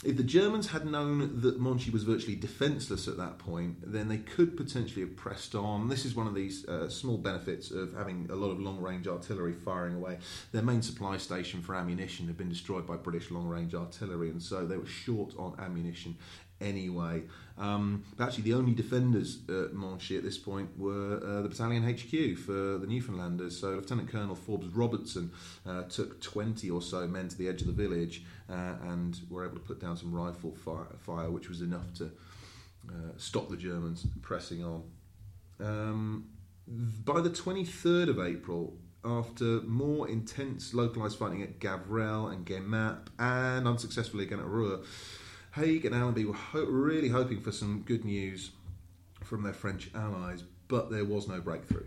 if 0.04 0.18
the 0.18 0.24
Germans 0.24 0.68
had 0.68 0.86
known 0.86 1.42
that 1.42 1.60
Monchy 1.60 1.92
was 1.92 2.04
virtually 2.04 2.36
defenceless 2.36 3.08
at 3.08 3.18
that 3.18 3.38
point, 3.38 3.78
then 3.82 4.08
they 4.08 4.18
could 4.18 4.58
potentially 4.58 5.02
have 5.02 5.16
pressed 5.16 5.56
on. 5.56 5.88
This 5.88 6.06
is 6.06 6.16
one 6.16 6.28
of 6.28 6.36
these 6.36 6.68
uh, 6.68 6.90
small 6.90 7.18
benefits 7.18 7.72
of 7.72 7.94
having 7.94 8.28
a 8.32 8.36
lot 8.36 8.50
of 8.50 8.60
long 8.60 8.82
range 8.82 9.08
artillery 9.08 9.54
firing 9.54 9.96
away. 9.96 10.18
Their 10.52 10.64
main 10.64 10.82
supply 10.82 11.18
station 11.18 11.62
for 11.62 11.76
ammunition 11.76 12.28
had 12.28 12.38
been 12.38 12.50
destroyed 12.50 12.88
by 12.88 12.98
British 12.98 13.32
long 13.32 13.48
range 13.48 13.74
artillery, 13.74 14.30
and 14.30 14.42
so 14.42 14.66
they 14.66 14.78
were 14.78 14.86
short 14.86 15.34
on 15.38 15.56
ammunition 15.60 16.18
anyway. 16.62 17.24
Um, 17.58 18.04
but 18.18 18.26
actually, 18.26 18.44
the 18.44 18.54
only 18.54 18.74
defenders 18.74 19.40
at 19.50 19.74
Monchy 19.74 20.18
at 20.18 20.24
this 20.24 20.38
point 20.38 20.70
were 20.78 21.22
uh, 21.24 21.42
the 21.42 21.50
battalion 21.50 21.84
HQ 21.84 22.38
for 22.40 22.78
the 22.78 22.88
Newfoundlanders. 22.88 23.60
So, 23.60 23.72
Lieutenant 23.72 24.10
Colonel 24.10 24.36
Forbes 24.36 24.68
Robertson 24.68 25.32
uh, 25.68 25.84
took 25.84 26.22
20 26.22 26.70
or 26.70 26.82
so 26.82 27.08
men 27.08 27.28
to 27.28 27.38
the 27.38 27.48
edge 27.48 27.62
of 27.62 27.68
the 27.68 27.74
village 27.74 28.24
uh, 28.50 28.76
and 28.84 29.20
were 29.30 29.46
able 29.46 29.56
to 29.56 29.62
put 29.62 29.80
down 29.80 29.98
some 29.98 30.14
rifle 30.14 30.56
fire, 30.56 30.88
fire 31.00 31.30
which 31.30 31.50
was 31.50 31.62
enough 31.62 31.94
to 31.96 32.06
uh, 32.90 33.12
stop 33.18 33.50
the 33.50 33.58
Germans 33.58 34.08
pressing 34.22 34.64
on. 34.64 34.84
Um, 35.60 36.30
by 37.06 37.22
the 37.22 37.30
23rd 37.30 38.10
of 38.10 38.20
April, 38.20 38.78
after 39.04 39.62
more 39.62 40.08
intense 40.08 40.74
localised 40.74 41.18
fighting 41.18 41.42
at 41.42 41.60
Gavrelle 41.60 42.32
and 42.32 42.46
Guémappe 42.46 43.08
and 43.18 43.68
unsuccessfully 43.68 44.26
again 44.26 44.40
at 44.40 44.46
Roeux, 44.46 44.84
Haig 45.52 45.86
and 45.86 45.94
Allenby 45.94 46.26
were 46.26 46.34
ho- 46.34 46.66
really 46.66 47.10
hoping 47.10 47.42
for 47.42 47.52
some 47.52 47.84
good 47.86 48.06
news 48.06 48.52
from 49.24 49.44
their 49.44 49.54
French 49.54 49.90
allies, 49.94 50.44
but 50.68 50.90
there 50.90 51.06
was 51.06 51.28
no 51.28 51.42
breakthrough. 51.42 51.86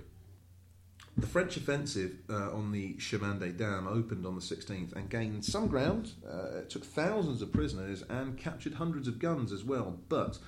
The 1.16 1.26
French 1.28 1.56
offensive 1.56 2.16
uh, 2.28 2.50
on 2.52 2.72
the 2.72 2.98
Chemin 2.98 3.38
des 3.38 3.52
Dames 3.52 3.86
opened 3.88 4.26
on 4.26 4.34
the 4.34 4.40
16th 4.40 4.94
and 4.94 5.08
gained 5.08 5.44
some 5.44 5.68
ground, 5.68 6.10
uh, 6.28 6.62
took 6.68 6.84
thousands 6.84 7.40
of 7.40 7.52
prisoners, 7.52 8.02
and 8.10 8.36
captured 8.36 8.74
hundreds 8.74 9.06
of 9.06 9.20
guns 9.20 9.52
as 9.52 9.62
well, 9.62 9.96
but 10.08 10.38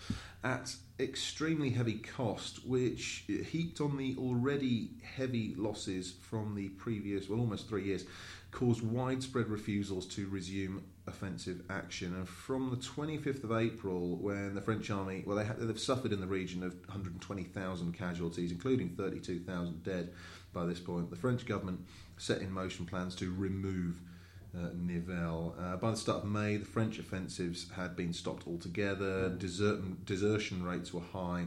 at 0.43 0.75
extremely 0.99 1.71
heavy 1.71 1.95
cost, 1.95 2.67
which 2.67 3.25
heaped 3.49 3.81
on 3.81 3.97
the 3.97 4.17
already 4.19 4.91
heavy 5.03 5.55
losses 5.57 6.14
from 6.21 6.57
the 6.57 6.69
previous, 6.71 7.29
well, 7.29 7.41
almost 7.41 7.69
three 7.69 7.85
years, 7.85 8.05
caused 8.51 8.83
widespread 8.83 9.49
refusals 9.49 10.05
to 10.07 10.27
resume 10.29 10.83
offensive 11.07 11.63
action. 11.71 12.15
And 12.15 12.29
from 12.29 12.71
the 12.71 12.77
25th 12.77 13.45
of 13.45 13.53
April, 13.53 14.17
when 14.17 14.55
the 14.55 14.61
French 14.61 14.91
army, 14.91 15.23
well, 15.27 15.37
they 15.37 15.45
have, 15.45 15.61
they've 15.61 15.79
suffered 15.79 16.13
in 16.13 16.21
the 16.21 16.27
region 16.27 16.63
of 16.63 16.75
120,000 16.87 17.93
casualties, 17.93 18.53
including 18.53 18.91
32,000 18.91 19.83
dead 19.83 20.13
by 20.57 20.65
this 20.65 20.81
point, 20.81 21.11
the 21.11 21.17
French 21.17 21.45
government 21.45 21.81
set 22.17 22.41
in 22.41 22.51
motion 22.51 22.87
plans 22.87 23.15
to 23.17 23.33
remove 23.33 24.01
uh, 24.57 24.71
Nivelle. 24.75 25.55
Uh, 25.61 25.77
by 25.77 25.91
the 25.91 25.97
start 25.97 26.25
of 26.25 26.31
May, 26.31 26.57
the 26.57 26.65
French 26.65 26.99
offensives 26.99 27.71
had 27.71 27.95
been 27.95 28.15
stopped 28.15 28.47
altogether, 28.47 29.29
desert, 29.29 30.07
desertion 30.07 30.65
rates 30.65 30.95
were 30.95 31.03
high, 31.13 31.45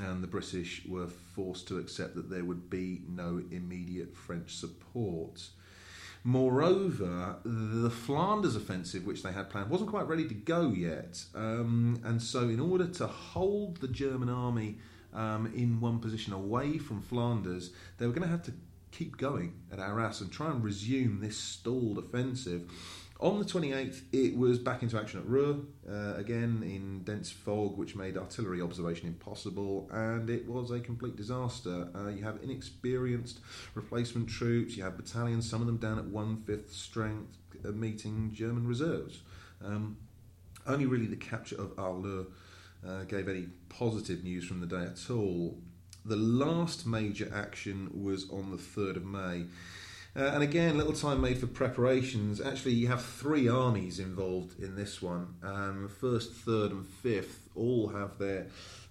and 0.00 0.22
the 0.22 0.28
British 0.28 0.82
were 0.86 1.08
forced 1.08 1.66
to 1.68 1.78
accept 1.78 2.14
that 2.14 2.30
there 2.30 2.44
would 2.44 2.70
be 2.70 3.02
no 3.08 3.42
immediate 3.50 4.16
French 4.16 4.54
support. 4.54 5.48
Moreover, 6.26 7.36
the 7.44 7.90
Flanders 7.90 8.56
offensive, 8.56 9.04
which 9.04 9.22
they 9.22 9.32
had 9.32 9.50
planned, 9.50 9.68
wasn't 9.68 9.90
quite 9.90 10.08
ready 10.08 10.26
to 10.26 10.34
go 10.34 10.70
yet. 10.70 11.22
Um, 11.34 12.00
and 12.02 12.20
so, 12.20 12.48
in 12.48 12.60
order 12.60 12.86
to 12.86 13.06
hold 13.06 13.76
the 13.76 13.88
German 13.88 14.30
army 14.30 14.78
um, 15.12 15.52
in 15.54 15.80
one 15.80 15.98
position 15.98 16.32
away 16.32 16.78
from 16.78 17.02
Flanders, 17.02 17.72
they 17.98 18.06
were 18.06 18.12
going 18.12 18.22
to 18.22 18.28
have 18.28 18.42
to 18.44 18.54
keep 18.90 19.18
going 19.18 19.52
at 19.70 19.78
Arras 19.78 20.22
and 20.22 20.32
try 20.32 20.50
and 20.50 20.64
resume 20.64 21.20
this 21.20 21.36
stalled 21.36 21.98
offensive. 21.98 22.70
On 23.20 23.38
the 23.38 23.44
28th, 23.44 24.02
it 24.12 24.36
was 24.36 24.58
back 24.58 24.82
into 24.82 24.98
action 24.98 25.20
at 25.20 25.26
Roeux, 25.26 25.64
uh, 25.88 26.16
again 26.16 26.62
in 26.64 27.04
dense 27.04 27.30
fog, 27.30 27.78
which 27.78 27.94
made 27.94 28.16
artillery 28.16 28.60
observation 28.60 29.06
impossible, 29.06 29.88
and 29.92 30.28
it 30.28 30.48
was 30.48 30.72
a 30.72 30.80
complete 30.80 31.14
disaster. 31.14 31.88
Uh, 31.94 32.08
you 32.08 32.24
have 32.24 32.40
inexperienced 32.42 33.38
replacement 33.74 34.28
troops, 34.28 34.76
you 34.76 34.82
have 34.82 34.96
battalions, 34.96 35.48
some 35.48 35.60
of 35.60 35.68
them 35.68 35.76
down 35.76 35.98
at 35.98 36.04
one 36.06 36.42
fifth 36.42 36.72
strength, 36.72 37.36
uh, 37.64 37.68
meeting 37.68 38.32
German 38.34 38.66
reserves. 38.66 39.20
Um, 39.64 39.96
only 40.66 40.86
really 40.86 41.06
the 41.06 41.16
capture 41.16 41.56
of 41.56 41.76
Arleux 41.76 42.26
uh, 42.86 43.04
gave 43.04 43.28
any 43.28 43.46
positive 43.68 44.24
news 44.24 44.44
from 44.44 44.60
the 44.60 44.66
day 44.66 44.84
at 44.84 45.10
all. 45.10 45.58
The 46.04 46.16
last 46.16 46.86
major 46.86 47.30
action 47.34 47.90
was 47.94 48.28
on 48.28 48.50
the 48.50 48.58
3rd 48.58 48.96
of 48.96 49.04
May. 49.06 49.46
Uh, 50.16 50.30
and 50.34 50.42
again, 50.44 50.78
little 50.78 50.92
time 50.92 51.20
made 51.20 51.38
for 51.38 51.48
preparations. 51.48 52.40
Actually, 52.40 52.74
you 52.74 52.86
have 52.86 53.04
three 53.04 53.48
armies 53.48 53.98
involved 53.98 54.60
in 54.62 54.76
this 54.76 55.02
one. 55.02 55.34
Um, 55.42 55.88
first, 56.00 56.32
third, 56.32 56.70
and 56.70 56.86
fifth 56.86 57.48
all 57.54 57.88
have 57.88 58.18
their 58.18 58.46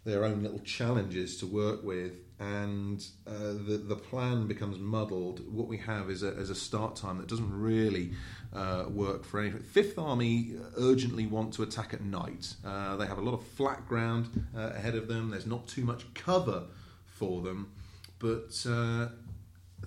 their 0.06 0.26
own 0.26 0.44
little 0.44 0.60
challenges 0.60 1.38
to 1.38 1.48
work 1.48 1.82
with. 1.84 2.12
and 2.40 3.06
uh, 3.26 3.54
the 3.68 3.82
the 3.88 3.96
plan 3.96 4.48
becomes 4.48 4.78
muddled. 4.78 5.40
What 5.52 5.68
we 5.68 5.78
have 5.78 6.10
is 6.10 6.24
a, 6.24 6.30
is 6.40 6.50
a 6.50 6.56
start 6.56 6.96
time 6.96 7.18
that 7.20 7.28
doesn't 7.28 7.52
really 7.52 8.12
uh, 8.54 8.86
work 8.90 9.24
for 9.24 9.40
anything. 9.40 9.62
Fifth 9.62 9.98
Army 9.98 10.56
urgently 10.78 11.26
want 11.26 11.54
to 11.54 11.64
attack 11.64 11.94
at 11.94 12.02
night. 12.02 12.54
Uh, 12.66 12.96
they 12.98 13.06
have 13.06 13.18
a 13.18 13.22
lot 13.22 13.34
of 13.34 13.46
flat 13.48 13.88
ground 13.88 14.46
uh, 14.58 14.72
ahead 14.76 14.96
of 14.96 15.08
them. 15.08 15.30
There's 15.30 15.46
not 15.48 15.68
too 15.68 15.86
much 15.86 16.12
cover 16.14 16.64
for 17.06 17.42
them, 17.42 17.72
but 18.20 18.66
uh, 18.68 19.08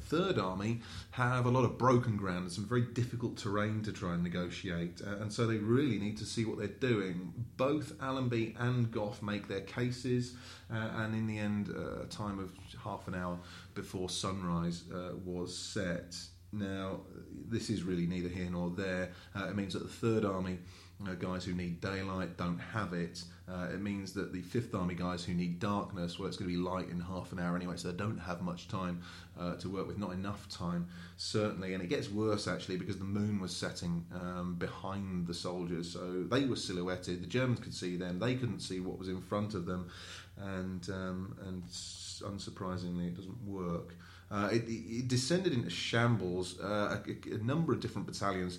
Third 0.07 0.39
Army 0.39 0.81
have 1.11 1.47
a 1.47 1.51
lot 1.51 1.65
of 1.65 1.79
broken 1.79 2.17
ground 2.17 2.45
and 2.45 2.53
some 2.53 2.65
very 2.65 2.83
difficult 2.83 3.37
terrain 3.37 3.83
to 3.83 3.93
try 3.93 4.15
and 4.15 4.23
negotiate, 4.23 5.01
uh, 5.05 5.17
and 5.17 5.33
so 5.33 5.47
they 5.47 5.57
really 5.57 5.99
need 5.99 6.17
to 6.19 6.25
see 6.25 6.45
what 6.45 6.59
they're 6.59 6.69
doing. 6.69 7.33
Both 7.57 7.93
Allenby 8.01 8.55
and 8.59 8.91
Gough 8.93 9.21
make 9.23 9.49
their 9.49 9.63
cases, 9.63 10.35
uh, 10.73 10.91
and 10.97 11.15
in 11.15 11.27
the 11.27 11.39
end, 11.39 11.75
uh, 11.77 12.03
a 12.03 12.07
time 12.07 12.39
of 12.39 12.53
half 12.83 13.09
an 13.09 13.15
hour 13.15 13.39
before 13.75 14.09
sunrise 14.09 14.85
uh, 14.95 15.11
was 15.25 15.57
set. 15.57 16.17
Now, 16.53 17.01
this 17.49 17.69
is 17.69 17.83
really 17.83 18.07
neither 18.07 18.29
here 18.29 18.49
nor 18.51 18.71
there. 18.71 19.11
Uh, 19.35 19.49
it 19.49 19.57
means 19.57 19.75
that 19.75 19.83
the 19.83 19.89
Third 19.89 20.25
Army 20.25 20.59
uh, 21.07 21.15
guys 21.15 21.45
who 21.45 21.53
need 21.53 21.81
daylight 21.81 22.37
don't 22.37 22.59
have 22.59 22.93
it. 22.93 23.23
Uh, 23.49 23.69
it 23.73 23.81
means 23.81 24.13
that 24.13 24.33
the 24.33 24.43
Fifth 24.43 24.75
Army 24.75 24.95
guys 24.95 25.25
who 25.25 25.33
need 25.33 25.61
darkness, 25.61 26.19
well, 26.19 26.27
it's 26.27 26.37
going 26.37 26.51
to 26.51 26.57
be 26.57 26.61
light 26.61 26.89
in 26.89 27.01
half 27.01 27.31
an 27.31 27.39
hour 27.39 27.55
anyway, 27.55 27.77
so 27.77 27.89
they 27.93 27.97
don't 27.97 28.19
have 28.19 28.43
much 28.43 28.67
time 28.67 29.01
uh, 29.39 29.55
to 29.57 29.69
work 29.69 29.87
with, 29.87 29.99
not 29.99 30.13
enough 30.13 30.49
time, 30.49 30.89
certainly. 31.17 31.73
And 31.73 31.83
it 31.83 31.87
gets 31.89 32.11
worse 32.11 32.49
actually 32.49 32.77
because 32.77 32.99
the 32.99 33.05
moon 33.05 33.41
was 33.41 33.55
setting 33.55 34.05
um, 34.13 34.57
behind 34.59 35.29
the 35.29 35.35
soldiers, 35.35 35.93
so 35.93 36.25
they 36.25 36.45
were 36.45 36.57
silhouetted. 36.57 37.23
The 37.23 37.29
Germans 37.29 37.61
could 37.61 37.75
see 37.75 37.97
them, 37.97 38.19
they 38.19 38.35
couldn't 38.35 38.61
see 38.61 38.81
what 38.81 38.99
was 38.99 39.09
in 39.09 39.21
front 39.21 39.55
of 39.55 39.65
them, 39.65 39.91
and 40.37 40.89
um, 40.91 41.37
and 41.47 41.63
unsurprisingly, 41.65 43.07
it 43.07 43.15
doesn't 43.15 43.43
work. 43.47 43.95
Uh, 44.29 44.49
it, 44.51 44.65
it, 44.67 45.07
descended 45.07 45.53
into 45.53 45.71
shambles. 45.71 46.59
Uh, 46.59 46.99
a, 47.07 47.35
a, 47.35 47.39
number 47.39 47.73
of 47.73 47.79
different 47.79 48.09
battalions 48.09 48.59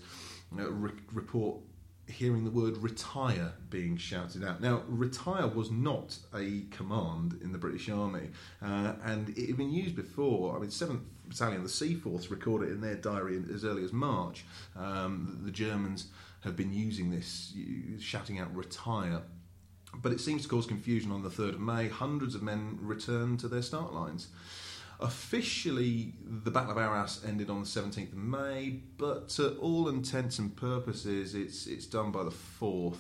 uh, 0.58 0.72
re- 0.72 0.92
report 1.12 1.58
hearing 2.08 2.46
the 2.46 2.52
word 2.52 2.78
retire 2.78 3.54
being 3.70 3.98
shouted 3.98 4.44
out. 4.44 4.62
Now, 4.62 4.84
retire 4.88 5.48
was 5.48 5.70
not 5.70 6.18
a 6.34 6.64
command 6.72 7.40
in 7.44 7.52
the 7.52 7.58
British 7.58 7.90
Army, 7.90 8.30
uh, 8.62 8.94
and 9.04 9.30
it 9.30 9.48
had 9.48 9.58
been 9.58 9.72
used 9.72 9.96
before. 9.96 10.56
I 10.56 10.60
mean, 10.60 10.70
7th 10.70 11.02
Battalion, 11.28 11.64
the 11.64 11.70
Seaforths, 11.70 12.32
recorded 12.32 12.70
in 12.70 12.82
their 12.82 12.96
diary 12.96 13.42
as 13.54 13.66
early 13.66 13.84
as 13.84 13.92
March. 13.92 14.46
Um, 14.76 15.40
the 15.44 15.52
Germans 15.52 16.08
have 16.42 16.56
been 16.56 16.74
using 16.74 17.12
this, 17.12 17.54
shouting 18.00 18.40
out 18.40 18.56
retire. 18.56 19.22
But 19.96 20.12
it 20.12 20.20
seems 20.20 20.44
to 20.44 20.50
cause 20.50 20.66
confusion 20.66 21.12
on 21.12 21.24
the 21.24 21.30
3rd 21.30 21.56
of 21.56 21.60
May. 21.60 21.88
Hundreds 21.88 22.36
of 22.36 22.44
men 22.44 22.78
returned 22.82 23.40
to 23.42 23.48
their 23.48 23.62
start 23.62 23.94
lines. 23.94 24.28
Officially, 25.00 26.14
the 26.44 26.50
Battle 26.50 26.72
of 26.72 26.78
Arras 26.78 27.22
ended 27.26 27.52
on 27.52 27.62
the 27.62 27.68
17th 27.68 28.14
of 28.14 28.18
May, 28.18 28.80
but 28.98 29.30
to 29.30 29.56
all 29.58 29.90
intents 29.90 30.40
and 30.40 30.56
purposes, 30.56 31.36
it's, 31.36 31.68
it's 31.68 31.86
done 31.86 32.12
by 32.12 32.24
the 32.24 32.32
4th. 32.32 32.96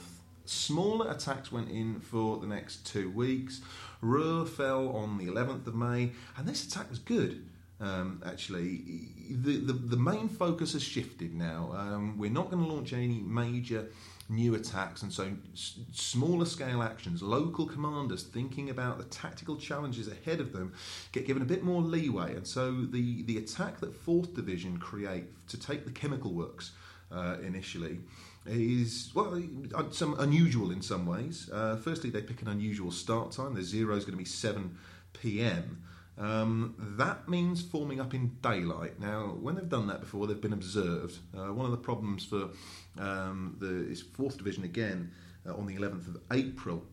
Smaller 0.45 1.11
attacks 1.11 1.51
went 1.51 1.69
in 1.69 1.99
for 1.99 2.37
the 2.37 2.45
next 2.45 2.85
two 2.85 3.09
weeks. 3.09 3.61
Roeux 4.01 4.47
fell 4.47 4.89
on 4.89 5.17
the 5.17 5.25
11th 5.25 5.65
of 5.65 5.75
May, 5.75 6.11
and 6.37 6.47
this 6.47 6.67
attack 6.67 6.89
was 6.89 6.99
good. 6.99 7.43
Um, 7.79 8.21
actually, 8.25 9.09
the, 9.29 9.57
the, 9.57 9.73
the 9.73 9.97
main 9.97 10.29
focus 10.29 10.73
has 10.73 10.83
shifted 10.83 11.33
now. 11.33 11.73
Um, 11.75 12.17
we're 12.17 12.31
not 12.31 12.49
going 12.51 12.63
to 12.63 12.71
launch 12.71 12.93
any 12.93 13.19
major 13.21 13.87
new 14.29 14.55
attacks, 14.55 15.01
and 15.03 15.11
so 15.11 15.31
s- 15.53 15.79
smaller 15.93 16.45
scale 16.45 16.83
actions, 16.83 17.21
local 17.21 17.65
commanders 17.65 18.23
thinking 18.23 18.69
about 18.69 18.97
the 18.97 19.05
tactical 19.05 19.55
challenges 19.55 20.07
ahead 20.07 20.39
of 20.39 20.51
them 20.53 20.73
get 21.11 21.25
given 21.25 21.41
a 21.41 21.45
bit 21.45 21.63
more 21.63 21.81
leeway. 21.81 22.35
And 22.35 22.45
so 22.45 22.71
the, 22.71 23.23
the 23.23 23.37
attack 23.37 23.79
that 23.79 23.93
4th 24.05 24.33
Division 24.35 24.77
create 24.77 25.25
to 25.47 25.59
take 25.59 25.85
the 25.85 25.91
chemical 25.91 26.33
works 26.33 26.71
uh, 27.11 27.37
initially 27.41 27.99
is 28.45 29.11
well 29.13 29.41
uh, 29.75 29.83
some 29.91 30.19
unusual 30.19 30.71
in 30.71 30.81
some 30.81 31.05
ways. 31.05 31.49
Uh, 31.51 31.75
firstly, 31.77 32.09
they 32.09 32.21
pick 32.21 32.41
an 32.41 32.47
unusual 32.47 32.91
start 32.91 33.31
time. 33.31 33.53
The 33.53 33.63
zero 33.63 33.95
is 33.95 34.03
going 34.03 34.13
to 34.13 34.17
be 34.17 34.25
7 34.25 34.77
p.m. 35.13 35.83
Um, 36.19 36.75
that 36.97 37.29
means 37.29 37.61
forming 37.61 38.01
up 38.01 38.13
in 38.13 38.37
daylight. 38.41 38.99
Now, 38.99 39.37
when 39.39 39.55
they've 39.55 39.69
done 39.69 39.87
that 39.87 39.99
before, 39.99 40.25
they've 40.25 40.41
been 40.41 40.53
observed. 40.53 41.19
Uh, 41.37 41.53
one 41.53 41.65
of 41.65 41.71
the 41.71 41.77
problems 41.77 42.25
for 42.25 42.49
um, 42.97 43.55
the 43.59 43.95
Fourth 44.13 44.37
Division 44.37 44.63
again 44.63 45.11
uh, 45.47 45.55
on 45.55 45.67
the 45.67 45.75
11th 45.75 46.07
of 46.07 46.21
April. 46.31 46.83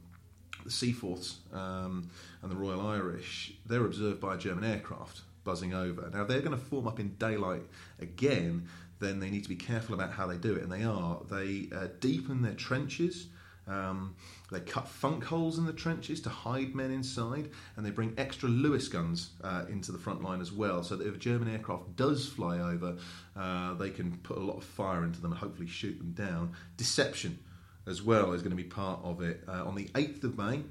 The 0.64 0.70
Seaforths 0.70 1.37
um, 1.53 2.11
and 2.43 2.51
the 2.51 2.57
Royal 2.57 2.87
Irish 2.87 3.53
they're 3.66 3.85
observed 3.85 4.18
by 4.18 4.35
a 4.35 4.39
German 4.39 4.64
aircraft 4.64 5.20
buzzing 5.45 5.75
over. 5.75 6.11
Now 6.12 6.25
they're 6.25 6.41
going 6.41 6.59
to 6.59 6.64
form 6.64 6.89
up 6.89 6.99
in 6.99 7.14
daylight 7.16 7.62
again. 8.01 8.68
Then 8.99 9.20
they 9.20 9.29
need 9.29 9.43
to 9.43 9.49
be 9.49 9.57
careful 9.57 9.95
about 9.95 10.12
how 10.12 10.27
they 10.27 10.37
do 10.37 10.55
it, 10.55 10.62
and 10.62 10.72
they 10.72 10.85
are. 10.85 11.20
They 11.31 11.68
uh, 11.75 11.89
deepen 12.01 12.43
their 12.43 12.55
trenches. 12.55 13.27
Um, 13.66 14.14
they 14.50 14.60
cut 14.60 14.88
funk 14.88 15.24
holes 15.24 15.58
in 15.58 15.66
the 15.66 15.72
trenches 15.72 16.20
to 16.22 16.28
hide 16.28 16.74
men 16.74 16.90
inside, 16.90 17.50
and 17.76 17.84
they 17.84 17.90
bring 17.90 18.14
extra 18.18 18.48
Lewis 18.48 18.88
guns 18.88 19.30
uh, 19.42 19.64
into 19.68 19.92
the 19.92 19.98
front 19.98 20.22
line 20.22 20.40
as 20.40 20.52
well, 20.52 20.82
so 20.82 20.96
that 20.96 21.06
if 21.06 21.14
a 21.14 21.18
German 21.18 21.48
aircraft 21.48 21.96
does 21.96 22.28
fly 22.28 22.58
over, 22.58 22.96
uh, 23.36 23.74
they 23.74 23.90
can 23.90 24.16
put 24.18 24.36
a 24.36 24.40
lot 24.40 24.56
of 24.56 24.64
fire 24.64 25.04
into 25.04 25.20
them 25.20 25.32
and 25.32 25.40
hopefully 25.40 25.68
shoot 25.68 25.98
them 25.98 26.12
down. 26.12 26.52
Deception 26.76 27.38
as 27.86 28.02
well 28.02 28.32
is 28.32 28.42
going 28.42 28.56
to 28.56 28.62
be 28.62 28.64
part 28.64 29.00
of 29.02 29.22
it. 29.22 29.42
Uh, 29.48 29.64
on 29.64 29.74
the 29.74 29.86
8th 29.94 30.24
of 30.24 30.38
May, 30.38 30.62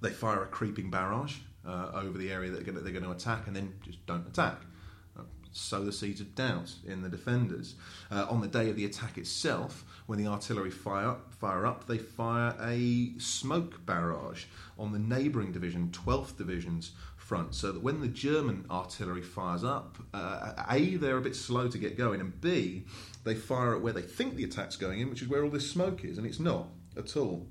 they 0.00 0.10
fire 0.10 0.42
a 0.42 0.46
creeping 0.46 0.90
barrage 0.90 1.36
uh, 1.66 1.90
over 1.94 2.18
the 2.18 2.30
area 2.30 2.50
that 2.50 2.56
they're 2.56 2.64
going, 2.64 2.78
to, 2.78 2.84
they're 2.84 2.92
going 2.92 3.04
to 3.04 3.10
attack 3.10 3.46
and 3.46 3.56
then 3.56 3.72
just 3.82 4.04
don't 4.06 4.26
attack 4.26 4.60
sow 5.54 5.84
the 5.84 5.92
seeds 5.92 6.20
of 6.20 6.34
doubt 6.34 6.72
in 6.84 7.02
the 7.02 7.08
defenders. 7.08 7.76
Uh, 8.10 8.26
on 8.28 8.40
the 8.40 8.48
day 8.48 8.68
of 8.68 8.76
the 8.76 8.84
attack 8.84 9.16
itself, 9.16 9.84
when 10.06 10.22
the 10.22 10.26
artillery 10.26 10.70
fire 10.70 11.08
up, 11.08 11.32
fire 11.32 11.66
up, 11.66 11.86
they 11.86 11.98
fire 11.98 12.54
a 12.60 13.12
smoke 13.18 13.84
barrage 13.86 14.44
on 14.78 14.92
the 14.92 14.98
neighbouring 14.98 15.52
division, 15.52 15.88
12th 15.92 16.36
Division's 16.36 16.92
front, 17.16 17.54
so 17.54 17.72
that 17.72 17.82
when 17.82 18.00
the 18.00 18.08
German 18.08 18.66
artillery 18.70 19.22
fires 19.22 19.64
up, 19.64 19.96
uh, 20.12 20.52
A, 20.70 20.96
they're 20.96 21.16
a 21.16 21.22
bit 21.22 21.34
slow 21.34 21.68
to 21.68 21.78
get 21.78 21.96
going, 21.96 22.20
and 22.20 22.38
B, 22.40 22.84
they 23.24 23.34
fire 23.34 23.74
at 23.74 23.80
where 23.80 23.94
they 23.94 24.02
think 24.02 24.36
the 24.36 24.44
attack's 24.44 24.76
going 24.76 25.00
in, 25.00 25.08
which 25.08 25.22
is 25.22 25.28
where 25.28 25.42
all 25.42 25.50
this 25.50 25.70
smoke 25.70 26.04
is, 26.04 26.18
and 26.18 26.26
it's 26.26 26.40
not 26.40 26.68
at 26.96 27.16
all. 27.16 27.46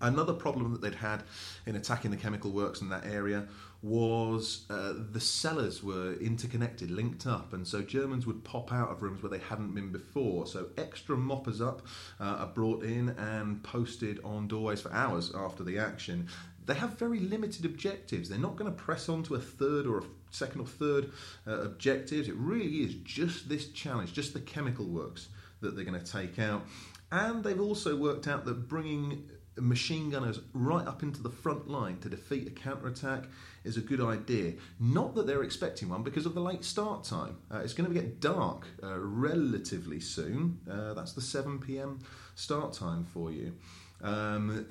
Another 0.00 0.32
problem 0.32 0.72
that 0.72 0.80
they'd 0.80 0.94
had 0.94 1.24
in 1.66 1.74
attacking 1.74 2.10
the 2.10 2.16
chemical 2.16 2.52
works 2.52 2.80
in 2.80 2.88
that 2.88 3.04
area 3.04 3.48
was 3.80 4.66
uh, 4.70 4.92
the 5.12 5.20
cellars 5.20 5.82
were 5.82 6.14
interconnected, 6.14 6.90
linked 6.90 7.26
up, 7.26 7.52
and 7.52 7.66
so 7.66 7.80
Germans 7.80 8.26
would 8.26 8.42
pop 8.42 8.72
out 8.72 8.90
of 8.90 9.02
rooms 9.02 9.22
where 9.22 9.30
they 9.30 9.38
hadn't 9.38 9.74
been 9.74 9.92
before. 9.92 10.46
So 10.46 10.66
extra 10.76 11.16
moppers 11.16 11.60
up 11.60 11.82
uh, 12.18 12.24
are 12.24 12.46
brought 12.46 12.82
in 12.82 13.10
and 13.10 13.62
posted 13.62 14.18
on 14.24 14.48
doorways 14.48 14.80
for 14.80 14.92
hours 14.92 15.32
after 15.34 15.62
the 15.62 15.78
action. 15.78 16.28
They 16.66 16.74
have 16.74 16.98
very 16.98 17.20
limited 17.20 17.64
objectives. 17.64 18.28
They're 18.28 18.38
not 18.38 18.56
going 18.56 18.70
to 18.70 18.76
press 18.76 19.08
on 19.08 19.22
to 19.24 19.36
a 19.36 19.40
third 19.40 19.86
or 19.86 20.00
a 20.00 20.04
second 20.30 20.60
or 20.60 20.66
third 20.66 21.12
uh, 21.46 21.60
objectives. 21.60 22.28
It 22.28 22.34
really 22.34 22.78
is 22.78 22.94
just 23.04 23.48
this 23.48 23.68
challenge, 23.68 24.12
just 24.12 24.34
the 24.34 24.40
chemical 24.40 24.86
works 24.86 25.28
that 25.60 25.76
they're 25.76 25.84
going 25.84 26.00
to 26.00 26.12
take 26.12 26.38
out. 26.38 26.66
And 27.10 27.42
they've 27.42 27.60
also 27.60 27.96
worked 27.96 28.28
out 28.28 28.44
that 28.44 28.68
bringing 28.68 29.30
machine 29.60 30.10
gunners 30.10 30.40
right 30.52 30.86
up 30.86 31.02
into 31.02 31.22
the 31.22 31.30
front 31.30 31.68
line 31.68 31.98
to 32.00 32.08
defeat 32.08 32.46
a 32.46 32.50
counterattack 32.50 33.24
is 33.64 33.76
a 33.76 33.80
good 33.80 34.00
idea. 34.00 34.54
Not 34.80 35.14
that 35.14 35.26
they're 35.26 35.42
expecting 35.42 35.88
one 35.88 36.02
because 36.02 36.26
of 36.26 36.34
the 36.34 36.40
late 36.40 36.64
start 36.64 37.04
time. 37.04 37.36
Uh, 37.50 37.58
it's 37.58 37.74
going 37.74 37.88
to 37.88 37.94
get 37.94 38.20
dark 38.20 38.66
uh, 38.82 38.98
relatively 38.98 40.00
soon. 40.00 40.60
Uh, 40.70 40.94
that's 40.94 41.12
the 41.12 41.20
7 41.20 41.58
pm 41.58 42.00
start 42.34 42.72
time 42.72 43.04
for 43.04 43.30
you. 43.30 43.54
Um, 44.02 44.66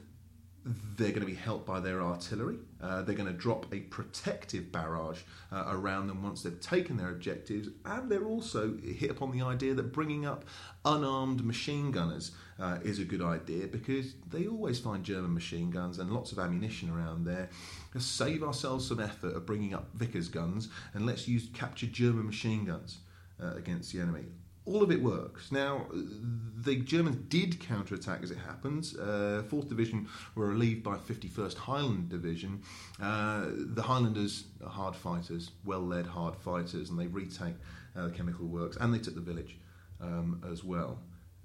they're 0.95 1.09
going 1.09 1.21
to 1.21 1.27
be 1.27 1.33
helped 1.33 1.65
by 1.65 1.79
their 1.79 2.01
artillery. 2.01 2.57
Uh, 2.81 3.01
they're 3.01 3.15
going 3.15 3.31
to 3.31 3.37
drop 3.37 3.65
a 3.73 3.79
protective 3.79 4.71
barrage 4.71 5.21
uh, 5.51 5.65
around 5.67 6.07
them 6.07 6.21
once 6.21 6.43
they've 6.43 6.59
taken 6.59 6.97
their 6.97 7.09
objectives, 7.09 7.69
and 7.85 8.09
they're 8.09 8.25
also 8.25 8.77
hit 8.77 9.09
upon 9.09 9.31
the 9.31 9.43
idea 9.43 9.73
that 9.73 9.93
bringing 9.93 10.25
up 10.25 10.45
unarmed 10.85 11.43
machine 11.43 11.91
gunners 11.91 12.31
uh, 12.59 12.77
is 12.83 12.99
a 12.99 13.05
good 13.05 13.21
idea 13.21 13.67
because 13.67 14.13
they 14.31 14.47
always 14.47 14.79
find 14.79 15.03
German 15.03 15.33
machine 15.33 15.69
guns 15.69 15.99
and 15.99 16.11
lots 16.11 16.31
of 16.31 16.39
ammunition 16.39 16.89
around 16.89 17.25
there. 17.25 17.49
Let's 17.93 18.05
save 18.05 18.43
ourselves 18.43 18.87
some 18.87 18.99
effort 18.99 19.35
of 19.35 19.45
bringing 19.45 19.73
up 19.73 19.89
Vickers 19.95 20.27
guns 20.27 20.69
and 20.93 21.05
let's 21.05 21.27
use 21.27 21.49
captured 21.53 21.93
German 21.93 22.25
machine 22.25 22.65
guns 22.65 22.97
uh, 23.41 23.53
against 23.55 23.93
the 23.93 24.01
enemy 24.01 24.25
all 24.67 24.83
of 24.83 24.91
it 24.91 25.01
works. 25.01 25.51
Now, 25.51 25.87
the 25.93 26.75
Germans 26.75 27.15
did 27.29 27.59
counterattack 27.59 28.21
as 28.21 28.31
it 28.31 28.37
happens. 28.37 28.95
Uh, 28.95 29.43
4th 29.49 29.69
Division 29.69 30.07
were 30.35 30.47
relieved 30.47 30.83
by 30.83 30.97
51st 30.97 31.55
Highland 31.55 32.09
Division. 32.09 32.61
Uh, 33.01 33.45
the 33.49 33.81
Highlanders 33.81 34.43
are 34.63 34.69
hard 34.69 34.95
fighters, 34.95 35.51
well 35.65 35.81
led 35.81 36.05
hard 36.05 36.35
fighters, 36.35 36.89
and 36.89 36.99
they 36.99 37.07
retake 37.07 37.55
uh, 37.95 38.07
the 38.07 38.11
chemical 38.11 38.45
works 38.45 38.77
and 38.77 38.93
they 38.93 38.99
took 38.99 39.15
the 39.15 39.21
village 39.21 39.57
um, 40.01 40.43
as 40.51 40.63
well. 40.63 40.99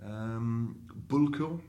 Um, 0.05 0.83
Bullecourt 1.09 1.61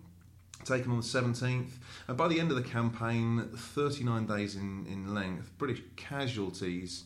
taken 0.65 0.91
on 0.91 0.97
the 0.97 1.03
17th. 1.03 1.69
And 2.07 2.17
by 2.17 2.27
the 2.27 2.39
end 2.39 2.49
of 2.51 2.57
the 2.57 2.63
campaign, 2.63 3.49
39 3.55 4.25
days 4.25 4.55
in, 4.55 4.87
in 4.87 5.13
length, 5.13 5.55
British 5.57 5.83
casualties 5.95 7.03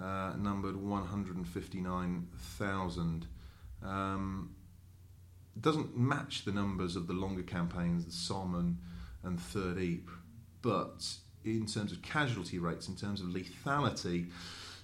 uh, 0.00 0.34
numbered 0.36 0.76
159,000. 0.76 3.26
Um, 3.82 4.54
doesn't 5.60 5.96
match 5.96 6.44
the 6.44 6.52
numbers 6.52 6.96
of 6.96 7.06
the 7.06 7.12
longer 7.12 7.42
campaigns, 7.42 8.04
the 8.04 8.12
Somme 8.12 8.54
and, 8.54 8.78
and 9.22 9.40
Third 9.40 9.78
Ypres, 9.78 10.14
but 10.62 11.06
in 11.44 11.66
terms 11.66 11.92
of 11.92 12.02
casualty 12.02 12.58
rates, 12.58 12.88
in 12.88 12.96
terms 12.96 13.20
of 13.20 13.28
lethality, 13.28 14.30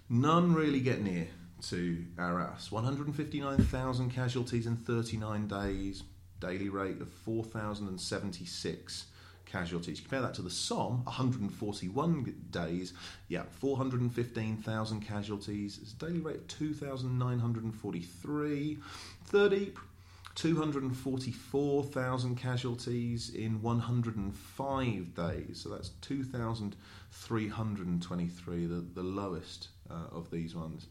none 0.09 0.55
really 0.55 0.81
get 0.81 1.03
near 1.03 1.29
to 1.63 2.05
Arras. 2.19 2.73
159,000 2.73 4.11
casualties 4.11 4.67
in 4.67 4.77
39 4.77 5.49
days, 5.49 6.03
daily 6.41 6.69
rate 6.69 7.01
of 7.01 7.09
4,076 7.09 9.07
casualties. 9.53 10.01
Compare 10.01 10.23
that 10.23 10.35
to 10.35 10.43
the 10.43 10.51
Somme, 10.51 11.05
141 11.05 12.35
days, 12.51 12.93
yeah, 13.29 13.45
415,000 13.61 15.01
casualties. 15.01 15.79
It's 15.81 15.93
a 15.93 15.97
daily 15.97 16.19
rate 16.21 16.37
of 16.37 16.49
2,943. 16.49 18.79
Third 19.27 19.53
Ypres, 19.53 19.85
244,000 20.35 22.37
casualties 22.37 23.35
in 23.35 23.61
105 23.61 25.15
days. 25.15 25.61
So 25.63 25.69
that's 25.69 25.91
2,323, 26.01 28.67
the, 28.67 28.83
the 28.95 29.03
lowest 29.03 29.69
uh, 29.91 30.07
of 30.11 30.31
these 30.31 30.55
ones. 30.55 30.87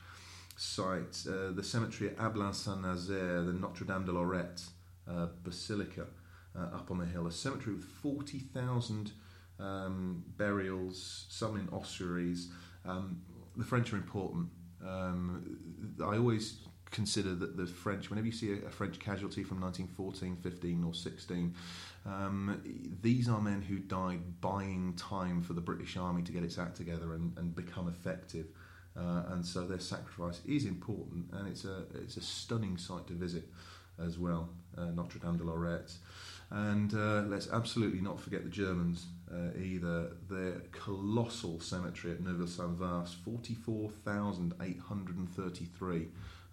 site, 0.57 1.23
uh, 1.25 1.51
the 1.51 1.63
cemetery 1.63 2.09
at 2.09 2.17
Ablain 2.17 2.53
Saint 2.53 2.81
Nazaire, 2.81 3.43
the 3.43 3.53
Notre 3.53 3.85
Dame 3.85 4.03
de 4.03 4.11
Lorette 4.11 4.61
uh, 5.09 5.27
Basilica 5.41 6.07
uh, 6.53 6.75
up 6.75 6.91
on 6.91 6.97
the 6.97 7.05
hill, 7.05 7.27
a 7.27 7.31
cemetery 7.31 7.75
with 7.75 7.85
40,000 7.85 9.13
um, 9.59 10.23
burials, 10.37 11.25
some 11.29 11.57
in 11.57 11.69
ossuaries. 11.69 12.49
Um, 12.85 13.21
the 13.55 13.63
French 13.63 13.93
are 13.93 13.97
important. 13.97 14.47
Um, 14.85 15.57
I 16.01 16.17
always 16.17 16.59
consider 16.91 17.35
that 17.35 17.57
the 17.57 17.65
French, 17.65 18.09
whenever 18.09 18.27
you 18.27 18.33
see 18.33 18.53
a, 18.53 18.67
a, 18.67 18.69
French 18.69 18.99
casualty 18.99 19.43
from 19.43 19.59
1914, 19.59 20.37
15, 20.37 20.83
or 20.83 20.93
16, 20.93 21.55
um, 22.05 22.61
these 23.01 23.27
are 23.27 23.41
men 23.41 23.61
who 23.61 23.79
died 23.79 24.39
buying 24.39 24.93
time 24.95 25.41
for 25.41 25.53
the 25.53 25.61
British 25.61 25.97
Army 25.97 26.21
to 26.23 26.31
get 26.31 26.43
its 26.43 26.57
act 26.57 26.77
together 26.77 27.13
and, 27.13 27.37
and 27.37 27.55
become 27.55 27.87
effective. 27.87 28.47
Uh, 28.97 29.23
and 29.29 29.45
so 29.45 29.65
their 29.65 29.79
sacrifice 29.79 30.39
is 30.45 30.65
important, 30.65 31.25
and 31.33 31.49
it's 31.49 31.65
a 31.65 31.83
it's 31.95 32.15
a 32.15 32.21
stunning 32.21 32.77
site 32.77 33.05
to 33.07 33.13
visit 33.13 33.43
as 34.03 34.17
well, 34.17 34.49
uh, 34.77 34.85
Notre 34.85 35.19
Dame 35.19 35.37
de 35.37 35.43
Lorette. 35.43 35.91
And 36.51 36.93
uh, 36.93 37.23
let's 37.27 37.49
absolutely 37.51 38.01
not 38.01 38.19
forget 38.19 38.43
the 38.43 38.49
Germans 38.49 39.07
uh, 39.31 39.51
either. 39.57 40.11
Their 40.29 40.61
colossal 40.71 41.59
cemetery 41.59 42.13
at 42.13 42.21
Neuville-Saint-Vaast, 42.21 43.15
44,833 43.23 46.07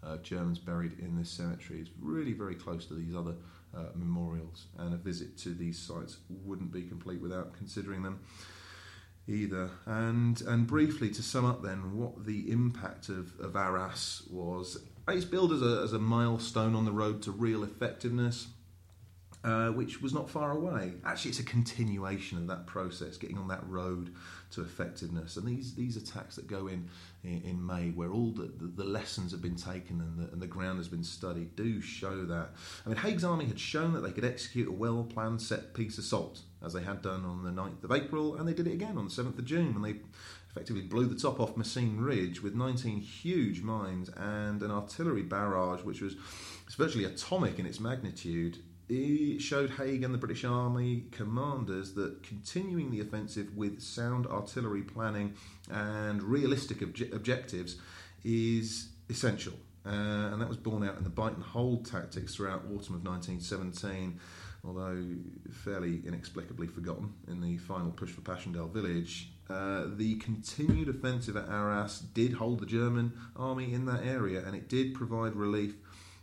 uh, 0.05 0.17
Germans 0.19 0.59
buried 0.59 0.99
in 0.99 1.17
this 1.17 1.31
cemetery. 1.31 1.81
It's 1.81 1.91
really 2.01 2.33
very 2.33 2.55
close 2.55 2.87
to 2.87 2.95
these 2.95 3.15
other 3.15 3.35
uh, 3.77 3.87
memorials, 3.95 4.67
and 4.79 4.95
a 4.95 4.97
visit 4.97 5.39
to 5.39 5.55
these 5.55 5.79
sites 5.79 6.19
wouldn't 6.29 6.73
be 6.73 6.83
complete 6.83 7.21
without 7.21 7.55
considering 7.55 8.03
them 8.03 8.21
either. 9.27 9.71
And 9.87 10.41
and 10.43 10.67
briefly 10.67 11.11
to 11.11 11.23
sum 11.23 11.45
up 11.45 11.63
then, 11.63 11.97
what 11.97 12.27
the 12.27 12.51
impact 12.51 13.09
of, 13.09 13.39
of 13.41 13.57
Arras 13.57 14.23
was. 14.31 14.85
It's 15.09 15.25
billed 15.25 15.53
as 15.53 15.63
a, 15.63 15.81
as 15.83 15.93
a 15.93 15.99
milestone 15.99 16.77
on 16.77 16.85
the 16.85 16.93
road 16.93 17.23
to 17.23 17.33
real 17.33 17.65
effectiveness 17.65 18.47
uh, 19.45 19.69
which 19.69 20.01
was 20.01 20.15
not 20.15 20.31
far 20.31 20.53
away. 20.53 20.93
Actually, 21.05 21.31
it's 21.31 21.41
a 21.41 21.45
continuation 21.45 22.39
of 22.39 22.47
that 22.47 22.67
process, 22.67 23.17
getting 23.17 23.39
on 23.39 23.49
that 23.49 23.67
road 23.69 24.15
to 24.53 24.61
effectiveness. 24.61 25.37
And 25.37 25.47
these 25.47 25.75
these 25.75 25.97
attacks 25.97 26.37
that 26.37 26.47
go 26.47 26.69
in 26.69 26.89
in, 27.25 27.43
in 27.43 27.67
May, 27.67 27.91
where 27.91 28.13
all 28.13 28.31
the, 28.31 28.53
the, 28.57 28.67
the, 28.67 28.85
lessons 28.85 29.33
have 29.33 29.43
been 29.43 29.57
taken 29.57 30.01
and 30.01 30.19
the, 30.19 30.33
and 30.33 30.41
the 30.41 30.47
ground 30.47 30.79
has 30.79 30.89
been 30.89 31.03
studied, 31.03 31.57
do 31.57 31.81
show 31.81 32.25
that. 32.25 32.51
I 32.87 32.89
mean, 32.89 32.99
Haig's 32.99 33.25
army 33.25 33.47
had 33.47 33.59
shown 33.59 33.93
that 33.95 34.01
they 34.01 34.13
could 34.13 34.25
execute 34.25 34.69
a 34.69 34.73
well 34.73 35.05
planned 35.05 35.43
set 35.43 35.75
piece 35.75 35.99
assault, 35.99 36.41
as 36.65 36.73
they 36.73 36.83
had 36.83 37.03
done 37.03 37.25
on 37.25 37.43
the 37.43 37.51
9th 37.51 37.83
of 37.83 37.93
April, 37.93 38.37
and 38.37 38.47
they 38.47 38.55
did 38.55 38.67
it 38.69 38.75
again 38.75 38.97
on 38.97 39.07
the 39.07 39.11
7th 39.11 39.39
of 39.39 39.45
June 39.45 39.75
when 39.75 39.83
they 39.83 40.01
effectively 40.51 40.83
blew 40.83 41.07
the 41.07 41.19
top 41.19 41.41
off 41.41 41.57
Messines 41.57 41.99
Ridge 41.99 42.43
with 42.43 42.55
19 42.55 43.01
huge 43.01 43.63
mines 43.63 44.11
and 44.11 44.63
an 44.63 44.71
artillery 44.71 45.23
barrage, 45.23 45.83
which 45.83 46.01
was 46.01 46.15
virtually 46.77 47.05
atomic 47.05 47.59
in 47.59 47.67
its 47.67 47.81
magnitude 47.81 48.59
he 48.89 49.39
showed 49.39 49.71
Haig 49.71 50.03
and 50.05 50.13
the 50.13 50.19
British 50.19 50.45
Army 50.45 51.05
commanders 51.11 51.95
that 51.95 52.23
continuing 52.23 52.91
the 52.91 53.01
offensive 53.01 53.57
with 53.57 53.81
sound 53.81 54.27
artillery 54.27 54.83
planning 54.83 55.35
and 55.71 56.23
realistic 56.23 56.79
obje- 56.79 57.13
objectives 57.15 57.77
is 58.25 58.89
essential. 59.09 59.55
Uh, 59.85 60.31
and 60.33 60.41
that 60.41 60.49
was 60.49 60.57
borne 60.57 60.87
out 60.87 60.97
in 60.97 61.05
the 61.05 61.11
bite 61.11 61.35
and 61.35 61.43
hold 61.43 61.85
tactics 61.87 62.35
throughout 62.35 62.65
autumn 62.67 62.95
of 62.95 63.05
1917, 63.05 64.19
although 64.65 65.05
fairly 65.51 66.03
inexplicably 66.07 66.69
forgotten 66.69 67.13
in 67.27 67.41
the 67.41 67.57
final 67.59 67.91
push 67.91 68.11
for 68.11 68.21
Passchendaele 68.21 68.69
village. 68.69 69.31
Uh, 69.51 69.87
the 69.97 70.15
continued 70.17 70.89
offensive 70.89 71.37
at 71.37 71.49
Arras 71.49 72.01
did 72.15 72.35
hold 72.35 72.61
the 72.61 72.67
German 72.67 73.13
army 73.35 73.75
in 73.75 73.85
that 73.87 74.05
area, 74.05 74.47
and 74.47 74.55
it 74.55 74.69
did 74.69 74.95
provide 74.95 75.35
relief 75.35 75.75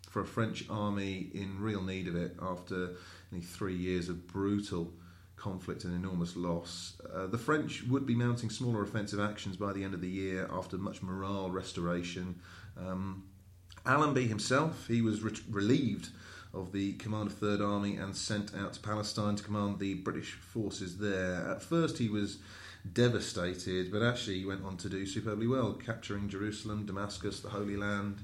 for 0.09 0.21
a 0.21 0.25
French 0.25 0.65
army 0.69 1.29
in 1.33 1.61
real 1.61 1.81
need 1.81 2.07
of 2.07 2.15
it 2.15 2.35
after 2.41 2.95
three 3.41 3.75
years 3.75 4.09
of 4.09 4.27
brutal 4.27 4.91
conflict 5.35 5.85
and 5.85 5.95
enormous 5.95 6.35
loss. 6.35 6.93
Uh, 7.13 7.27
the 7.27 7.37
French 7.37 7.83
would 7.83 8.05
be 8.05 8.15
mounting 8.15 8.49
smaller 8.49 8.81
offensive 8.83 9.19
actions 9.19 9.55
by 9.55 9.71
the 9.71 9.83
end 9.83 9.93
of 9.93 10.01
the 10.01 10.09
year 10.09 10.49
after 10.51 10.77
much 10.77 11.01
morale 11.01 11.49
restoration. 11.49 12.39
Um, 12.77 13.23
Allenby 13.85 14.27
himself, 14.27 14.87
he 14.87 15.01
was 15.01 15.21
re- 15.21 15.31
relieved 15.49 16.09
of 16.53 16.71
the 16.71 16.93
command 16.93 17.27
of 17.27 17.37
Third 17.37 17.61
Army 17.61 17.95
and 17.95 18.15
sent 18.15 18.55
out 18.55 18.73
to 18.73 18.79
Palestine 18.79 19.35
to 19.35 19.43
command 19.43 19.79
the 19.79 19.93
British 19.93 20.33
forces 20.33 20.97
there. 20.97 21.47
At 21.49 21.61
first, 21.61 21.99
he 21.99 22.09
was 22.09 22.39
devastated, 22.91 23.91
but 23.91 24.01
actually, 24.01 24.39
he 24.39 24.45
went 24.45 24.65
on 24.65 24.75
to 24.77 24.89
do 24.89 25.05
superbly 25.05 25.47
well, 25.47 25.73
capturing 25.73 26.27
Jerusalem, 26.27 26.85
Damascus, 26.85 27.39
the 27.39 27.49
Holy 27.49 27.77
Land. 27.77 28.17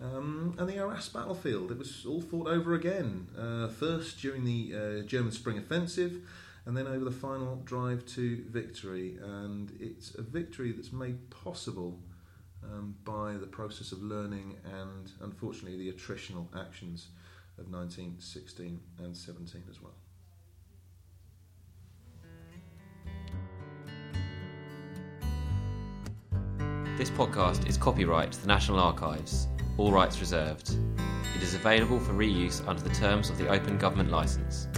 Um, 0.00 0.54
and 0.58 0.68
the 0.68 0.76
Arras 0.76 1.08
battlefield, 1.08 1.70
it 1.70 1.78
was 1.78 2.04
all 2.06 2.20
fought 2.20 2.48
over 2.48 2.74
again. 2.74 3.28
Uh, 3.36 3.68
first 3.68 4.20
during 4.20 4.44
the 4.44 4.74
uh, 4.74 5.06
German 5.06 5.32
Spring 5.32 5.58
Offensive, 5.58 6.20
and 6.66 6.76
then 6.76 6.86
over 6.86 7.04
the 7.04 7.12
final 7.12 7.56
drive 7.64 8.04
to 8.06 8.44
victory. 8.50 9.18
And 9.22 9.72
it's 9.80 10.14
a 10.16 10.22
victory 10.22 10.72
that's 10.72 10.92
made 10.92 11.30
possible 11.30 11.98
um, 12.64 12.96
by 13.04 13.34
the 13.34 13.46
process 13.46 13.92
of 13.92 14.02
learning 14.02 14.56
and, 14.64 15.12
unfortunately, 15.20 15.78
the 15.78 15.92
attritional 15.92 16.46
actions 16.58 17.08
of 17.58 17.70
1916 17.70 18.80
and 18.98 19.16
17 19.16 19.62
as 19.70 19.80
well. 19.80 19.94
This 26.98 27.10
podcast 27.10 27.68
is 27.68 27.76
copyright 27.76 28.32
to 28.32 28.40
the 28.40 28.46
National 28.46 28.80
Archives, 28.80 29.48
all 29.78 29.92
rights 29.92 30.20
reserved. 30.20 30.76
It 31.34 31.42
is 31.42 31.54
available 31.54 32.00
for 32.00 32.12
reuse 32.12 32.66
under 32.66 32.82
the 32.82 32.94
terms 32.94 33.28
of 33.28 33.38
the 33.38 33.48
Open 33.48 33.76
Government 33.76 34.10
Licence. 34.10 34.68